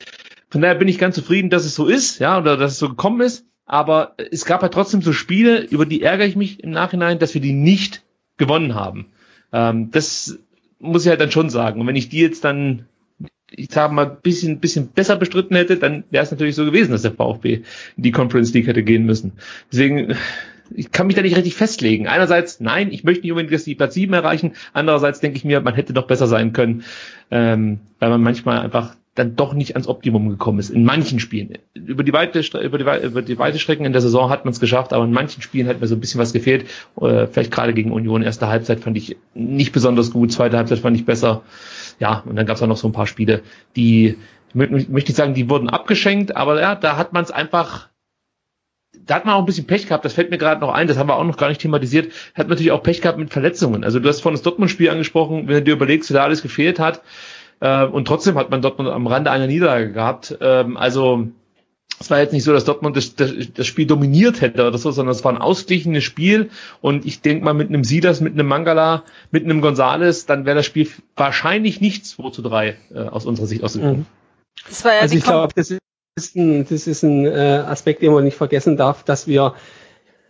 Von 0.50 0.60
daher 0.60 0.76
bin 0.76 0.86
ich 0.86 0.98
ganz 0.98 1.16
zufrieden, 1.16 1.50
dass 1.50 1.64
es 1.64 1.74
so 1.74 1.86
ist, 1.86 2.20
ja, 2.20 2.38
oder 2.38 2.56
dass 2.56 2.72
es 2.72 2.78
so 2.78 2.90
gekommen 2.90 3.22
ist 3.22 3.49
aber 3.70 4.14
es 4.32 4.46
gab 4.46 4.62
ja 4.62 4.68
trotzdem 4.68 5.00
so 5.00 5.12
Spiele, 5.12 5.60
über 5.60 5.86
die 5.86 6.02
ärgere 6.02 6.26
ich 6.26 6.34
mich 6.34 6.64
im 6.64 6.72
Nachhinein, 6.72 7.20
dass 7.20 7.34
wir 7.34 7.40
die 7.40 7.52
nicht 7.52 8.02
gewonnen 8.36 8.74
haben. 8.74 9.06
Ähm, 9.52 9.92
das 9.92 10.40
muss 10.80 11.04
ich 11.04 11.08
halt 11.08 11.20
dann 11.20 11.30
schon 11.30 11.50
sagen. 11.50 11.80
Und 11.80 11.86
wenn 11.86 11.94
ich 11.94 12.08
die 12.08 12.18
jetzt 12.18 12.44
dann, 12.44 12.86
ich 13.48 13.70
sage 13.70 13.94
mal, 13.94 14.06
bisschen, 14.06 14.58
bisschen 14.58 14.88
besser 14.88 15.14
bestritten 15.14 15.54
hätte, 15.54 15.76
dann 15.76 16.02
wäre 16.10 16.24
es 16.24 16.32
natürlich 16.32 16.56
so 16.56 16.64
gewesen, 16.64 16.90
dass 16.90 17.02
der 17.02 17.12
VfB 17.12 17.62
in 17.96 18.02
die 18.02 18.10
Conference 18.10 18.52
League 18.52 18.66
hätte 18.66 18.82
gehen 18.82 19.06
müssen. 19.06 19.34
Deswegen, 19.70 20.16
ich 20.74 20.90
kann 20.90 21.06
mich 21.06 21.14
da 21.14 21.22
nicht 21.22 21.36
richtig 21.36 21.54
festlegen. 21.54 22.08
Einerseits, 22.08 22.58
nein, 22.58 22.90
ich 22.90 23.04
möchte 23.04 23.22
nicht 23.22 23.30
unbedingt, 23.30 23.54
dass 23.54 23.62
die 23.62 23.76
Platz 23.76 23.94
7 23.94 24.12
erreichen. 24.12 24.54
Andererseits 24.72 25.20
denke 25.20 25.36
ich 25.36 25.44
mir, 25.44 25.60
man 25.60 25.74
hätte 25.74 25.92
doch 25.92 26.08
besser 26.08 26.26
sein 26.26 26.52
können, 26.52 26.82
ähm, 27.30 27.78
weil 28.00 28.10
man 28.10 28.20
manchmal 28.20 28.58
einfach 28.58 28.96
dann 29.20 29.36
doch 29.36 29.52
nicht 29.52 29.74
ans 29.74 29.86
Optimum 29.86 30.30
gekommen 30.30 30.58
ist. 30.58 30.70
In 30.70 30.84
manchen 30.84 31.20
Spielen. 31.20 31.58
Über 31.74 32.02
die 32.02 32.12
weite, 32.12 32.40
über 32.58 32.78
die, 32.78 33.06
über 33.06 33.22
die 33.22 33.38
weite 33.38 33.58
Strecken 33.58 33.84
in 33.84 33.92
der 33.92 34.00
Saison 34.00 34.30
hat 34.30 34.46
man 34.46 34.52
es 34.52 34.60
geschafft, 34.60 34.94
aber 34.94 35.04
in 35.04 35.12
manchen 35.12 35.42
Spielen 35.42 35.68
hat 35.68 35.80
mir 35.80 35.86
so 35.86 35.94
ein 35.94 36.00
bisschen 36.00 36.20
was 36.20 36.32
gefehlt. 36.32 36.64
Äh, 37.00 37.26
vielleicht 37.26 37.50
gerade 37.50 37.74
gegen 37.74 37.92
Union. 37.92 38.22
Erste 38.22 38.48
Halbzeit 38.48 38.80
fand 38.80 38.96
ich 38.96 39.18
nicht 39.34 39.72
besonders 39.72 40.10
gut, 40.10 40.32
zweite 40.32 40.56
Halbzeit 40.56 40.78
fand 40.78 40.96
ich 40.96 41.04
besser. 41.04 41.42
Ja, 41.98 42.22
und 42.26 42.36
dann 42.36 42.46
gab 42.46 42.56
es 42.56 42.62
auch 42.62 42.66
noch 42.66 42.78
so 42.78 42.88
ein 42.88 42.92
paar 42.92 43.06
Spiele, 43.06 43.42
die, 43.76 44.16
ich 44.48 44.54
möchte 44.54 44.90
nicht 44.90 45.16
sagen, 45.16 45.34
die 45.34 45.50
wurden 45.50 45.68
abgeschenkt, 45.68 46.34
aber 46.34 46.58
ja, 46.58 46.74
da 46.74 46.96
hat 46.96 47.12
man 47.12 47.22
es 47.22 47.30
einfach 47.30 47.90
da 49.06 49.16
hat 49.16 49.24
man 49.24 49.34
auch 49.34 49.40
ein 49.40 49.46
bisschen 49.46 49.66
Pech 49.66 49.86
gehabt, 49.86 50.04
das 50.04 50.12
fällt 50.12 50.30
mir 50.30 50.38
gerade 50.38 50.60
noch 50.60 50.72
ein, 50.72 50.86
das 50.86 50.96
haben 50.96 51.08
wir 51.08 51.16
auch 51.16 51.24
noch 51.24 51.36
gar 51.36 51.48
nicht 51.48 51.60
thematisiert, 51.60 52.12
hat 52.34 52.48
natürlich 52.48 52.72
auch 52.72 52.82
Pech 52.82 53.00
gehabt 53.00 53.18
mit 53.18 53.32
Verletzungen. 53.32 53.84
Also 53.84 53.98
du 53.98 54.08
hast 54.08 54.20
vorhin 54.20 54.36
das 54.36 54.42
Dortmund-Spiel 54.42 54.90
angesprochen, 54.90 55.48
wenn 55.48 55.56
du 55.56 55.62
dir 55.62 55.72
überlegst, 55.74 56.10
wie 56.10 56.14
da 56.14 56.24
alles 56.24 56.42
gefehlt 56.42 56.78
hat, 56.78 57.02
äh, 57.60 57.84
und 57.84 58.06
trotzdem 58.06 58.36
hat 58.36 58.50
man 58.50 58.62
Dortmund 58.62 58.88
am 58.88 59.06
Rande 59.06 59.30
einer 59.30 59.46
Niederlage 59.46 59.92
gehabt. 59.92 60.36
Ähm, 60.40 60.76
also 60.76 61.28
es 62.00 62.10
war 62.10 62.18
jetzt 62.18 62.32
nicht 62.32 62.44
so, 62.44 62.52
dass 62.52 62.64
Dortmund 62.64 62.96
das, 62.96 63.14
das, 63.14 63.32
das 63.54 63.66
Spiel 63.66 63.86
dominiert 63.86 64.40
hätte 64.40 64.66
oder 64.66 64.78
so, 64.78 64.90
sondern 64.90 65.14
es 65.14 65.22
war 65.22 65.32
ein 65.32 65.40
ausgeglichenes 65.40 66.02
Spiel. 66.02 66.48
Und 66.80 67.04
ich 67.04 67.20
denke 67.20 67.44
mal, 67.44 67.52
mit 67.52 67.68
einem 67.68 67.84
Sidas, 67.84 68.22
mit 68.22 68.32
einem 68.32 68.46
Mangala, 68.46 69.04
mit 69.30 69.44
einem 69.44 69.60
Gonzales, 69.60 70.24
dann 70.24 70.46
wäre 70.46 70.56
das 70.56 70.66
Spiel 70.66 70.88
wahrscheinlich 71.14 71.82
nicht 71.82 72.06
2 72.06 72.30
zu 72.30 72.42
3 72.42 72.76
äh, 72.94 72.98
aus 73.00 73.26
unserer 73.26 73.46
Sicht 73.46 73.62
ausgegangen. 73.62 73.98
Mhm. 73.98 74.06
Ja 74.84 74.90
also 75.00 75.16
ich 75.16 75.24
glaube, 75.24 75.52
das 75.54 75.70
ist 75.70 76.36
ein, 76.36 76.66
das 76.68 76.86
ist 76.86 77.02
ein 77.02 77.26
äh, 77.26 77.64
Aspekt, 77.66 78.02
den 78.02 78.12
man 78.12 78.24
nicht 78.24 78.36
vergessen 78.36 78.76
darf, 78.76 79.04
dass 79.04 79.26
wir 79.26 79.54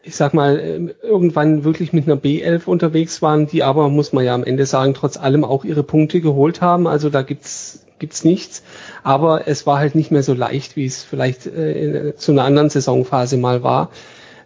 ich 0.02 0.16
sag 0.16 0.34
mal, 0.34 0.58
ähm, 0.58 0.90
irgendwann 1.02 1.64
wirklich 1.64 1.92
mit 1.92 2.06
einer 2.06 2.16
B11 2.16 2.66
unterwegs 2.66 3.20
waren, 3.22 3.46
die 3.46 3.62
aber, 3.62 3.88
muss 3.88 4.12
man 4.12 4.24
ja 4.24 4.34
am 4.34 4.44
Ende 4.44 4.66
sagen, 4.66 4.94
trotz 4.94 5.16
allem 5.16 5.44
auch 5.44 5.64
ihre 5.64 5.82
Punkte 5.82 6.20
geholt 6.20 6.60
haben. 6.60 6.86
Also 6.86 7.10
da 7.10 7.22
gibt's 7.22 7.86
gibt's 7.98 8.24
nichts. 8.24 8.62
Aber 9.02 9.46
es 9.46 9.66
war 9.66 9.78
halt 9.78 9.94
nicht 9.94 10.10
mehr 10.10 10.22
so 10.22 10.32
leicht, 10.32 10.74
wie 10.74 10.86
es 10.86 11.02
vielleicht 11.02 11.46
äh, 11.46 12.14
zu 12.16 12.32
einer 12.32 12.44
anderen 12.44 12.70
Saisonphase 12.70 13.36
mal 13.36 13.62
war. 13.62 13.90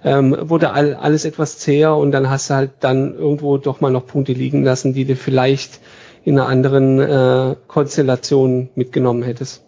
Ähm, 0.02 0.36
wurde 0.38 0.72
all, 0.72 0.94
alles 0.94 1.24
etwas 1.24 1.58
zäher 1.58 1.96
und 1.96 2.12
dann 2.12 2.28
hast 2.28 2.50
du 2.50 2.54
halt 2.54 2.72
dann 2.80 3.14
irgendwo 3.14 3.56
doch 3.56 3.80
mal 3.80 3.90
noch 3.90 4.06
Punkte 4.06 4.32
liegen 4.32 4.62
lassen, 4.62 4.92
die 4.92 5.06
du 5.06 5.16
vielleicht 5.16 5.80
in 6.24 6.38
einer 6.38 6.48
anderen 6.48 7.00
äh, 7.00 7.56
Konstellation 7.68 8.68
mitgenommen 8.74 9.22
hättest. 9.22 9.64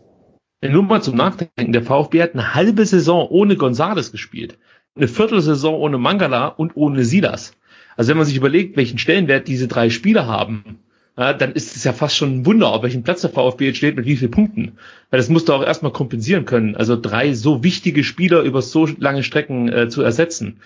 Nur 0.62 0.82
mal 0.82 1.02
zum 1.02 1.16
Nachdenken, 1.16 1.72
der 1.72 1.82
VfB 1.82 2.22
hat 2.22 2.34
eine 2.34 2.54
halbe 2.54 2.84
Saison 2.84 3.26
ohne 3.28 3.56
Gonzales 3.56 4.10
gespielt 4.10 4.58
eine 4.96 5.08
Viertelsaison 5.08 5.74
ohne 5.74 5.98
Mangala 5.98 6.48
und 6.48 6.72
ohne 6.74 7.04
Silas. 7.04 7.52
Also 7.96 8.10
wenn 8.10 8.18
man 8.18 8.26
sich 8.26 8.36
überlegt, 8.36 8.76
welchen 8.76 8.98
Stellenwert 8.98 9.48
diese 9.48 9.68
drei 9.68 9.90
Spieler 9.90 10.26
haben, 10.26 10.78
ja, 11.18 11.32
dann 11.32 11.52
ist 11.52 11.76
es 11.76 11.84
ja 11.84 11.94
fast 11.94 12.16
schon 12.16 12.40
ein 12.40 12.46
Wunder, 12.46 12.68
auf 12.68 12.82
welchem 12.82 13.02
Platz 13.02 13.22
der 13.22 13.30
VfB 13.30 13.66
jetzt 13.66 13.78
steht, 13.78 13.96
mit 13.96 14.04
wie 14.04 14.16
vielen 14.16 14.30
Punkten. 14.30 14.72
Weil 15.10 15.18
das 15.18 15.30
musst 15.30 15.48
du 15.48 15.54
auch 15.54 15.64
erstmal 15.64 15.92
kompensieren 15.92 16.44
können. 16.44 16.76
Also 16.76 16.98
drei 17.00 17.32
so 17.32 17.62
wichtige 17.62 18.04
Spieler 18.04 18.42
über 18.42 18.60
so 18.60 18.86
lange 18.98 19.22
Strecken 19.22 19.72
äh, 19.72 19.88
zu 19.88 20.02
ersetzen. 20.02 20.60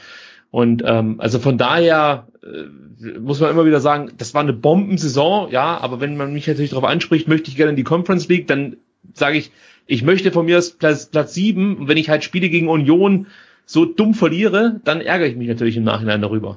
Und 0.50 0.82
ähm, 0.84 1.20
also 1.20 1.38
von 1.38 1.56
daher 1.56 2.26
äh, 2.42 3.18
muss 3.20 3.38
man 3.38 3.50
immer 3.50 3.64
wieder 3.64 3.80
sagen, 3.80 4.10
das 4.18 4.34
war 4.34 4.42
eine 4.42 4.52
Bombensaison, 4.52 5.52
ja, 5.52 5.78
aber 5.78 6.00
wenn 6.00 6.16
man 6.16 6.32
mich 6.32 6.48
natürlich 6.48 6.70
darauf 6.70 6.84
anspricht, 6.84 7.28
möchte 7.28 7.48
ich 7.50 7.56
gerne 7.56 7.70
in 7.70 7.76
die 7.76 7.84
Conference 7.84 8.26
League, 8.28 8.48
dann 8.48 8.76
sage 9.14 9.38
ich, 9.38 9.52
ich 9.86 10.02
möchte 10.02 10.32
von 10.32 10.46
mir 10.46 10.58
aus 10.58 10.72
Platz, 10.72 11.06
Platz 11.06 11.34
sieben 11.34 11.88
wenn 11.88 11.96
ich 11.96 12.10
halt 12.10 12.24
spiele 12.24 12.48
gegen 12.48 12.68
Union, 12.68 13.28
so 13.70 13.84
dumm 13.84 14.14
verliere, 14.14 14.80
dann 14.84 15.00
ärgere 15.00 15.28
ich 15.28 15.36
mich 15.36 15.48
natürlich 15.48 15.76
im 15.76 15.84
Nachhinein 15.84 16.20
darüber. 16.20 16.56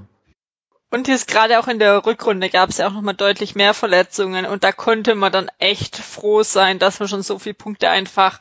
Und 0.90 1.08
jetzt 1.08 1.28
gerade 1.28 1.60
auch 1.60 1.68
in 1.68 1.80
der 1.80 2.06
Rückrunde 2.06 2.50
gab 2.50 2.70
es 2.70 2.78
ja 2.78 2.88
auch 2.88 2.94
nochmal 2.94 3.16
deutlich 3.16 3.56
mehr 3.56 3.74
Verletzungen 3.74 4.46
und 4.46 4.64
da 4.64 4.72
konnte 4.72 5.16
man 5.16 5.32
dann 5.32 5.50
echt 5.60 5.96
froh 5.98 6.44
sein, 6.44 6.80
dass 6.80 7.00
man 7.00 7.10
schon 7.10 7.22
so 7.22 7.40
viele 7.40 7.56
Punkte 7.56 7.90
einfach 7.90 8.40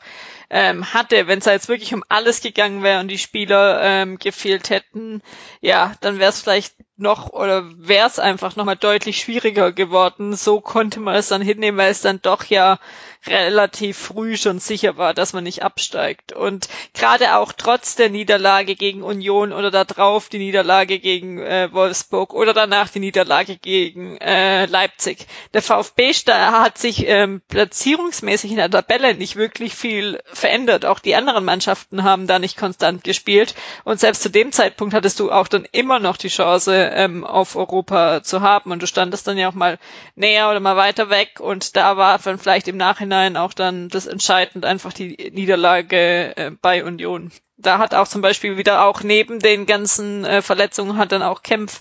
ähm, 0.53 0.93
hatte. 0.93 1.27
Wenn 1.27 1.39
es 1.39 1.45
jetzt 1.45 1.67
wirklich 1.67 1.95
um 1.95 2.03
alles 2.09 2.41
gegangen 2.41 2.83
wäre 2.83 2.99
und 2.99 3.07
die 3.07 3.17
Spieler 3.17 3.81
ähm, 3.81 4.19
gefehlt 4.19 4.69
hätten, 4.69 5.23
ja, 5.61 5.93
dann 6.01 6.19
wäre 6.19 6.29
es 6.29 6.41
vielleicht 6.41 6.75
noch 6.95 7.31
oder 7.31 7.63
wäre 7.75 8.07
es 8.07 8.19
einfach 8.19 8.55
nochmal 8.55 8.75
deutlich 8.75 9.17
schwieriger 9.17 9.71
geworden. 9.71 10.35
So 10.35 10.61
konnte 10.61 10.99
man 10.99 11.15
es 11.15 11.27
dann 11.29 11.41
hinnehmen, 11.41 11.77
weil 11.77 11.91
es 11.91 12.01
dann 12.01 12.21
doch 12.21 12.45
ja 12.45 12.79
relativ 13.25 13.97
früh 13.97 14.37
schon 14.37 14.59
sicher 14.59 14.97
war, 14.97 15.13
dass 15.13 15.33
man 15.33 15.43
nicht 15.43 15.63
absteigt. 15.63 16.33
Und 16.33 16.67
gerade 16.93 17.35
auch 17.37 17.51
trotz 17.53 17.95
der 17.95 18.09
Niederlage 18.09 18.75
gegen 18.75 19.01
Union 19.01 19.53
oder 19.53 19.71
da 19.71 19.85
drauf 19.85 20.29
die 20.29 20.39
Niederlage 20.39 20.99
gegen 20.99 21.39
äh, 21.39 21.69
Wolfsburg 21.71 22.33
oder 22.33 22.53
danach 22.53 22.89
die 22.89 22.99
Niederlage 22.99 23.57
gegen 23.57 24.17
äh, 24.17 24.65
Leipzig. 24.65 25.25
Der 25.53 25.61
VfB 25.61 26.13
hat 26.13 26.77
sich 26.77 27.07
ähm, 27.07 27.41
platzierungsmäßig 27.47 28.51
in 28.51 28.57
der 28.57 28.69
Tabelle 28.69 29.15
nicht 29.15 29.35
wirklich 29.35 29.73
viel 29.73 30.19
verändert. 30.43 30.83
Auch 30.83 30.99
die 30.99 31.15
anderen 31.15 31.45
Mannschaften 31.45 32.03
haben 32.03 32.27
da 32.27 32.37
nicht 32.37 32.57
konstant 32.57 33.05
gespielt. 33.05 33.55
Und 33.85 34.01
selbst 34.01 34.21
zu 34.21 34.29
dem 34.29 34.51
Zeitpunkt 34.51 34.93
hattest 34.93 35.21
du 35.21 35.31
auch 35.31 35.47
dann 35.47 35.65
immer 35.71 35.99
noch 35.99 36.17
die 36.17 36.27
Chance, 36.27 36.91
ähm, 36.93 37.23
auf 37.23 37.55
Europa 37.55 38.23
zu 38.23 38.41
haben. 38.41 38.71
Und 38.73 38.81
du 38.81 38.87
standest 38.87 39.25
dann 39.25 39.37
ja 39.37 39.47
auch 39.47 39.53
mal 39.53 39.79
näher 40.15 40.49
oder 40.49 40.59
mal 40.59 40.75
weiter 40.75 41.09
weg. 41.09 41.39
Und 41.39 41.77
da 41.77 41.95
war 41.95 42.19
dann 42.19 42.37
vielleicht 42.37 42.67
im 42.67 42.75
Nachhinein 42.75 43.37
auch 43.37 43.53
dann 43.53 43.87
das 43.87 44.05
entscheidend 44.05 44.65
einfach 44.65 44.91
die 44.91 45.31
Niederlage 45.33 46.35
äh, 46.35 46.51
bei 46.61 46.83
Union. 46.83 47.31
Da 47.55 47.77
hat 47.77 47.95
auch 47.95 48.09
zum 48.09 48.21
Beispiel 48.21 48.57
wieder 48.57 48.85
auch 48.85 49.01
neben 49.01 49.39
den 49.39 49.65
ganzen 49.65 50.25
äh, 50.25 50.41
Verletzungen 50.41 50.97
hat 50.97 51.13
dann 51.13 51.23
auch 51.23 51.41
Kempf 51.41 51.79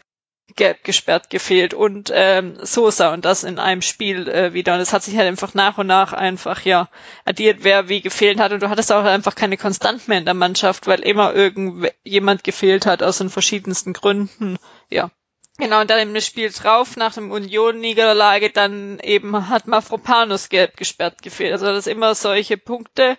gelb 0.57 0.85
gesperrt 0.85 1.31
gefehlt 1.31 1.75
und 1.75 2.11
ähm, 2.15 2.57
Sosa 2.62 3.12
und 3.12 3.25
das 3.25 3.45
in 3.45 3.59
einem 3.59 3.83
Spiel 3.83 4.29
äh, 4.29 4.53
wieder. 4.53 4.75
Und 4.75 4.81
es 4.81 4.93
hat 4.93 5.03
sich 5.03 5.17
halt 5.17 5.29
einfach 5.29 5.55
nach 5.55 5.79
und 5.79 5.87
nach 5.87 6.12
einfach 6.12 6.65
ja 6.65 6.88
addiert, 7.25 7.59
wer 7.62 7.88
wie 7.88 8.01
gefehlt 8.01 8.38
hat. 8.38 8.53
Und 8.53 8.62
du 8.62 8.69
hattest 8.69 8.93
auch 8.93 9.05
einfach 9.05 9.35
keine 9.35 9.57
Konstant 9.57 10.09
mehr 10.09 10.19
in 10.19 10.25
der 10.25 10.35
Mannschaft, 10.35 10.87
weil 10.87 11.01
immer 11.01 11.35
irgendjemand 11.35 12.45
gefehlt 12.45 12.87
hat 12.87 13.03
aus 13.03 13.19
den 13.19 13.31
verschiedensten 13.31 13.93
Gründen. 13.93 14.59
Ja. 14.88 15.11
Genau, 15.59 15.81
und 15.81 15.91
dann 15.91 15.99
im 15.99 16.21
Spiel 16.21 16.51
drauf, 16.51 16.97
nach 16.97 17.15
dem 17.15 17.31
Union-Niederlage, 17.31 18.51
dann 18.51 18.99
eben 19.01 19.49
hat 19.49 19.69
Mafropanus 19.69 20.49
gelb 20.49 20.77
gesperrt 20.77 21.23
gefehlt. 21.23 21.53
Also 21.53 21.67
das 21.67 21.87
immer 21.87 22.15
solche 22.15 22.57
Punkte. 22.57 23.19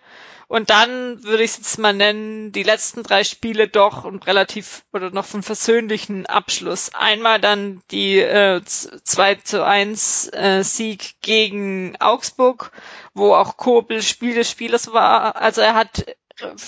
Und 0.54 0.70
dann 0.70 1.24
würde 1.24 1.42
ich 1.42 1.50
es 1.50 1.58
jetzt 1.58 1.80
mal 1.80 1.96
nennen, 1.96 2.52
die 2.52 2.62
letzten 2.62 3.02
drei 3.02 3.24
Spiele 3.24 3.68
doch 3.68 4.04
und 4.04 4.28
relativ 4.28 4.84
oder 4.94 5.10
noch 5.10 5.26
vom 5.26 5.42
versöhnlichen 5.42 6.28
Abschluss. 6.28 6.92
Einmal 6.94 7.42
dann 7.42 7.82
die 7.90 8.20
äh, 8.20 8.62
2 8.64 9.34
zu 9.44 9.66
1 9.66 10.32
äh, 10.32 10.64
Sieg 10.64 11.16
gegen 11.22 11.96
Augsburg, 12.00 12.72
wo 13.16 13.34
auch 13.34 13.58
Kobel 13.58 14.04
Spiel 14.04 14.36
des 14.36 14.52
Spielers 14.52 14.94
war. 14.94 15.38
Also 15.38 15.62
er 15.62 15.74
hat 15.74 16.06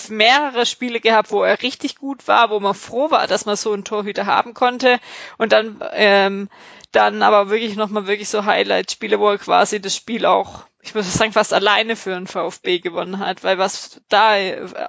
mehrere 0.09 0.65
Spiele 0.65 0.99
gehabt, 0.99 1.29
wo 1.29 1.43
er 1.43 1.61
richtig 1.61 1.97
gut 1.97 2.27
war, 2.27 2.49
wo 2.49 2.59
man 2.59 2.73
froh 2.73 3.11
war, 3.11 3.27
dass 3.27 3.45
man 3.45 3.55
so 3.55 3.71
einen 3.71 3.83
Torhüter 3.83 4.25
haben 4.25 4.55
konnte. 4.55 4.99
Und 5.37 5.51
dann, 5.51 5.83
ähm, 5.93 6.49
dann 6.95 7.21
aber 7.21 7.49
wirklich 7.49 7.75
nochmal 7.75 8.07
wirklich 8.07 8.29
so 8.29 8.45
Highlight-Spiele, 8.45 9.19
wo 9.19 9.29
er 9.29 9.37
quasi 9.37 9.81
das 9.81 9.95
Spiel 9.95 10.25
auch 10.25 10.65
ich 10.85 10.93
würde 10.93 11.07
sagen, 11.07 11.33
fast 11.33 11.51
alleine 11.51 11.95
für 11.95 12.11
den 12.11 12.27
VfB 12.27 12.79
gewonnen 12.79 13.17
hat, 13.19 13.43
weil 13.43 13.57
was 13.57 14.01
da 14.07 14.35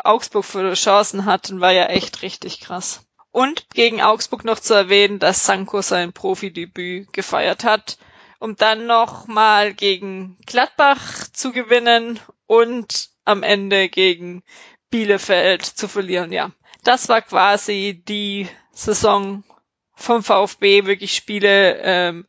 Augsburg 0.05 0.45
für 0.45 0.75
Chancen 0.75 1.25
hatten, 1.25 1.61
war 1.61 1.73
ja 1.73 1.87
echt 1.87 2.23
richtig 2.23 2.61
krass. 2.61 3.07
Und 3.31 3.67
gegen 3.71 4.03
Augsburg 4.03 4.45
noch 4.45 4.61
zu 4.61 4.75
erwähnen, 4.75 5.19
dass 5.19 5.47
Sanko 5.47 5.83
sein 5.83 6.13
Profidebüt 6.13 7.13
gefeiert 7.13 7.65
hat, 7.65 7.99
um 8.39 8.57
dann 8.57 8.87
noch 8.87 9.27
mal 9.27 9.73
gegen 9.73 10.39
Gladbach 10.47 11.29
zu 11.33 11.53
gewinnen 11.53 12.21
und 12.47 13.09
am 13.25 13.43
Ende 13.43 13.89
gegen 13.89 14.43
Bielefeld 14.91 15.65
zu 15.65 15.89
verlieren. 15.89 16.31
Ja, 16.31 16.51
das 16.85 17.09
war 17.09 17.23
quasi 17.23 18.03
die 18.07 18.49
Saison 18.73 19.45
vom 19.97 20.23
VfB, 20.23 20.87
wirklich 20.87 21.15
Spiele, 21.15 21.79
ähm, 21.83 22.27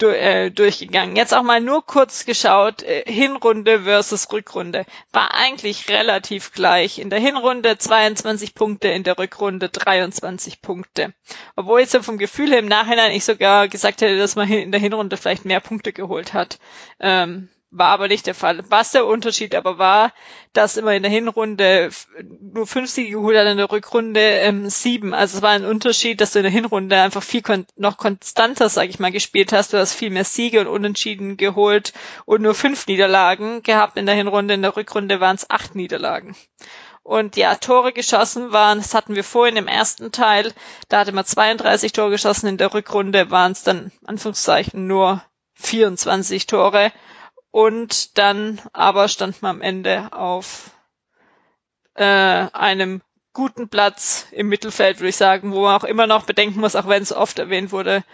äh, 0.00 0.50
durchgegangen. 0.50 1.14
Jetzt 1.14 1.32
auch 1.32 1.42
mal 1.42 1.60
nur 1.60 1.86
kurz 1.86 2.24
geschaut, 2.24 2.82
äh, 2.82 3.04
Hinrunde 3.06 3.82
versus 3.82 4.32
Rückrunde. 4.32 4.84
War 5.12 5.34
eigentlich 5.34 5.88
relativ 5.88 6.52
gleich. 6.52 6.98
In 6.98 7.10
der 7.10 7.20
Hinrunde 7.20 7.78
22 7.78 8.54
Punkte, 8.54 8.88
in 8.88 9.04
der 9.04 9.18
Rückrunde 9.18 9.68
23 9.68 10.60
Punkte. 10.60 11.14
Obwohl 11.54 11.80
jetzt 11.80 11.92
so 11.92 12.02
vom 12.02 12.18
Gefühl 12.18 12.50
her 12.50 12.58
im 12.58 12.66
Nachhinein 12.66 13.12
ich 13.12 13.24
sogar 13.24 13.68
gesagt 13.68 14.00
hätte, 14.00 14.18
dass 14.18 14.34
man 14.34 14.50
in 14.50 14.72
der 14.72 14.80
Hinrunde 14.80 15.16
vielleicht 15.16 15.44
mehr 15.44 15.60
Punkte 15.60 15.92
geholt 15.92 16.32
hat. 16.34 16.58
Ähm, 16.98 17.48
war 17.72 17.88
aber 17.88 18.06
nicht 18.06 18.26
der 18.26 18.34
Fall. 18.34 18.62
Was 18.68 18.92
der 18.92 19.06
Unterschied 19.06 19.54
aber 19.54 19.78
war, 19.78 20.12
dass 20.52 20.76
immer 20.76 20.94
in 20.94 21.02
der 21.02 21.10
Hinrunde 21.10 21.90
nur 22.40 22.66
fünf 22.66 22.90
Siege 22.90 23.12
geholt 23.12 23.36
hat, 23.36 23.46
in 23.46 23.56
der 23.56 23.72
Rückrunde 23.72 24.20
ähm, 24.20 24.68
sieben. 24.68 25.14
Also 25.14 25.38
es 25.38 25.42
war 25.42 25.50
ein 25.50 25.64
Unterschied, 25.64 26.20
dass 26.20 26.32
du 26.32 26.40
in 26.40 26.44
der 26.44 26.52
Hinrunde 26.52 27.00
einfach 27.00 27.22
viel 27.22 27.42
kon 27.42 27.66
noch 27.76 27.96
konstanter, 27.96 28.68
sag 28.68 28.90
ich 28.90 28.98
mal, 28.98 29.10
gespielt 29.10 29.52
hast. 29.52 29.72
Du 29.72 29.78
hast 29.78 29.94
viel 29.94 30.10
mehr 30.10 30.24
Siege 30.24 30.60
und 30.60 30.66
Unentschieden 30.66 31.38
geholt 31.38 31.94
und 32.26 32.42
nur 32.42 32.54
fünf 32.54 32.86
Niederlagen 32.86 33.62
gehabt 33.62 33.96
in 33.96 34.06
der 34.06 34.14
Hinrunde. 34.14 34.54
In 34.54 34.62
der 34.62 34.76
Rückrunde 34.76 35.20
waren 35.20 35.36
es 35.36 35.48
acht 35.48 35.74
Niederlagen. 35.74 36.36
Und 37.02 37.36
ja, 37.36 37.56
Tore 37.56 37.92
geschossen 37.92 38.52
waren, 38.52 38.78
das 38.78 38.94
hatten 38.94 39.16
wir 39.16 39.24
vorhin 39.24 39.56
im 39.56 39.66
ersten 39.66 40.12
Teil, 40.12 40.52
da 40.88 41.00
hatte 41.00 41.10
man 41.10 41.24
32 41.24 41.92
Tore 41.92 42.10
geschossen, 42.10 42.46
in 42.46 42.58
der 42.58 42.72
Rückrunde 42.72 43.30
waren 43.32 43.52
es 43.52 43.64
dann, 43.64 43.90
Anführungszeichen, 44.04 44.86
nur 44.86 45.20
24 45.54 46.46
Tore. 46.46 46.92
Und 47.52 48.16
dann 48.18 48.60
aber 48.72 49.06
stand 49.08 49.42
man 49.42 49.56
am 49.56 49.62
Ende 49.62 50.12
auf 50.12 50.70
äh, 51.94 52.02
einem 52.04 53.02
guten 53.34 53.68
Platz 53.68 54.26
im 54.32 54.48
Mittelfeld, 54.48 55.00
würde 55.00 55.10
ich 55.10 55.16
sagen, 55.16 55.52
wo 55.52 55.62
man 55.62 55.76
auch 55.80 55.84
immer 55.84 56.06
noch 56.06 56.24
bedenken 56.24 56.60
muss, 56.60 56.74
auch 56.76 56.88
wenn 56.88 57.02
es 57.02 57.12
oft 57.12 57.38
erwähnt 57.38 57.70
wurde, 57.70 58.04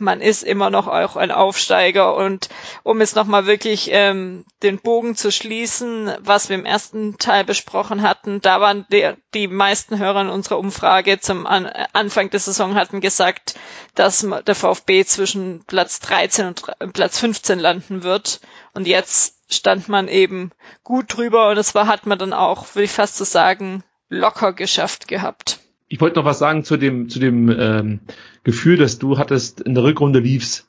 man 0.00 0.20
ist 0.20 0.42
immer 0.42 0.70
noch 0.70 0.86
auch 0.86 1.16
ein 1.16 1.30
Aufsteiger. 1.30 2.14
Und 2.16 2.48
um 2.82 3.00
es 3.00 3.14
nochmal 3.14 3.46
wirklich 3.46 3.88
ähm, 3.92 4.44
den 4.62 4.78
Bogen 4.78 5.16
zu 5.16 5.30
schließen, 5.30 6.12
was 6.20 6.48
wir 6.48 6.56
im 6.56 6.64
ersten 6.64 7.18
Teil 7.18 7.44
besprochen 7.44 8.02
hatten, 8.02 8.40
da 8.40 8.60
waren 8.60 8.86
die, 8.92 9.12
die 9.34 9.48
meisten 9.48 9.98
Hörer 9.98 10.22
in 10.22 10.28
unserer 10.28 10.58
Umfrage 10.58 11.20
zum 11.20 11.46
An 11.46 11.66
Anfang 11.92 12.30
der 12.30 12.40
Saison 12.40 12.74
hatten 12.74 13.00
gesagt, 13.00 13.54
dass 13.94 14.26
der 14.46 14.54
VfB 14.54 15.04
zwischen 15.04 15.64
Platz 15.66 16.00
13 16.00 16.46
und 16.46 16.92
Platz 16.92 17.18
15 17.18 17.58
landen 17.58 18.02
wird. 18.02 18.40
Und 18.72 18.86
jetzt 18.86 19.36
stand 19.52 19.88
man 19.88 20.08
eben 20.08 20.52
gut 20.84 21.16
drüber 21.16 21.50
und 21.50 21.56
das 21.56 21.74
war, 21.74 21.86
hat 21.86 22.06
man 22.06 22.18
dann 22.18 22.32
auch, 22.32 22.74
würde 22.74 22.84
ich 22.84 22.92
fast 22.92 23.16
so 23.16 23.24
sagen, 23.24 23.84
locker 24.08 24.52
geschafft 24.52 25.08
gehabt. 25.08 25.60
Ich 25.92 26.00
wollte 26.00 26.20
noch 26.20 26.24
was 26.24 26.38
sagen 26.38 26.62
zu 26.62 26.76
dem, 26.76 27.08
zu 27.08 27.18
dem 27.18 27.50
ähm, 27.50 28.00
Gefühl, 28.44 28.76
dass 28.76 29.00
du 29.00 29.18
hattest, 29.18 29.60
in 29.60 29.74
der 29.74 29.82
Rückrunde 29.82 30.20
lief's 30.20 30.68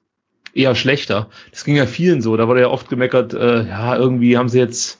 eher 0.55 0.73
schlechter. 0.73 1.29
Das 1.51 1.63
ging 1.63 1.75
ja 1.75 1.85
vielen 1.85 2.23
so. 2.23 2.35
Da 2.35 2.47
wurde 2.47 2.61
ja 2.61 2.69
oft 2.69 2.89
gemeckert, 2.89 3.35
äh, 3.35 3.67
ja, 3.67 3.95
irgendwie 3.95 4.35
haben 4.35 4.49
sie 4.49 4.57
jetzt 4.57 4.99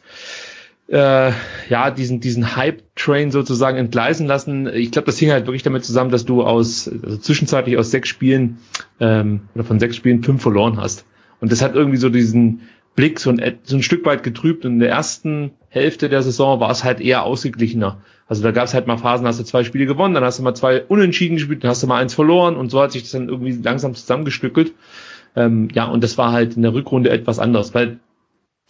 äh, 0.90 1.32
ja 1.70 1.90
diesen 1.90 2.20
diesen 2.20 2.56
Hype-Train 2.56 3.32
sozusagen 3.32 3.80
entgleisen 3.80 4.28
lassen. 4.28 4.68
Ich 4.68 4.92
glaube, 4.92 5.08
das 5.08 5.18
hing 5.18 5.32
halt 5.32 5.48
wirklich 5.48 5.64
damit 5.64 5.84
zusammen, 5.84 6.12
dass 6.12 6.24
du 6.24 6.44
aus 6.44 6.88
also 6.88 7.18
zwischenzeitlich 7.18 7.78
aus 7.78 7.90
sechs 7.90 8.08
Spielen 8.08 8.60
ähm, 9.00 9.42
oder 9.56 9.64
von 9.64 9.80
sechs 9.80 9.96
Spielen 9.96 10.22
fünf 10.22 10.44
verloren 10.44 10.78
hast. 10.78 11.04
Und 11.40 11.52
das 11.52 11.64
hat 11.64 11.74
irgendwie 11.74 11.98
so 11.98 12.10
diesen 12.10 12.62
Blick 12.96 13.20
so 13.20 13.32
ein, 13.32 13.58
so 13.64 13.76
ein 13.76 13.82
Stück 13.82 14.06
weit 14.06 14.22
getrübt. 14.22 14.66
Und 14.66 14.74
in 14.74 14.80
der 14.80 14.90
ersten 14.90 15.54
Hälfte 15.74 16.10
der 16.10 16.22
Saison 16.22 16.60
war 16.60 16.70
es 16.70 16.84
halt 16.84 17.00
eher 17.00 17.24
ausgeglichener. 17.24 18.02
Also 18.28 18.44
da 18.44 18.52
gab 18.52 18.66
es 18.66 18.74
halt 18.74 18.88
mal 18.88 18.98
Phasen, 18.98 19.26
hast 19.26 19.40
du 19.40 19.46
zwei 19.46 19.64
Spiele 19.64 19.86
gewonnen, 19.86 20.14
dann 20.14 20.24
hast 20.24 20.38
du 20.38 20.44
mal 20.44 20.54
zwei 20.54 20.84
unentschieden 20.84 21.38
gespielt, 21.38 21.64
dann 21.64 21.72
hast 21.72 21.82
du 21.82 21.88
mal 21.88 22.02
eins 22.02 22.14
verloren 22.14 22.58
und 22.58 22.70
so 22.70 22.82
hat 22.82 22.92
sich 22.92 23.04
das 23.04 23.12
dann 23.12 23.30
irgendwie 23.30 23.54
langsam 23.54 23.96
zusammengestückelt. 23.96 24.74
Ähm, 25.34 25.70
ja, 25.74 25.86
und 25.86 26.04
das 26.04 26.18
war 26.18 26.34
halt 26.34 26.58
in 26.58 26.62
der 26.62 26.74
Rückrunde 26.74 27.10
etwas 27.10 27.40
anders, 27.40 27.74
weil 27.74 28.00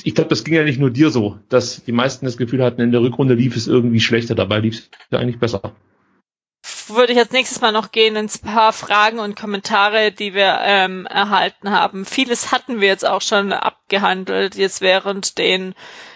ich 0.04 0.14
glaube, 0.14 0.30
das 0.30 0.43
ging 0.43 0.54
ja 0.54 0.64
nicht 0.64 0.80
nur 0.80 0.91
dir 0.91 1.10
so, 1.10 1.39
dass 1.49 1.84
die 1.84 1.91
meisten 1.91 2.26
das 2.26 2.38
Gefühl 2.38 2.64
hatten, 2.64 2.82
in 2.82 2.91
der 2.91 3.02
Rückrunde 3.02 3.34
lief 3.34 3.56
es 3.56 3.68
irgendwie 3.68 3.99
schlechter, 3.99 4.36
dabei 4.36 4.60
lief 4.60 4.89
es 5.10 5.18
eigentlich 5.18 5.39
besser 5.39 5.74
würde 6.95 7.14
ich 7.14 7.20
als 7.20 7.32
nächstes 7.32 7.62
mal 7.62 7.72
noch 7.72 7.91
gehen 7.91 8.16
ins 8.16 8.38
paar 8.38 8.74
Fragen 8.74 9.20
und 9.20 9.36
Kommentare, 9.36 10.12
die 10.12 10.34
wir 10.34 10.60
ähm, 10.64 11.06
erhalten 11.06 11.72
haben. 11.72 12.06
Vieles 12.06 12.52
hatten 12.52 12.82
wir 12.82 12.88
jetzt 12.88 13.06
auch 13.06 13.22
schon 13.22 13.54
abgehandelt, 13.54 14.56
jetzt 14.56 14.82
während 14.82 15.38
den 15.38 15.74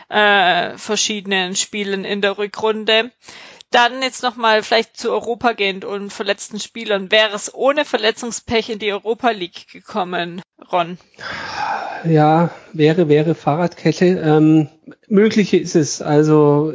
äh, 0.09 0.77
verschiedenen 0.77 1.55
Spielen 1.55 2.05
in 2.05 2.21
der 2.21 2.37
Rückrunde. 2.37 3.11
Dann 3.71 4.01
jetzt 4.01 4.23
nochmal 4.23 4.63
vielleicht 4.63 4.95
zu 4.95 5.11
Europa 5.11 5.51
gehend 5.53 5.83
und 5.83 6.13
verletzten 6.13 6.59
Spielern. 6.59 7.11
Wäre 7.11 7.35
es 7.35 7.53
ohne 7.53 7.83
Verletzungspech 7.83 8.69
in 8.69 8.79
die 8.79 8.93
Europa 8.93 9.31
League 9.31 9.67
gekommen, 9.71 10.41
Ron? 10.71 10.97
Ja, 12.07 12.51
wäre, 12.71 13.09
wäre 13.09 13.35
Fahrradkette. 13.35 14.05
Ähm, 14.05 14.69
mögliche 15.07 15.57
ist 15.57 15.75
es. 15.75 16.01
Also 16.01 16.73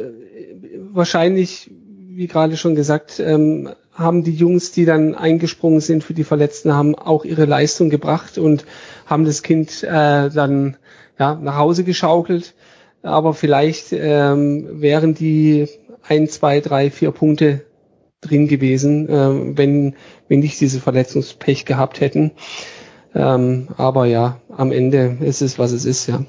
wahrscheinlich, 0.93 1.71
wie 1.71 2.27
gerade 2.27 2.57
schon 2.57 2.75
gesagt, 2.75 3.19
ähm, 3.19 3.69
haben 3.93 4.23
die 4.23 4.35
Jungs, 4.35 4.71
die 4.71 4.85
dann 4.85 5.15
eingesprungen 5.15 5.81
sind 5.81 6.03
für 6.03 6.13
die 6.13 6.23
Verletzten, 6.23 6.73
haben 6.73 6.95
auch 6.95 7.25
ihre 7.25 7.45
Leistung 7.45 7.89
gebracht 7.89 8.37
und 8.37 8.65
haben 9.05 9.25
das 9.25 9.43
Kind 9.43 9.83
äh, 9.83 10.29
dann 10.29 10.77
ja, 11.19 11.35
nach 11.35 11.57
Hause 11.57 11.83
geschaukelt. 11.83 12.53
Aber 13.03 13.33
vielleicht 13.33 13.93
ähm, 13.93 14.81
wären 14.81 15.13
die 15.13 15.67
ein, 16.07 16.27
zwei, 16.27 16.59
drei, 16.59 16.91
vier 16.91 17.11
Punkte 17.11 17.65
drin 18.21 18.47
gewesen, 18.47 19.09
äh, 19.09 19.57
wenn, 19.57 19.95
wenn 20.27 20.39
nicht 20.39 20.59
diese 20.61 20.79
Verletzungspech 20.79 21.65
gehabt 21.65 21.99
hätten. 21.99 22.31
Ähm, 23.13 23.69
aber 23.77 24.05
ja, 24.05 24.39
am 24.49 24.71
Ende 24.71 25.17
ist 25.21 25.41
es, 25.41 25.59
was 25.59 25.71
es 25.71 25.85
ist, 25.85 26.07
ja. 26.07 26.23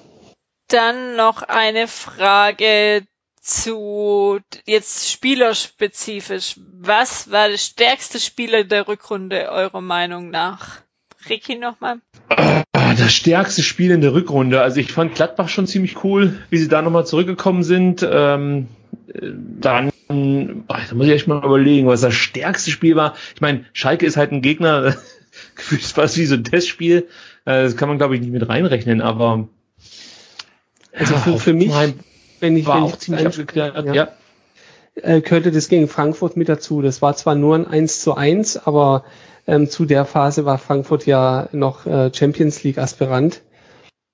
Dann 0.69 1.17
noch 1.17 1.43
eine 1.43 1.87
Frage 1.87 3.03
zu 3.41 4.41
jetzt 4.65 5.11
spielerspezifisch. 5.11 6.59
Was 6.73 7.31
war 7.31 7.49
der 7.49 7.59
stärkste 7.59 8.21
Spieler 8.21 8.65
der 8.65 8.89
Rückrunde 8.89 9.51
eurer 9.51 9.81
Meinung 9.81 10.31
nach? 10.31 10.81
Ricky 11.29 11.57
nochmal. 11.57 12.01
Das 12.99 13.13
stärkste 13.13 13.63
Spiel 13.63 13.91
in 13.91 14.01
der 14.01 14.15
Rückrunde. 14.15 14.61
Also 14.61 14.81
ich 14.81 14.93
fand 14.93 15.15
Gladbach 15.15 15.49
schon 15.49 15.67
ziemlich 15.67 16.05
cool, 16.05 16.39
wie 16.51 16.59
sie 16.59 16.69
da 16.69 16.83
nochmal 16.83 17.07
zurückgekommen 17.07 17.63
sind. 17.63 18.07
Ähm, 18.09 18.69
dann, 19.61 19.91
ach, 20.69 20.89
da 20.89 20.95
muss 20.95 21.07
ich 21.07 21.13
echt 21.13 21.27
mal 21.27 21.45
überlegen, 21.45 21.87
was 21.87 22.01
das 22.01 22.15
stärkste 22.15 22.71
Spiel 22.71 22.97
war. 22.97 23.15
Ich 23.35 23.41
meine, 23.41 23.65
Schalke 23.73 24.07
ist 24.07 24.17
halt 24.17 24.33
ein 24.33 24.43
Gegner, 24.43 24.95
gefühlt 25.55 25.83
fast 25.83 26.17
wie 26.17 26.27
so 26.27 26.35
ein 26.35 26.45
Testspiel. 26.45 27.09
Äh, 27.45 27.65
das 27.65 27.77
kann 27.77 27.89
man, 27.89 27.99
glaube 27.99 28.15
ich, 28.15 28.21
nicht 28.21 28.33
mit 28.33 28.49
reinrechnen, 28.49 29.01
aber 29.01 29.49
also 30.95 31.15
für, 31.17 31.39
für 31.39 31.53
mich, 31.55 31.73
wenn 32.41 32.57
ich, 32.57 32.67
war 32.67 32.77
wenn 32.77 32.83
auch 32.85 32.93
ich 32.93 32.99
ziemlich 32.99 33.27
abgeklärt. 33.27 33.87
Ja. 33.87 33.95
ja. 33.95 34.09
Äh, 34.95 35.23
gehörte 35.23 35.51
das 35.51 35.69
gegen 35.69 35.89
Frankfurt 35.89 36.37
mit 36.37 36.49
dazu. 36.49 36.83
Das 36.83 37.01
war 37.01 37.17
zwar 37.17 37.35
nur 37.35 37.57
ein 37.57 37.67
1 37.67 38.01
zu 38.03 38.15
1, 38.15 38.59
aber 38.67 39.05
ähm, 39.47 39.69
zu 39.69 39.85
der 39.85 40.05
Phase 40.05 40.45
war 40.45 40.59
Frankfurt 40.59 41.07
ja 41.07 41.49
noch 41.53 41.87
äh, 41.87 42.13
Champions 42.15 42.63
League 42.63 42.79
Aspirant. 42.79 43.43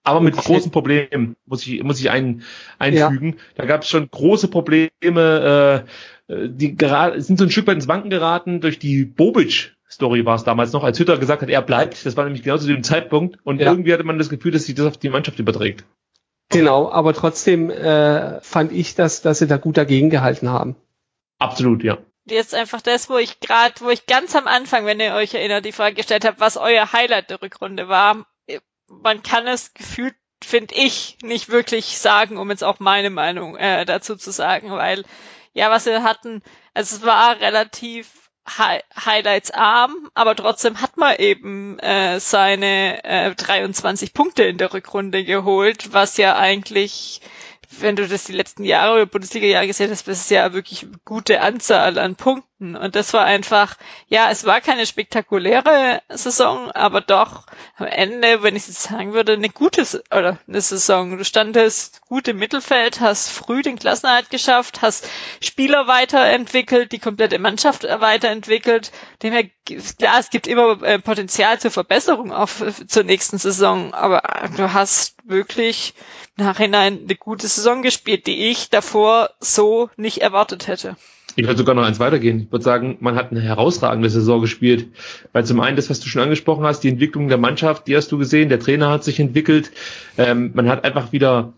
Aber 0.04 0.20
mit 0.20 0.36
großen 0.36 0.70
Problemen, 0.70 1.36
muss 1.44 1.66
ich, 1.66 1.82
muss 1.82 2.00
ich 2.00 2.10
ein, 2.10 2.42
einfügen. 2.78 3.34
Ja. 3.34 3.44
Da 3.56 3.66
gab 3.66 3.82
es 3.82 3.88
schon 3.88 4.10
große 4.10 4.48
Probleme, 4.48 5.84
äh, 6.28 6.48
die 6.48 6.76
gerade 6.76 7.20
sind 7.20 7.38
so 7.38 7.44
ein 7.44 7.50
Stück 7.50 7.66
weit 7.66 7.76
ins 7.76 7.88
Wanken 7.88 8.10
geraten 8.10 8.60
durch 8.60 8.78
die 8.78 9.04
Bobic 9.04 9.74
Story 9.90 10.24
war 10.26 10.36
es 10.36 10.44
damals 10.44 10.72
noch, 10.72 10.84
als 10.84 10.98
Hütter 10.98 11.18
gesagt 11.18 11.42
hat, 11.42 11.48
er 11.48 11.62
bleibt. 11.62 12.04
Das 12.04 12.16
war 12.16 12.24
nämlich 12.24 12.42
genau 12.42 12.58
zu 12.58 12.66
dem 12.66 12.82
Zeitpunkt. 12.82 13.38
Und 13.44 13.60
ja. 13.60 13.70
irgendwie 13.70 13.92
hatte 13.92 14.04
man 14.04 14.18
das 14.18 14.28
Gefühl, 14.28 14.52
dass 14.52 14.64
sich 14.64 14.74
das 14.74 14.86
auf 14.86 14.98
die 14.98 15.08
Mannschaft 15.08 15.38
überträgt. 15.38 15.84
Genau, 16.50 16.90
aber 16.90 17.14
trotzdem 17.14 17.70
äh, 17.70 18.40
fand 18.40 18.72
ich, 18.72 18.94
dass, 18.94 19.22
dass 19.22 19.38
sie 19.38 19.46
da 19.46 19.56
gut 19.56 19.76
dagegen 19.76 20.10
gehalten 20.10 20.48
haben. 20.48 20.76
Absolut, 21.38 21.82
ja. 21.84 21.98
Jetzt 22.30 22.54
einfach 22.54 22.80
das, 22.80 23.08
wo 23.08 23.16
ich 23.18 23.40
gerade, 23.40 23.74
wo 23.80 23.90
ich 23.90 24.06
ganz 24.06 24.34
am 24.36 24.46
Anfang, 24.46 24.86
wenn 24.86 25.00
ihr 25.00 25.14
euch 25.14 25.34
erinnert, 25.34 25.64
die 25.64 25.72
Frage 25.72 25.96
gestellt 25.96 26.24
habe, 26.24 26.40
was 26.40 26.56
euer 26.56 26.92
Highlight 26.92 27.30
der 27.30 27.42
Rückrunde 27.42 27.88
war. 27.88 28.26
Man 28.86 29.22
kann 29.22 29.46
es 29.46 29.74
gefühlt, 29.74 30.14
finde 30.42 30.74
ich, 30.74 31.18
nicht 31.22 31.48
wirklich 31.48 31.98
sagen, 31.98 32.38
um 32.38 32.50
jetzt 32.50 32.64
auch 32.64 32.80
meine 32.80 33.10
Meinung 33.10 33.56
äh, 33.56 33.84
dazu 33.84 34.16
zu 34.16 34.30
sagen, 34.30 34.70
weil 34.70 35.04
ja, 35.52 35.70
was 35.70 35.86
wir 35.86 36.02
hatten, 36.02 36.42
also 36.74 36.96
es 36.96 37.02
war 37.02 37.40
relativ 37.40 38.30
Hi 38.56 38.80
Highlights 39.04 39.50
arm, 39.50 40.10
aber 40.14 40.34
trotzdem 40.34 40.80
hat 40.80 40.96
man 40.96 41.16
eben 41.16 41.78
äh, 41.80 42.18
seine 42.18 43.04
äh, 43.04 43.34
23 43.34 44.14
Punkte 44.14 44.44
in 44.44 44.56
der 44.56 44.72
Rückrunde 44.72 45.24
geholt, 45.24 45.92
was 45.92 46.16
ja 46.16 46.36
eigentlich 46.36 47.20
wenn 47.70 47.96
du 47.96 48.08
das 48.08 48.24
die 48.24 48.32
letzten 48.32 48.64
Jahre 48.64 48.94
oder 48.94 49.06
Bundesliga-Jahre 49.06 49.66
gesehen 49.66 49.90
hast, 49.90 50.08
das 50.08 50.20
ist 50.20 50.30
ja 50.30 50.52
wirklich 50.54 50.86
gute 51.04 51.40
Anzahl 51.42 51.98
an 51.98 52.16
Punkten. 52.16 52.76
Und 52.76 52.96
das 52.96 53.12
war 53.12 53.24
einfach, 53.24 53.76
ja, 54.08 54.30
es 54.30 54.44
war 54.44 54.60
keine 54.60 54.86
spektakuläre 54.86 56.02
Saison, 56.08 56.72
aber 56.72 57.00
doch 57.02 57.46
am 57.76 57.86
Ende, 57.86 58.42
wenn 58.42 58.56
ich 58.56 58.66
jetzt 58.66 58.82
sagen 58.82 59.12
würde, 59.12 59.34
eine 59.34 59.50
gute 59.50 59.82
oder 60.10 60.38
eine 60.48 60.60
Saison. 60.60 61.18
Du 61.18 61.24
standest 61.24 62.00
gut 62.06 62.26
im 62.26 62.38
Mittelfeld, 62.38 63.00
hast 63.00 63.30
früh 63.30 63.62
den 63.62 63.78
Klassenerhalt 63.78 64.30
geschafft, 64.30 64.82
hast 64.82 65.08
Spieler 65.40 65.86
weiterentwickelt, 65.86 66.90
die 66.90 66.98
komplette 66.98 67.38
Mannschaft 67.38 67.84
weiterentwickelt. 67.84 68.92
Demher, 69.22 69.44
klar, 69.64 70.18
es 70.18 70.30
gibt 70.30 70.46
immer 70.46 70.82
äh, 70.82 70.98
Potenzial 70.98 71.60
zur 71.60 71.70
Verbesserung 71.70 72.32
auf 72.32 72.64
zur 72.86 73.04
nächsten 73.04 73.38
Saison, 73.38 73.94
aber 73.94 74.22
du 74.56 74.72
hast 74.72 75.16
wirklich 75.24 75.94
Nachhinein 76.38 77.00
eine 77.04 77.14
gute 77.16 77.48
Saison 77.48 77.82
gespielt, 77.82 78.26
die 78.26 78.50
ich 78.50 78.70
davor 78.70 79.30
so 79.40 79.90
nicht 79.96 80.18
erwartet 80.18 80.68
hätte. 80.68 80.96
Ich 81.36 81.46
würde 81.46 81.58
sogar 81.58 81.74
noch 81.74 81.84
eins 81.84 82.00
weitergehen. 82.00 82.40
Ich 82.40 82.52
würde 82.52 82.64
sagen, 82.64 82.96
man 83.00 83.14
hat 83.14 83.30
eine 83.30 83.40
herausragende 83.40 84.10
Saison 84.10 84.40
gespielt. 84.40 84.88
Weil 85.32 85.44
zum 85.44 85.60
einen 85.60 85.76
das, 85.76 85.88
was 85.88 86.00
du 86.00 86.08
schon 86.08 86.22
angesprochen 86.22 86.64
hast, 86.64 86.80
die 86.80 86.88
Entwicklung 86.88 87.28
der 87.28 87.38
Mannschaft, 87.38 87.86
die 87.86 87.96
hast 87.96 88.10
du 88.10 88.18
gesehen, 88.18 88.48
der 88.48 88.58
Trainer 88.58 88.90
hat 88.90 89.04
sich 89.04 89.20
entwickelt. 89.20 89.70
Ähm, 90.16 90.50
man 90.54 90.68
hat 90.68 90.84
einfach 90.84 91.12
wieder, 91.12 91.52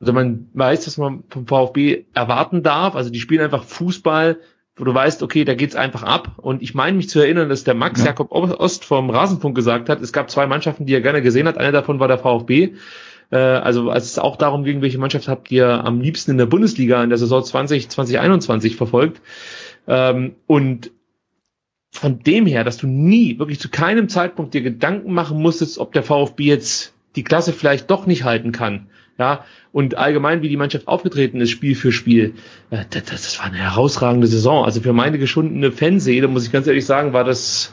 also 0.00 0.12
man 0.12 0.48
weiß, 0.54 0.86
was 0.86 0.96
man 0.98 1.24
vom 1.28 1.46
VfB 1.46 2.04
erwarten 2.14 2.62
darf. 2.62 2.94
Also 2.94 3.10
die 3.10 3.18
spielen 3.18 3.42
einfach 3.42 3.64
Fußball, 3.64 4.38
wo 4.76 4.84
du 4.84 4.94
weißt, 4.94 5.22
okay, 5.22 5.44
da 5.44 5.54
geht's 5.54 5.74
einfach 5.74 6.04
ab. 6.04 6.32
Und 6.36 6.62
ich 6.62 6.74
meine 6.74 6.96
mich 6.96 7.08
zu 7.08 7.18
erinnern, 7.18 7.48
dass 7.48 7.64
der 7.64 7.74
Max 7.74 8.00
ja. 8.00 8.06
Jakob 8.06 8.30
Ost 8.30 8.84
vom 8.84 9.10
Rasenfunk 9.10 9.56
gesagt 9.56 9.88
hat, 9.88 10.00
es 10.02 10.12
gab 10.12 10.30
zwei 10.30 10.46
Mannschaften, 10.46 10.86
die 10.86 10.94
er 10.94 11.00
gerne 11.00 11.22
gesehen 11.22 11.48
hat. 11.48 11.58
Eine 11.58 11.72
davon 11.72 11.98
war 11.98 12.06
der 12.06 12.18
VfB. 12.18 12.74
Äh, 13.30 13.36
also 13.36 13.90
als 13.90 14.04
es 14.06 14.18
auch 14.18 14.36
darum 14.36 14.64
ging, 14.64 14.82
welche 14.82 14.98
Mannschaft 14.98 15.28
habt 15.28 15.50
ihr 15.50 15.68
am 15.84 16.00
liebsten 16.00 16.32
in 16.32 16.38
der 16.38 16.46
Bundesliga 16.46 17.02
in 17.02 17.10
der 17.10 17.18
Saison 17.18 17.42
20, 17.42 17.88
2021 17.88 18.76
verfolgt. 18.76 19.20
Ähm, 19.86 20.36
und 20.46 20.90
von 21.92 22.18
dem 22.20 22.46
her, 22.46 22.64
dass 22.64 22.76
du 22.76 22.86
nie, 22.86 23.38
wirklich 23.38 23.58
zu 23.58 23.68
keinem 23.68 24.08
Zeitpunkt 24.08 24.54
dir 24.54 24.62
Gedanken 24.62 25.12
machen 25.12 25.40
musstest, 25.40 25.78
ob 25.78 25.92
der 25.92 26.02
VfB 26.02 26.44
jetzt 26.44 26.94
die 27.16 27.24
Klasse 27.24 27.52
vielleicht 27.52 27.90
doch 27.90 28.06
nicht 28.06 28.24
halten 28.24 28.52
kann. 28.52 28.88
Ja, 29.18 29.46
und 29.72 29.96
allgemein, 29.96 30.42
wie 30.42 30.50
die 30.50 30.58
Mannschaft 30.58 30.88
aufgetreten 30.88 31.40
ist, 31.40 31.48
Spiel 31.48 31.74
für 31.74 31.90
Spiel, 31.90 32.34
äh, 32.68 32.84
das, 32.90 33.04
das 33.04 33.38
war 33.38 33.46
eine 33.46 33.56
herausragende 33.56 34.26
Saison. 34.26 34.64
Also 34.64 34.82
für 34.82 34.92
meine 34.92 35.18
geschundene 35.18 35.72
Fanseele, 35.72 36.28
muss 36.28 36.44
ich 36.44 36.52
ganz 36.52 36.66
ehrlich 36.66 36.84
sagen, 36.84 37.14
war 37.14 37.24
das, 37.24 37.72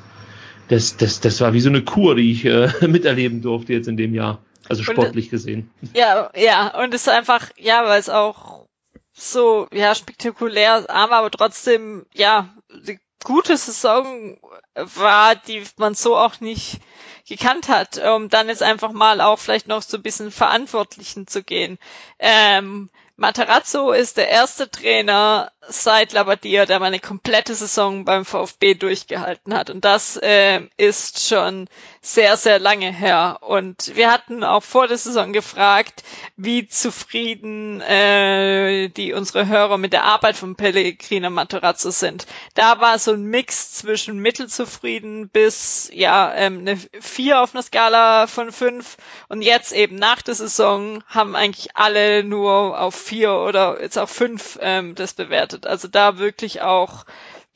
das, 0.69 0.95
das, 0.95 1.19
das 1.19 1.41
war 1.41 1.53
wie 1.53 1.59
so 1.59 1.67
eine 1.67 1.81
Kur, 1.81 2.15
die 2.15 2.31
ich 2.31 2.45
äh, 2.45 2.69
miterleben 2.87 3.41
durfte 3.41 3.73
jetzt 3.73 3.89
in 3.89 3.97
dem 3.97 4.13
Jahr. 4.13 4.41
Also 4.69 4.83
sportlich 4.83 5.25
und, 5.25 5.31
gesehen. 5.31 5.73
Ja, 5.93 6.31
ja, 6.35 6.79
und 6.81 6.93
es 6.93 7.01
ist 7.01 7.09
einfach, 7.09 7.49
ja, 7.57 7.85
weil 7.85 7.99
es 7.99 8.09
auch 8.09 8.65
so, 9.13 9.67
ja, 9.71 9.93
spektakulär, 9.93 10.89
aber 10.89 11.29
trotzdem, 11.29 12.05
ja, 12.13 12.49
die 12.69 12.99
gute 13.23 13.57
Saison 13.57 14.37
war, 14.75 15.35
die 15.35 15.63
man 15.77 15.95
so 15.95 16.17
auch 16.17 16.39
nicht 16.39 16.79
gekannt 17.27 17.69
hat, 17.69 17.97
um 17.97 18.29
dann 18.29 18.49
jetzt 18.49 18.63
einfach 18.63 18.91
mal 18.91 19.21
auch 19.21 19.39
vielleicht 19.39 19.67
noch 19.67 19.81
so 19.81 19.97
ein 19.97 20.03
bisschen 20.03 20.31
Verantwortlichen 20.31 21.27
zu 21.27 21.43
gehen. 21.43 21.77
Ähm, 22.19 22.89
Materazzo 23.15 23.91
ist 23.91 24.17
der 24.17 24.29
erste 24.29 24.69
Trainer 24.69 25.51
seit 25.67 26.13
Labadia, 26.13 26.65
der 26.65 26.79
mal 26.79 26.87
eine 26.87 26.99
komplette 26.99 27.55
Saison 27.55 28.05
beim 28.05 28.25
VfB 28.25 28.73
durchgehalten 28.73 29.53
hat. 29.53 29.69
Und 29.69 29.85
das 29.85 30.17
äh, 30.17 30.61
ist 30.77 31.27
schon 31.27 31.67
sehr, 32.01 32.35
sehr 32.35 32.59
lange 32.59 32.91
her. 32.91 33.37
Und 33.41 33.95
wir 33.95 34.11
hatten 34.11 34.43
auch 34.43 34.63
vor 34.63 34.87
der 34.87 34.97
Saison 34.97 35.31
gefragt, 35.31 36.03
wie 36.35 36.67
zufrieden 36.67 37.79
äh, 37.81 38.89
die 38.89 39.13
unsere 39.13 39.47
Hörer 39.47 39.77
mit 39.77 39.93
der 39.93 40.03
Arbeit 40.03 40.35
von 40.35 40.55
Pellegrino 40.55 41.29
Materazzo 41.29 41.91
sind. 41.91 42.25
Da 42.55 42.81
war 42.81 42.99
so 42.99 43.13
ein 43.13 43.23
Mix 43.23 43.71
zwischen 43.73 44.19
mittelzufrieden 44.19 45.29
bis 45.29 45.89
ja 45.93 46.33
ähm, 46.35 46.59
eine 46.59 46.77
vier 46.99 47.41
auf 47.41 47.53
einer 47.55 47.63
Skala 47.63 48.27
von 48.27 48.51
fünf. 48.51 48.97
Und 49.29 49.41
jetzt 49.41 49.71
eben 49.71 49.95
nach 49.95 50.21
der 50.21 50.35
Saison 50.35 51.03
haben 51.07 51.35
eigentlich 51.35 51.75
alle 51.75 52.23
nur 52.23 52.79
auf 52.79 52.95
vier 52.95 53.33
oder 53.33 53.81
jetzt 53.81 53.97
auch 53.97 54.09
fünf 54.09 54.59
ähm, 54.61 54.95
das 54.95 55.13
bewertet. 55.13 55.52
Also 55.63 55.87
da 55.87 56.17
wirklich 56.17 56.61
auch 56.61 57.05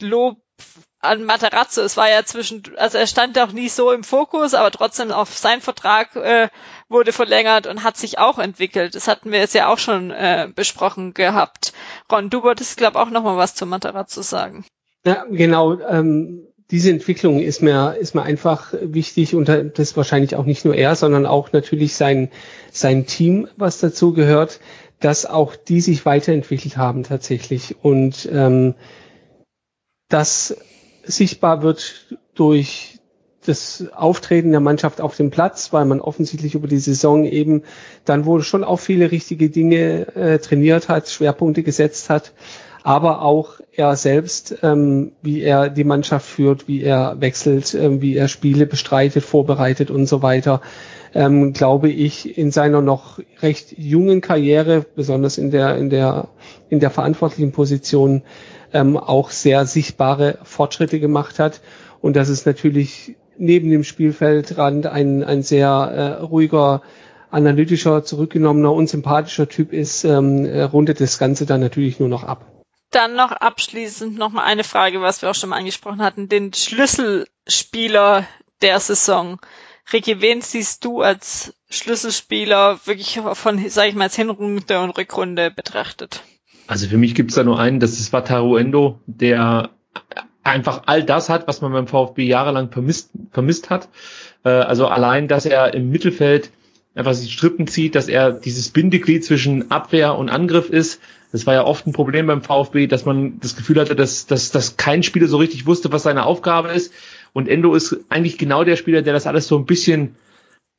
Lob 0.02 0.38
an 1.00 1.24
Materazzo. 1.24 1.82
Es 1.82 1.98
war 1.98 2.10
ja 2.10 2.24
zwischen, 2.24 2.64
also 2.78 2.98
er 2.98 3.08
stand 3.08 3.38
auch 3.39 3.52
nie 3.52 3.70
so 3.70 3.91
im 3.91 4.04
Fokus, 4.04 4.54
aber 4.54 4.72
trotzdem 4.72 5.12
auch 5.12 5.28
sein 5.28 5.62
Vertrag 5.62 6.16
äh, 6.16 6.50
wurde 6.89 7.14
verlängert 7.14 7.68
und 7.68 7.84
hat 7.84 7.98
sich 7.98 8.18
auch 8.18 8.39
entwickelt. 8.39 8.95
Das 8.95 9.08
hatten 9.08 9.32
wir 9.32 9.39
jetzt 9.39 9.54
ja 9.54 9.68
auch 9.68 9.78
schon 9.78 10.12
äh, 10.12 10.50
besprochen 10.54 11.14
gehabt. 11.14 11.74
Ron, 12.12 12.30
du 12.30 12.43
wolltest, 12.43 12.78
glaube 12.78 13.00
auch 13.00 13.10
noch 13.10 13.24
mal 13.24 13.38
was 13.38 13.56
zu 13.56 13.66
Materazzo 13.66 14.22
sagen. 14.22 14.66
Ja, 15.06 15.26
genau. 15.30 15.80
Ähm, 15.80 16.48
diese 16.72 16.89
Entwicklung 16.89 17.39
ist 17.39 17.62
mir, 17.62 17.95
ist 17.98 18.14
mir 18.14 18.24
einfach 18.24 18.74
wichtig 18.82 19.36
und 19.36 19.48
das 19.48 19.95
wahrscheinlich 19.95 20.36
auch 20.36 20.43
nicht 20.43 20.66
nur 20.66 20.76
er, 20.76 20.95
sondern 20.95 21.26
auch 21.26 21.54
natürlich 21.54 21.95
sein, 21.95 22.30
sein 22.72 23.06
Team, 23.06 23.48
was 23.56 23.80
dazu 23.80 24.12
gehört, 24.12 24.60
dass 25.00 25.26
auch 25.26 25.56
die 25.56 25.82
sich 25.82 26.06
weiterentwickelt 26.06 26.78
haben 26.78 27.04
tatsächlich. 27.04 27.76
Und 27.84 28.28
ähm, 28.32 28.76
das 30.10 30.58
sichtbar 31.04 31.62
wird 31.62 32.18
durch 32.34 33.00
das 33.45 33.86
Auftreten 33.93 34.52
der 34.52 34.60
Mannschaft 34.60 35.00
auf 35.00 35.16
dem 35.16 35.32
Platz, 35.32 35.72
weil 35.72 35.86
man 35.86 36.02
offensichtlich 36.02 36.56
über 36.56 36.68
die 36.68 36.80
Saison 36.80 37.24
eben 37.24 37.64
dann 38.04 38.26
wohl 38.26 38.43
schon 38.43 38.64
auch 38.64 38.80
viele 38.80 39.12
richtige 39.12 39.50
Dinge 39.50 40.16
äh, 40.16 40.39
trainiert 40.39 40.89
hat, 40.89 41.10
Schwerpunkte 41.10 41.64
gesetzt 41.64 42.10
hat, 42.10 42.34
aber 42.84 43.21
auch 43.21 43.59
er 43.73 43.95
selbst, 43.95 44.57
ähm, 44.63 45.11
wie 45.21 45.41
er 45.41 45.69
die 45.69 45.84
Mannschaft 45.84 46.25
führt, 46.25 46.67
wie 46.67 46.82
er 46.82 47.19
wechselt, 47.19 47.73
ähm, 47.73 48.01
wie 48.01 48.15
er 48.15 48.28
Spiele 48.28 48.65
bestreitet, 48.65 49.23
vorbereitet 49.23 49.91
und 49.91 50.07
so 50.07 50.21
weiter, 50.21 50.61
ähm, 51.13 51.53
glaube 51.53 51.89
ich, 51.89 52.38
in 52.38 52.51
seiner 52.51 52.82
noch 52.82 53.19
recht 53.41 53.78
jungen 53.78 54.21
Karriere, 54.21 54.86
besonders 54.95 55.38
in 55.38 55.51
der 55.51 55.78
in 55.78 55.89
der 55.89 56.30
in 56.69 56.80
der 56.80 56.89
verantwortlichen 56.89 57.51
Position, 57.51 58.23
ähm, 58.73 58.97
auch 58.97 59.30
sehr 59.30 59.65
sichtbare 59.65 60.39
Fortschritte 60.43 60.99
gemacht 60.99 61.39
hat 61.39 61.61
und 62.01 62.15
dass 62.15 62.30
es 62.30 62.45
natürlich 62.45 63.15
neben 63.38 63.69
dem 63.69 63.84
Spielfeldrand 63.84 64.88
ein, 64.88 65.23
ein 65.23 65.43
sehr 65.43 65.69
äh, 65.69 66.23
ruhiger, 66.23 66.82
analytischer, 67.30 68.03
zurückgenommener, 68.03 68.71
unsympathischer 68.73 69.47
Typ 69.47 69.73
ist, 69.73 70.03
ähm, 70.03 70.45
äh, 70.45 70.63
rundet 70.63 71.01
das 71.01 71.19
Ganze 71.19 71.45
dann 71.45 71.61
natürlich 71.61 71.99
nur 71.99 72.09
noch 72.09 72.23
ab. 72.23 72.45
Dann 72.91 73.15
noch 73.15 73.31
abschließend 73.31 74.17
noch 74.17 74.31
mal 74.31 74.43
eine 74.43 74.63
Frage, 74.63 75.01
was 75.01 75.21
wir 75.21 75.29
auch 75.29 75.35
schon 75.35 75.49
mal 75.49 75.57
angesprochen 75.57 76.01
hatten, 76.01 76.29
den 76.29 76.53
Schlüsselspieler 76.53 78.25
der 78.61 78.79
Saison. 78.79 79.39
Ricky, 79.91 80.21
wen 80.21 80.41
siehst 80.41 80.83
du 80.83 81.01
als 81.01 81.53
Schlüsselspieler 81.69 82.79
wirklich 82.85 83.19
von, 83.33 83.69
sag 83.69 83.88
ich 83.88 83.95
mal, 83.95 84.05
als 84.05 84.15
Hinrunde 84.15 84.79
und 84.79 84.97
Rückrunde 84.97 85.51
betrachtet? 85.51 86.23
Also 86.67 86.88
für 86.88 86.97
mich 86.97 87.15
gibt's 87.15 87.35
da 87.35 87.43
nur 87.43 87.59
einen, 87.59 87.79
das 87.79 87.99
ist 87.99 88.11
Wataru 88.11 88.57
Endo, 88.57 88.99
der 89.05 89.69
einfach 90.43 90.83
all 90.85 91.03
das 91.03 91.29
hat, 91.29 91.47
was 91.47 91.61
man 91.61 91.71
beim 91.71 91.88
VfB 91.88 92.23
jahrelang 92.23 92.71
vermisst, 92.71 93.11
vermisst 93.31 93.69
hat. 93.69 93.89
Äh, 94.43 94.49
also 94.49 94.88
allein, 94.88 95.27
dass 95.27 95.45
er 95.45 95.73
im 95.73 95.89
Mittelfeld 95.89 96.51
einfach 96.95 97.13
sich 97.13 97.31
Strippen 97.31 97.67
zieht, 97.67 97.95
dass 97.95 98.07
er 98.07 98.31
dieses 98.31 98.69
Bindeglied 98.69 99.23
zwischen 99.23 99.71
Abwehr 99.71 100.15
und 100.15 100.29
Angriff 100.29 100.69
ist. 100.69 101.01
Das 101.32 101.45
war 101.45 101.53
ja 101.53 101.65
oft 101.65 101.86
ein 101.86 101.93
Problem 101.93 102.28
beim 102.28 102.41
VfB, 102.41 102.88
dass 102.88 103.05
man 103.05 103.39
das 103.39 103.55
Gefühl 103.55 103.80
hatte, 103.80 103.95
dass, 103.95 104.28
dass, 104.28 104.51
dass 104.51 104.78
kein 104.78 105.03
Spieler 105.03 105.28
so 105.28 105.38
richtig 105.38 105.65
wusste, 105.65 105.91
was 105.91 106.03
seine 106.03 106.25
Aufgabe 106.25 106.69
ist. 106.69 106.93
Und 107.34 107.49
Endo 107.49 107.73
ist 107.75 107.97
eigentlich 108.09 108.38
genau 108.38 108.63
der 108.63 108.78
Spieler, 108.78 109.01
der 109.01 109.13
das 109.13 109.28
alles 109.28 109.47
so 109.47 109.57
ein 109.57 109.65
bisschen, 109.65 110.15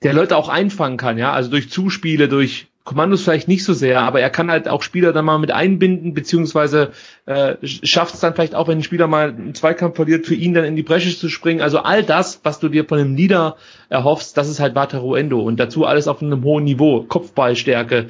der 0.03 0.15
Leute 0.15 0.37
auch 0.37 0.49
einfangen 0.49 0.97
kann, 0.97 1.19
ja, 1.19 1.33
also 1.33 1.51
durch 1.51 1.71
Zuspiele, 1.71 2.29
durch 2.29 2.69
Kommandos 2.89 3.23
vielleicht 3.23 3.49
nicht 3.49 3.65
so 3.65 3.75
sehr, 3.75 4.01
aber 4.01 4.23
er 4.23 4.31
kann 4.31 4.51
halt 4.51 4.67
auch 4.67 4.81
Spieler 4.83 5.13
dann 5.13 5.27
mal 5.27 5.37
mit 5.37 5.51
einbinden, 5.51 6.15
beziehungsweise 6.15 6.93
äh, 7.27 7.57
schafft 7.63 8.15
es 8.15 8.21
dann 8.21 8.33
vielleicht 8.33 8.55
auch, 8.55 8.67
wenn 8.67 8.79
ein 8.79 8.83
Spieler 8.83 9.07
mal 9.07 9.29
einen 9.29 9.55
Zweikampf 9.55 9.97
verliert, 9.97 10.25
für 10.25 10.35
ihn 10.35 10.55
dann 10.55 10.65
in 10.65 10.75
die 10.75 10.83
Bresche 10.83 11.15
zu 11.15 11.29
springen. 11.29 11.61
Also 11.61 11.81
all 11.81 12.03
das, 12.03 12.41
was 12.45 12.61
du 12.61 12.71
dir 12.71 12.87
von 12.87 12.99
einem 12.99 13.15
Leader 13.15 13.57
erhoffst, 13.91 14.39
das 14.39 14.49
ist 14.49 14.59
halt 14.59 14.75
Wataru 14.75 15.17
Endo 15.17 15.39
und 15.39 15.61
dazu 15.61 15.85
alles 15.85 16.09
auf 16.09 16.23
einem 16.23 16.43
hohen 16.45 16.65
Niveau, 16.65 17.03
Kopfballstärke, 17.03 18.07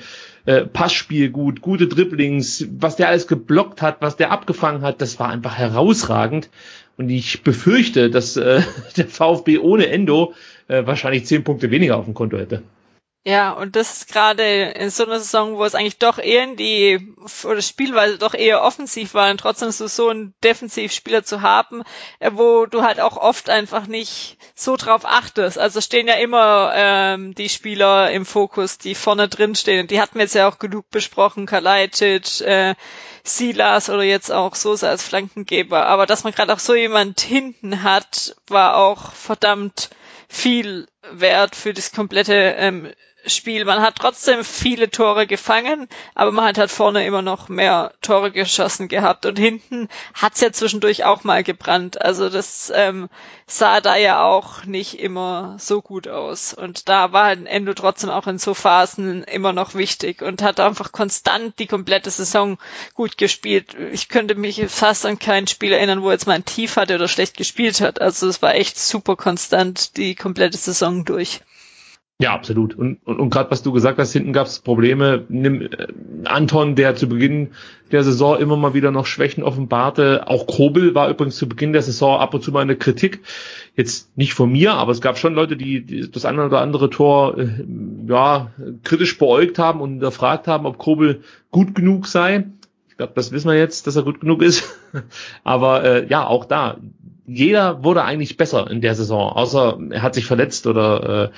äh, 0.48 0.64
Passspiel 0.64 1.28
gut, 1.28 1.60
gute 1.60 1.88
Dribblings, 1.88 2.66
was 2.70 2.96
der 2.96 3.08
alles 3.08 3.26
geblockt 3.26 3.82
hat, 3.82 4.00
was 4.00 4.16
der 4.16 4.30
abgefangen 4.30 4.80
hat, 4.80 5.02
das 5.02 5.20
war 5.20 5.28
einfach 5.28 5.58
herausragend. 5.58 6.48
Und 6.96 7.10
ich 7.10 7.42
befürchte, 7.42 8.08
dass 8.08 8.38
äh, 8.38 8.62
der 8.96 9.06
VfB 9.06 9.58
ohne 9.58 9.88
Endo 9.88 10.32
äh, 10.66 10.86
wahrscheinlich 10.86 11.26
zehn 11.26 11.44
Punkte 11.44 11.70
weniger 11.70 11.98
auf 11.98 12.06
dem 12.06 12.14
Konto 12.14 12.38
hätte. 12.38 12.62
Ja, 13.24 13.50
und 13.50 13.76
das 13.76 13.98
ist 13.98 14.08
gerade 14.08 14.70
in 14.70 14.88
so 14.90 15.04
einer 15.04 15.18
Saison, 15.18 15.56
wo 15.58 15.64
es 15.64 15.74
eigentlich 15.74 15.98
doch 15.98 16.18
eher 16.18 16.44
in 16.44 16.56
die, 16.56 17.14
oder 17.44 17.60
Spielweise 17.60 18.16
doch 18.16 18.32
eher 18.32 18.62
offensiv 18.62 19.12
war 19.12 19.30
und 19.30 19.38
trotzdem 19.38 19.70
so, 19.70 19.86
so 19.86 20.08
einen 20.08 20.34
Defensivspieler 20.42 21.24
zu 21.24 21.42
haben, 21.42 21.82
äh, 22.20 22.30
wo 22.32 22.64
du 22.64 22.82
halt 22.82 23.00
auch 23.00 23.18
oft 23.18 23.50
einfach 23.50 23.86
nicht 23.86 24.38
so 24.54 24.76
drauf 24.76 25.04
achtest. 25.04 25.58
Also 25.58 25.80
stehen 25.82 26.08
ja 26.08 26.14
immer 26.14 26.72
ähm, 26.74 27.34
die 27.34 27.50
Spieler 27.50 28.10
im 28.12 28.24
Fokus, 28.24 28.78
die 28.78 28.94
vorne 28.94 29.28
drin 29.28 29.54
stehen. 29.54 29.80
Und 29.80 29.90
die 29.90 30.00
hatten 30.00 30.14
wir 30.14 30.22
jetzt 30.22 30.34
ja 30.34 30.48
auch 30.48 30.58
genug 30.58 30.88
besprochen, 30.88 31.44
Kalajdzic, 31.44 32.40
äh, 32.40 32.76
Silas 33.24 33.90
oder 33.90 34.04
jetzt 34.04 34.32
auch 34.32 34.54
Sosa 34.54 34.88
als 34.88 35.02
Flankengeber. 35.02 35.84
Aber 35.86 36.06
dass 36.06 36.24
man 36.24 36.32
gerade 36.32 36.54
auch 36.54 36.60
so 36.60 36.74
jemand 36.74 37.20
hinten 37.20 37.82
hat, 37.82 38.36
war 38.46 38.76
auch 38.76 39.12
verdammt 39.12 39.90
viel 40.28 40.86
wert 41.10 41.56
für 41.56 41.72
das 41.74 41.92
komplette 41.92 42.54
ähm, 42.58 42.92
Spiel. 43.28 43.64
Man 43.64 43.80
hat 43.80 43.96
trotzdem 43.96 44.44
viele 44.44 44.90
Tore 44.90 45.26
gefangen, 45.26 45.88
aber 46.14 46.32
man 46.32 46.46
hat 46.46 46.58
halt 46.58 46.70
vorne 46.70 47.06
immer 47.06 47.22
noch 47.22 47.48
mehr 47.48 47.92
Tore 48.00 48.30
geschossen 48.30 48.88
gehabt 48.88 49.26
und 49.26 49.38
hinten 49.38 49.88
hat's 50.14 50.40
ja 50.40 50.52
zwischendurch 50.52 51.04
auch 51.04 51.24
mal 51.24 51.42
gebrannt. 51.42 52.00
Also 52.00 52.28
das 52.28 52.72
ähm, 52.74 53.08
sah 53.46 53.80
da 53.80 53.96
ja 53.96 54.22
auch 54.22 54.64
nicht 54.64 55.00
immer 55.00 55.56
so 55.58 55.80
gut 55.80 56.06
aus. 56.06 56.54
Und 56.54 56.88
da 56.88 57.12
war 57.12 57.26
halt 57.26 57.46
Endo 57.46 57.74
trotzdem 57.74 58.10
auch 58.10 58.26
in 58.26 58.38
so 58.38 58.54
Phasen 58.54 59.24
immer 59.24 59.52
noch 59.52 59.74
wichtig 59.74 60.22
und 60.22 60.42
hat 60.42 60.60
einfach 60.60 60.92
konstant 60.92 61.58
die 61.58 61.66
komplette 61.66 62.10
Saison 62.10 62.58
gut 62.94 63.16
gespielt. 63.16 63.74
Ich 63.92 64.08
könnte 64.08 64.34
mich 64.34 64.64
fast 64.68 65.06
an 65.06 65.18
kein 65.18 65.46
Spiel 65.46 65.72
erinnern, 65.72 66.02
wo 66.02 66.10
jetzt 66.10 66.26
mal 66.26 66.34
ein 66.34 66.44
Tief 66.44 66.76
hatte 66.76 66.94
oder 66.94 67.08
schlecht 67.08 67.36
gespielt 67.36 67.80
hat. 67.80 68.00
Also 68.00 68.28
es 68.28 68.42
war 68.42 68.54
echt 68.54 68.78
super 68.78 69.16
konstant 69.16 69.96
die 69.96 70.14
komplette 70.14 70.58
Saison 70.58 71.04
durch. 71.04 71.40
Ja, 72.20 72.34
absolut. 72.34 72.74
Und, 72.74 72.98
und, 73.04 73.20
und 73.20 73.30
gerade 73.30 73.48
was 73.52 73.62
du 73.62 73.70
gesagt 73.70 73.96
hast, 73.96 74.12
hinten 74.12 74.32
gab 74.32 74.48
es 74.48 74.58
Probleme. 74.58 75.24
Nimm 75.28 75.62
äh, 75.62 75.68
Anton, 76.24 76.74
der 76.74 76.96
zu 76.96 77.08
Beginn 77.08 77.52
der 77.92 78.02
Saison 78.02 78.36
immer 78.40 78.56
mal 78.56 78.74
wieder 78.74 78.90
noch 78.90 79.06
Schwächen 79.06 79.44
offenbarte. 79.44 80.26
Auch 80.26 80.48
Kobel 80.48 80.96
war 80.96 81.08
übrigens 81.10 81.36
zu 81.36 81.48
Beginn 81.48 81.72
der 81.72 81.82
Saison 81.82 82.18
ab 82.18 82.34
und 82.34 82.42
zu 82.42 82.50
mal 82.50 82.62
eine 82.62 82.74
Kritik. 82.74 83.20
Jetzt 83.76 84.18
nicht 84.18 84.34
von 84.34 84.50
mir, 84.50 84.74
aber 84.74 84.90
es 84.90 85.00
gab 85.00 85.16
schon 85.16 85.34
Leute, 85.34 85.56
die, 85.56 85.84
die 85.84 86.10
das 86.10 86.24
eine 86.24 86.44
oder 86.44 86.60
andere 86.60 86.90
Tor 86.90 87.38
äh, 87.38 87.64
ja 88.08 88.50
kritisch 88.82 89.16
beäugt 89.16 89.60
haben 89.60 89.80
und 89.80 90.02
erfragt 90.02 90.48
haben, 90.48 90.66
ob 90.66 90.76
Kobel 90.76 91.22
gut 91.52 91.76
genug 91.76 92.08
sei. 92.08 92.48
Ich 92.88 92.96
glaube, 92.96 93.12
das 93.14 93.30
wissen 93.30 93.48
wir 93.48 93.56
jetzt, 93.56 93.86
dass 93.86 93.94
er 93.94 94.02
gut 94.02 94.20
genug 94.20 94.42
ist. 94.42 94.76
aber 95.44 95.84
äh, 95.84 96.06
ja, 96.08 96.26
auch 96.26 96.46
da 96.46 96.78
jeder 97.28 97.84
wurde 97.84 98.04
eigentlich 98.04 98.38
besser 98.38 98.70
in 98.70 98.80
der 98.80 98.94
Saison, 98.94 99.30
außer 99.30 99.78
er 99.90 100.02
hat 100.02 100.14
sich 100.14 100.24
verletzt 100.24 100.66
oder 100.66 101.24
äh, 101.24 101.36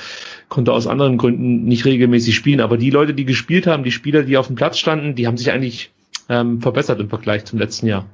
konnte 0.48 0.72
aus 0.72 0.86
anderen 0.86 1.18
Gründen 1.18 1.64
nicht 1.64 1.84
regelmäßig 1.84 2.36
spielen. 2.36 2.60
Aber 2.60 2.76
die 2.76 2.90
Leute, 2.90 3.12
die 3.12 3.24
gespielt 3.24 3.66
haben, 3.66 3.82
die 3.82 3.90
Spieler, 3.90 4.22
die 4.22 4.36
auf 4.36 4.46
dem 4.46 4.54
Platz 4.54 4.78
standen, 4.78 5.16
die 5.16 5.26
haben 5.26 5.36
sich 5.36 5.50
eigentlich 5.50 5.90
ähm, 6.28 6.60
verbessert 6.62 7.00
im 7.00 7.08
Vergleich 7.08 7.44
zum 7.44 7.58
letzten 7.58 7.88
Jahr. 7.88 8.06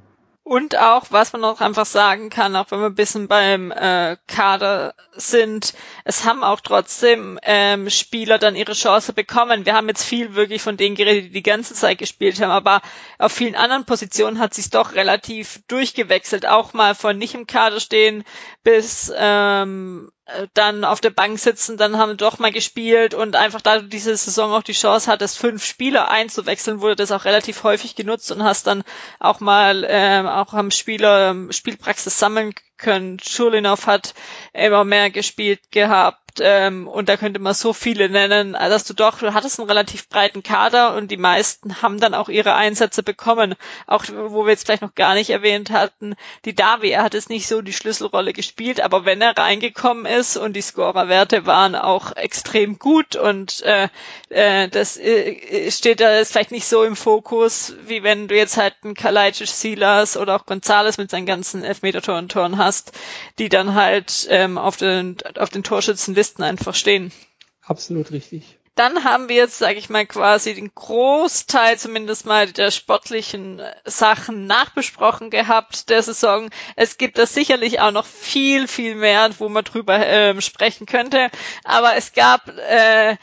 Und 0.47 0.77
auch, 0.77 1.07
was 1.09 1.33
man 1.33 1.43
auch 1.43 1.59
einfach 1.59 1.85
sagen 1.85 2.29
kann, 2.29 2.55
auch 2.55 2.71
wenn 2.71 2.79
wir 2.79 2.85
ein 2.85 2.95
bisschen 2.95 3.27
beim 3.27 3.69
äh, 3.69 4.15
Kader 4.27 4.93
sind, 5.11 5.73
es 6.05 6.23
haben 6.23 6.41
auch 6.41 6.61
trotzdem 6.61 7.37
ähm, 7.43 7.89
Spieler 7.89 8.39
dann 8.39 8.55
ihre 8.55 8.71
Chance 8.71 9.11
bekommen. 9.11 9.65
Wir 9.65 9.73
haben 9.73 9.89
jetzt 9.89 10.05
viel 10.05 10.35
wirklich 10.35 10.61
von 10.61 10.77
denen 10.77 10.95
geredet, 10.95 11.25
die 11.25 11.31
die 11.31 11.43
ganze 11.43 11.73
Zeit 11.73 11.97
gespielt 11.97 12.41
haben, 12.41 12.51
aber 12.51 12.81
auf 13.17 13.33
vielen 13.33 13.55
anderen 13.55 13.83
Positionen 13.83 14.39
hat 14.39 14.53
sich 14.53 14.69
doch 14.69 14.93
relativ 14.93 15.63
durchgewechselt, 15.67 16.45
auch 16.45 16.71
mal 16.71 16.95
von 16.95 17.17
nicht 17.17 17.33
im 17.33 17.45
Kader 17.45 17.81
stehen 17.81 18.23
bis 18.63 19.11
ähm, 19.17 20.09
äh, 20.13 20.16
dann 20.53 20.83
auf 20.83 20.99
der 20.99 21.09
Bank 21.09 21.39
sitzen, 21.39 21.77
dann 21.77 21.97
haben 21.97 22.17
doch 22.17 22.37
mal 22.39 22.51
gespielt 22.51 23.13
und 23.13 23.35
einfach 23.35 23.61
da 23.61 23.79
du 23.79 23.87
diese 23.87 24.15
Saison 24.15 24.51
auch 24.51 24.63
die 24.63 24.73
Chance 24.73 25.09
hattest, 25.09 25.37
fünf 25.37 25.63
Spieler 25.63 26.11
einzuwechseln, 26.11 26.81
wurde 26.81 26.97
das 26.97 27.11
auch 27.11 27.25
relativ 27.25 27.63
häufig 27.63 27.95
genutzt 27.95 28.31
und 28.31 28.43
hast 28.43 28.67
dann 28.67 28.83
auch 29.19 29.39
mal 29.39 29.85
ähm, 29.87 30.27
auch 30.27 30.53
am 30.53 30.71
Spieler 30.71 31.31
ähm, 31.31 31.51
Spielpraxis 31.51 32.19
sammeln 32.19 32.53
können. 32.77 33.19
Schulinov 33.19 33.87
hat 33.87 34.13
immer 34.53 34.83
mehr 34.83 35.09
gespielt 35.09 35.61
gehabt 35.71 36.26
ähm, 36.41 36.87
und 36.87 37.09
da 37.09 37.17
könnte 37.17 37.39
man 37.39 37.53
so 37.53 37.73
viele 37.73 38.09
nennen, 38.09 38.53
dass 38.53 38.83
du 38.83 38.93
doch, 38.93 39.19
du 39.19 39.33
hattest 39.33 39.59
einen 39.59 39.69
relativ 39.69 40.09
breiten 40.09 40.43
Kader 40.43 40.95
und 40.95 41.09
die 41.11 41.17
meisten 41.17 41.81
haben 41.81 41.99
dann 41.99 42.13
auch 42.13 42.29
ihre 42.29 42.55
Einsätze 42.55 43.03
bekommen. 43.03 43.55
Auch 43.85 44.05
wo 44.09 44.45
wir 44.45 44.51
jetzt 44.51 44.65
vielleicht 44.65 44.81
noch 44.81 44.95
gar 44.95 45.13
nicht 45.13 45.29
erwähnt 45.29 45.71
hatten, 45.71 46.15
die 46.45 46.55
Davi, 46.55 46.89
er 46.89 47.03
hat 47.03 47.15
es 47.15 47.29
nicht 47.29 47.47
so 47.47 47.61
die 47.61 47.73
Schlüsselrolle 47.73 48.33
gespielt, 48.33 48.81
aber 48.81 49.05
wenn 49.05 49.21
er 49.21 49.37
reingekommen 49.37 50.05
ist 50.05 50.37
und 50.37 50.53
die 50.53 50.61
Scorerwerte 50.61 51.45
waren 51.45 51.75
auch 51.75 52.15
extrem 52.15 52.79
gut 52.79 53.15
und 53.15 53.61
äh, 53.63 53.87
äh, 54.29 54.67
das 54.69 54.97
äh, 54.97 55.71
steht 55.71 55.99
da 55.99 56.15
jetzt 56.17 56.31
vielleicht 56.31 56.51
nicht 56.51 56.67
so 56.67 56.83
im 56.83 56.95
Fokus, 56.95 57.73
wie 57.85 58.03
wenn 58.03 58.27
du 58.27 58.35
jetzt 58.35 58.57
halt 58.57 58.75
einen 58.83 58.93
Kalajdzic, 58.93 59.47
Silas 59.47 60.17
oder 60.17 60.35
auch 60.35 60.45
Gonzales 60.45 60.97
mit 60.97 61.09
seinen 61.09 61.25
ganzen 61.25 61.63
Elfmeter-Toren 61.63 62.29
Toren 62.29 62.57
hast, 62.57 62.91
die 63.39 63.49
dann 63.49 63.73
halt 63.73 64.27
ähm, 64.29 64.57
auf 64.57 64.77
den 64.77 65.17
auf 65.37 65.49
den 65.49 65.63
Torschützenlisten 65.63 66.26
Listen 66.27 66.43
einfach 66.43 66.75
stehen. 66.75 67.13
Absolut 67.61 68.11
richtig. 68.11 68.57
Dann 68.75 69.05
haben 69.05 69.29
wir 69.29 69.37
jetzt, 69.37 69.57
sage 69.57 69.79
ich 69.79 69.89
mal, 69.89 70.05
quasi 70.05 70.53
den 70.53 70.75
Großteil 70.75 71.79
zumindest 71.79 72.25
mal 72.25 72.51
der 72.51 72.69
sportlichen 72.69 73.61
Sachen 73.85 74.45
nachbesprochen 74.45 75.29
gehabt 75.31 75.89
der 75.89 76.03
Saison. 76.03 76.49
Es 76.75 76.97
gibt 76.97 77.17
da 77.17 77.25
sicherlich 77.25 77.79
auch 77.79 77.91
noch 77.91 78.05
viel, 78.05 78.67
viel 78.67 78.95
mehr, 78.95 79.29
wo 79.39 79.49
man 79.49 79.63
drüber 79.63 80.05
äh, 80.05 80.39
sprechen 80.41 80.85
könnte. 80.85 81.29
Aber 81.63 81.95
es 81.95 82.13
gab 82.13 82.49
äh, 82.49 83.15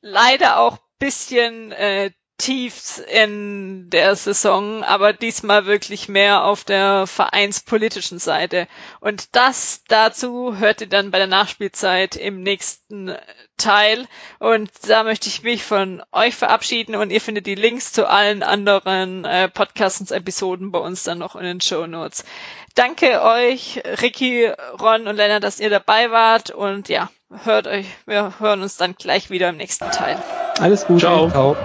leider 0.00 0.58
auch 0.58 0.78
bisschen 0.98 1.72
äh, 1.72 2.10
Tiefs 2.38 2.98
in 2.98 3.88
der 3.88 4.14
Saison, 4.14 4.84
aber 4.84 5.14
diesmal 5.14 5.64
wirklich 5.64 6.08
mehr 6.08 6.44
auf 6.44 6.64
der 6.64 7.06
vereinspolitischen 7.06 8.18
Seite. 8.18 8.68
Und 9.00 9.34
das 9.34 9.82
dazu 9.88 10.58
hört 10.58 10.82
ihr 10.82 10.88
dann 10.88 11.10
bei 11.10 11.18
der 11.18 11.26
Nachspielzeit 11.26 12.14
im 12.16 12.42
nächsten 12.42 13.16
Teil. 13.56 14.06
Und 14.38 14.70
da 14.86 15.02
möchte 15.02 15.28
ich 15.28 15.42
mich 15.42 15.64
von 15.64 16.02
euch 16.12 16.34
verabschieden 16.34 16.94
und 16.94 17.10
ihr 17.10 17.22
findet 17.22 17.46
die 17.46 17.54
Links 17.54 17.92
zu 17.92 18.08
allen 18.08 18.42
anderen 18.42 19.24
äh, 19.24 19.48
Podcasts-Episoden 19.48 20.72
bei 20.72 20.78
uns 20.78 21.04
dann 21.04 21.18
noch 21.18 21.36
in 21.36 21.44
den 21.44 21.60
Show 21.62 21.86
Notes. 21.86 22.24
Danke 22.74 23.22
euch, 23.22 23.82
Ricky, 24.02 24.52
Ron 24.78 25.06
und 25.06 25.16
Lennart, 25.16 25.42
dass 25.42 25.58
ihr 25.58 25.70
dabei 25.70 26.10
wart 26.10 26.50
und 26.50 26.90
ja, 26.90 27.08
hört 27.44 27.66
euch, 27.66 27.86
wir 28.04 28.38
hören 28.38 28.60
uns 28.60 28.76
dann 28.76 28.94
gleich 28.94 29.30
wieder 29.30 29.48
im 29.48 29.56
nächsten 29.56 29.90
Teil. 29.90 30.22
Alles 30.60 30.86
gut. 30.86 31.00
Ciao. 31.00 31.30
Ciao. 31.30 31.56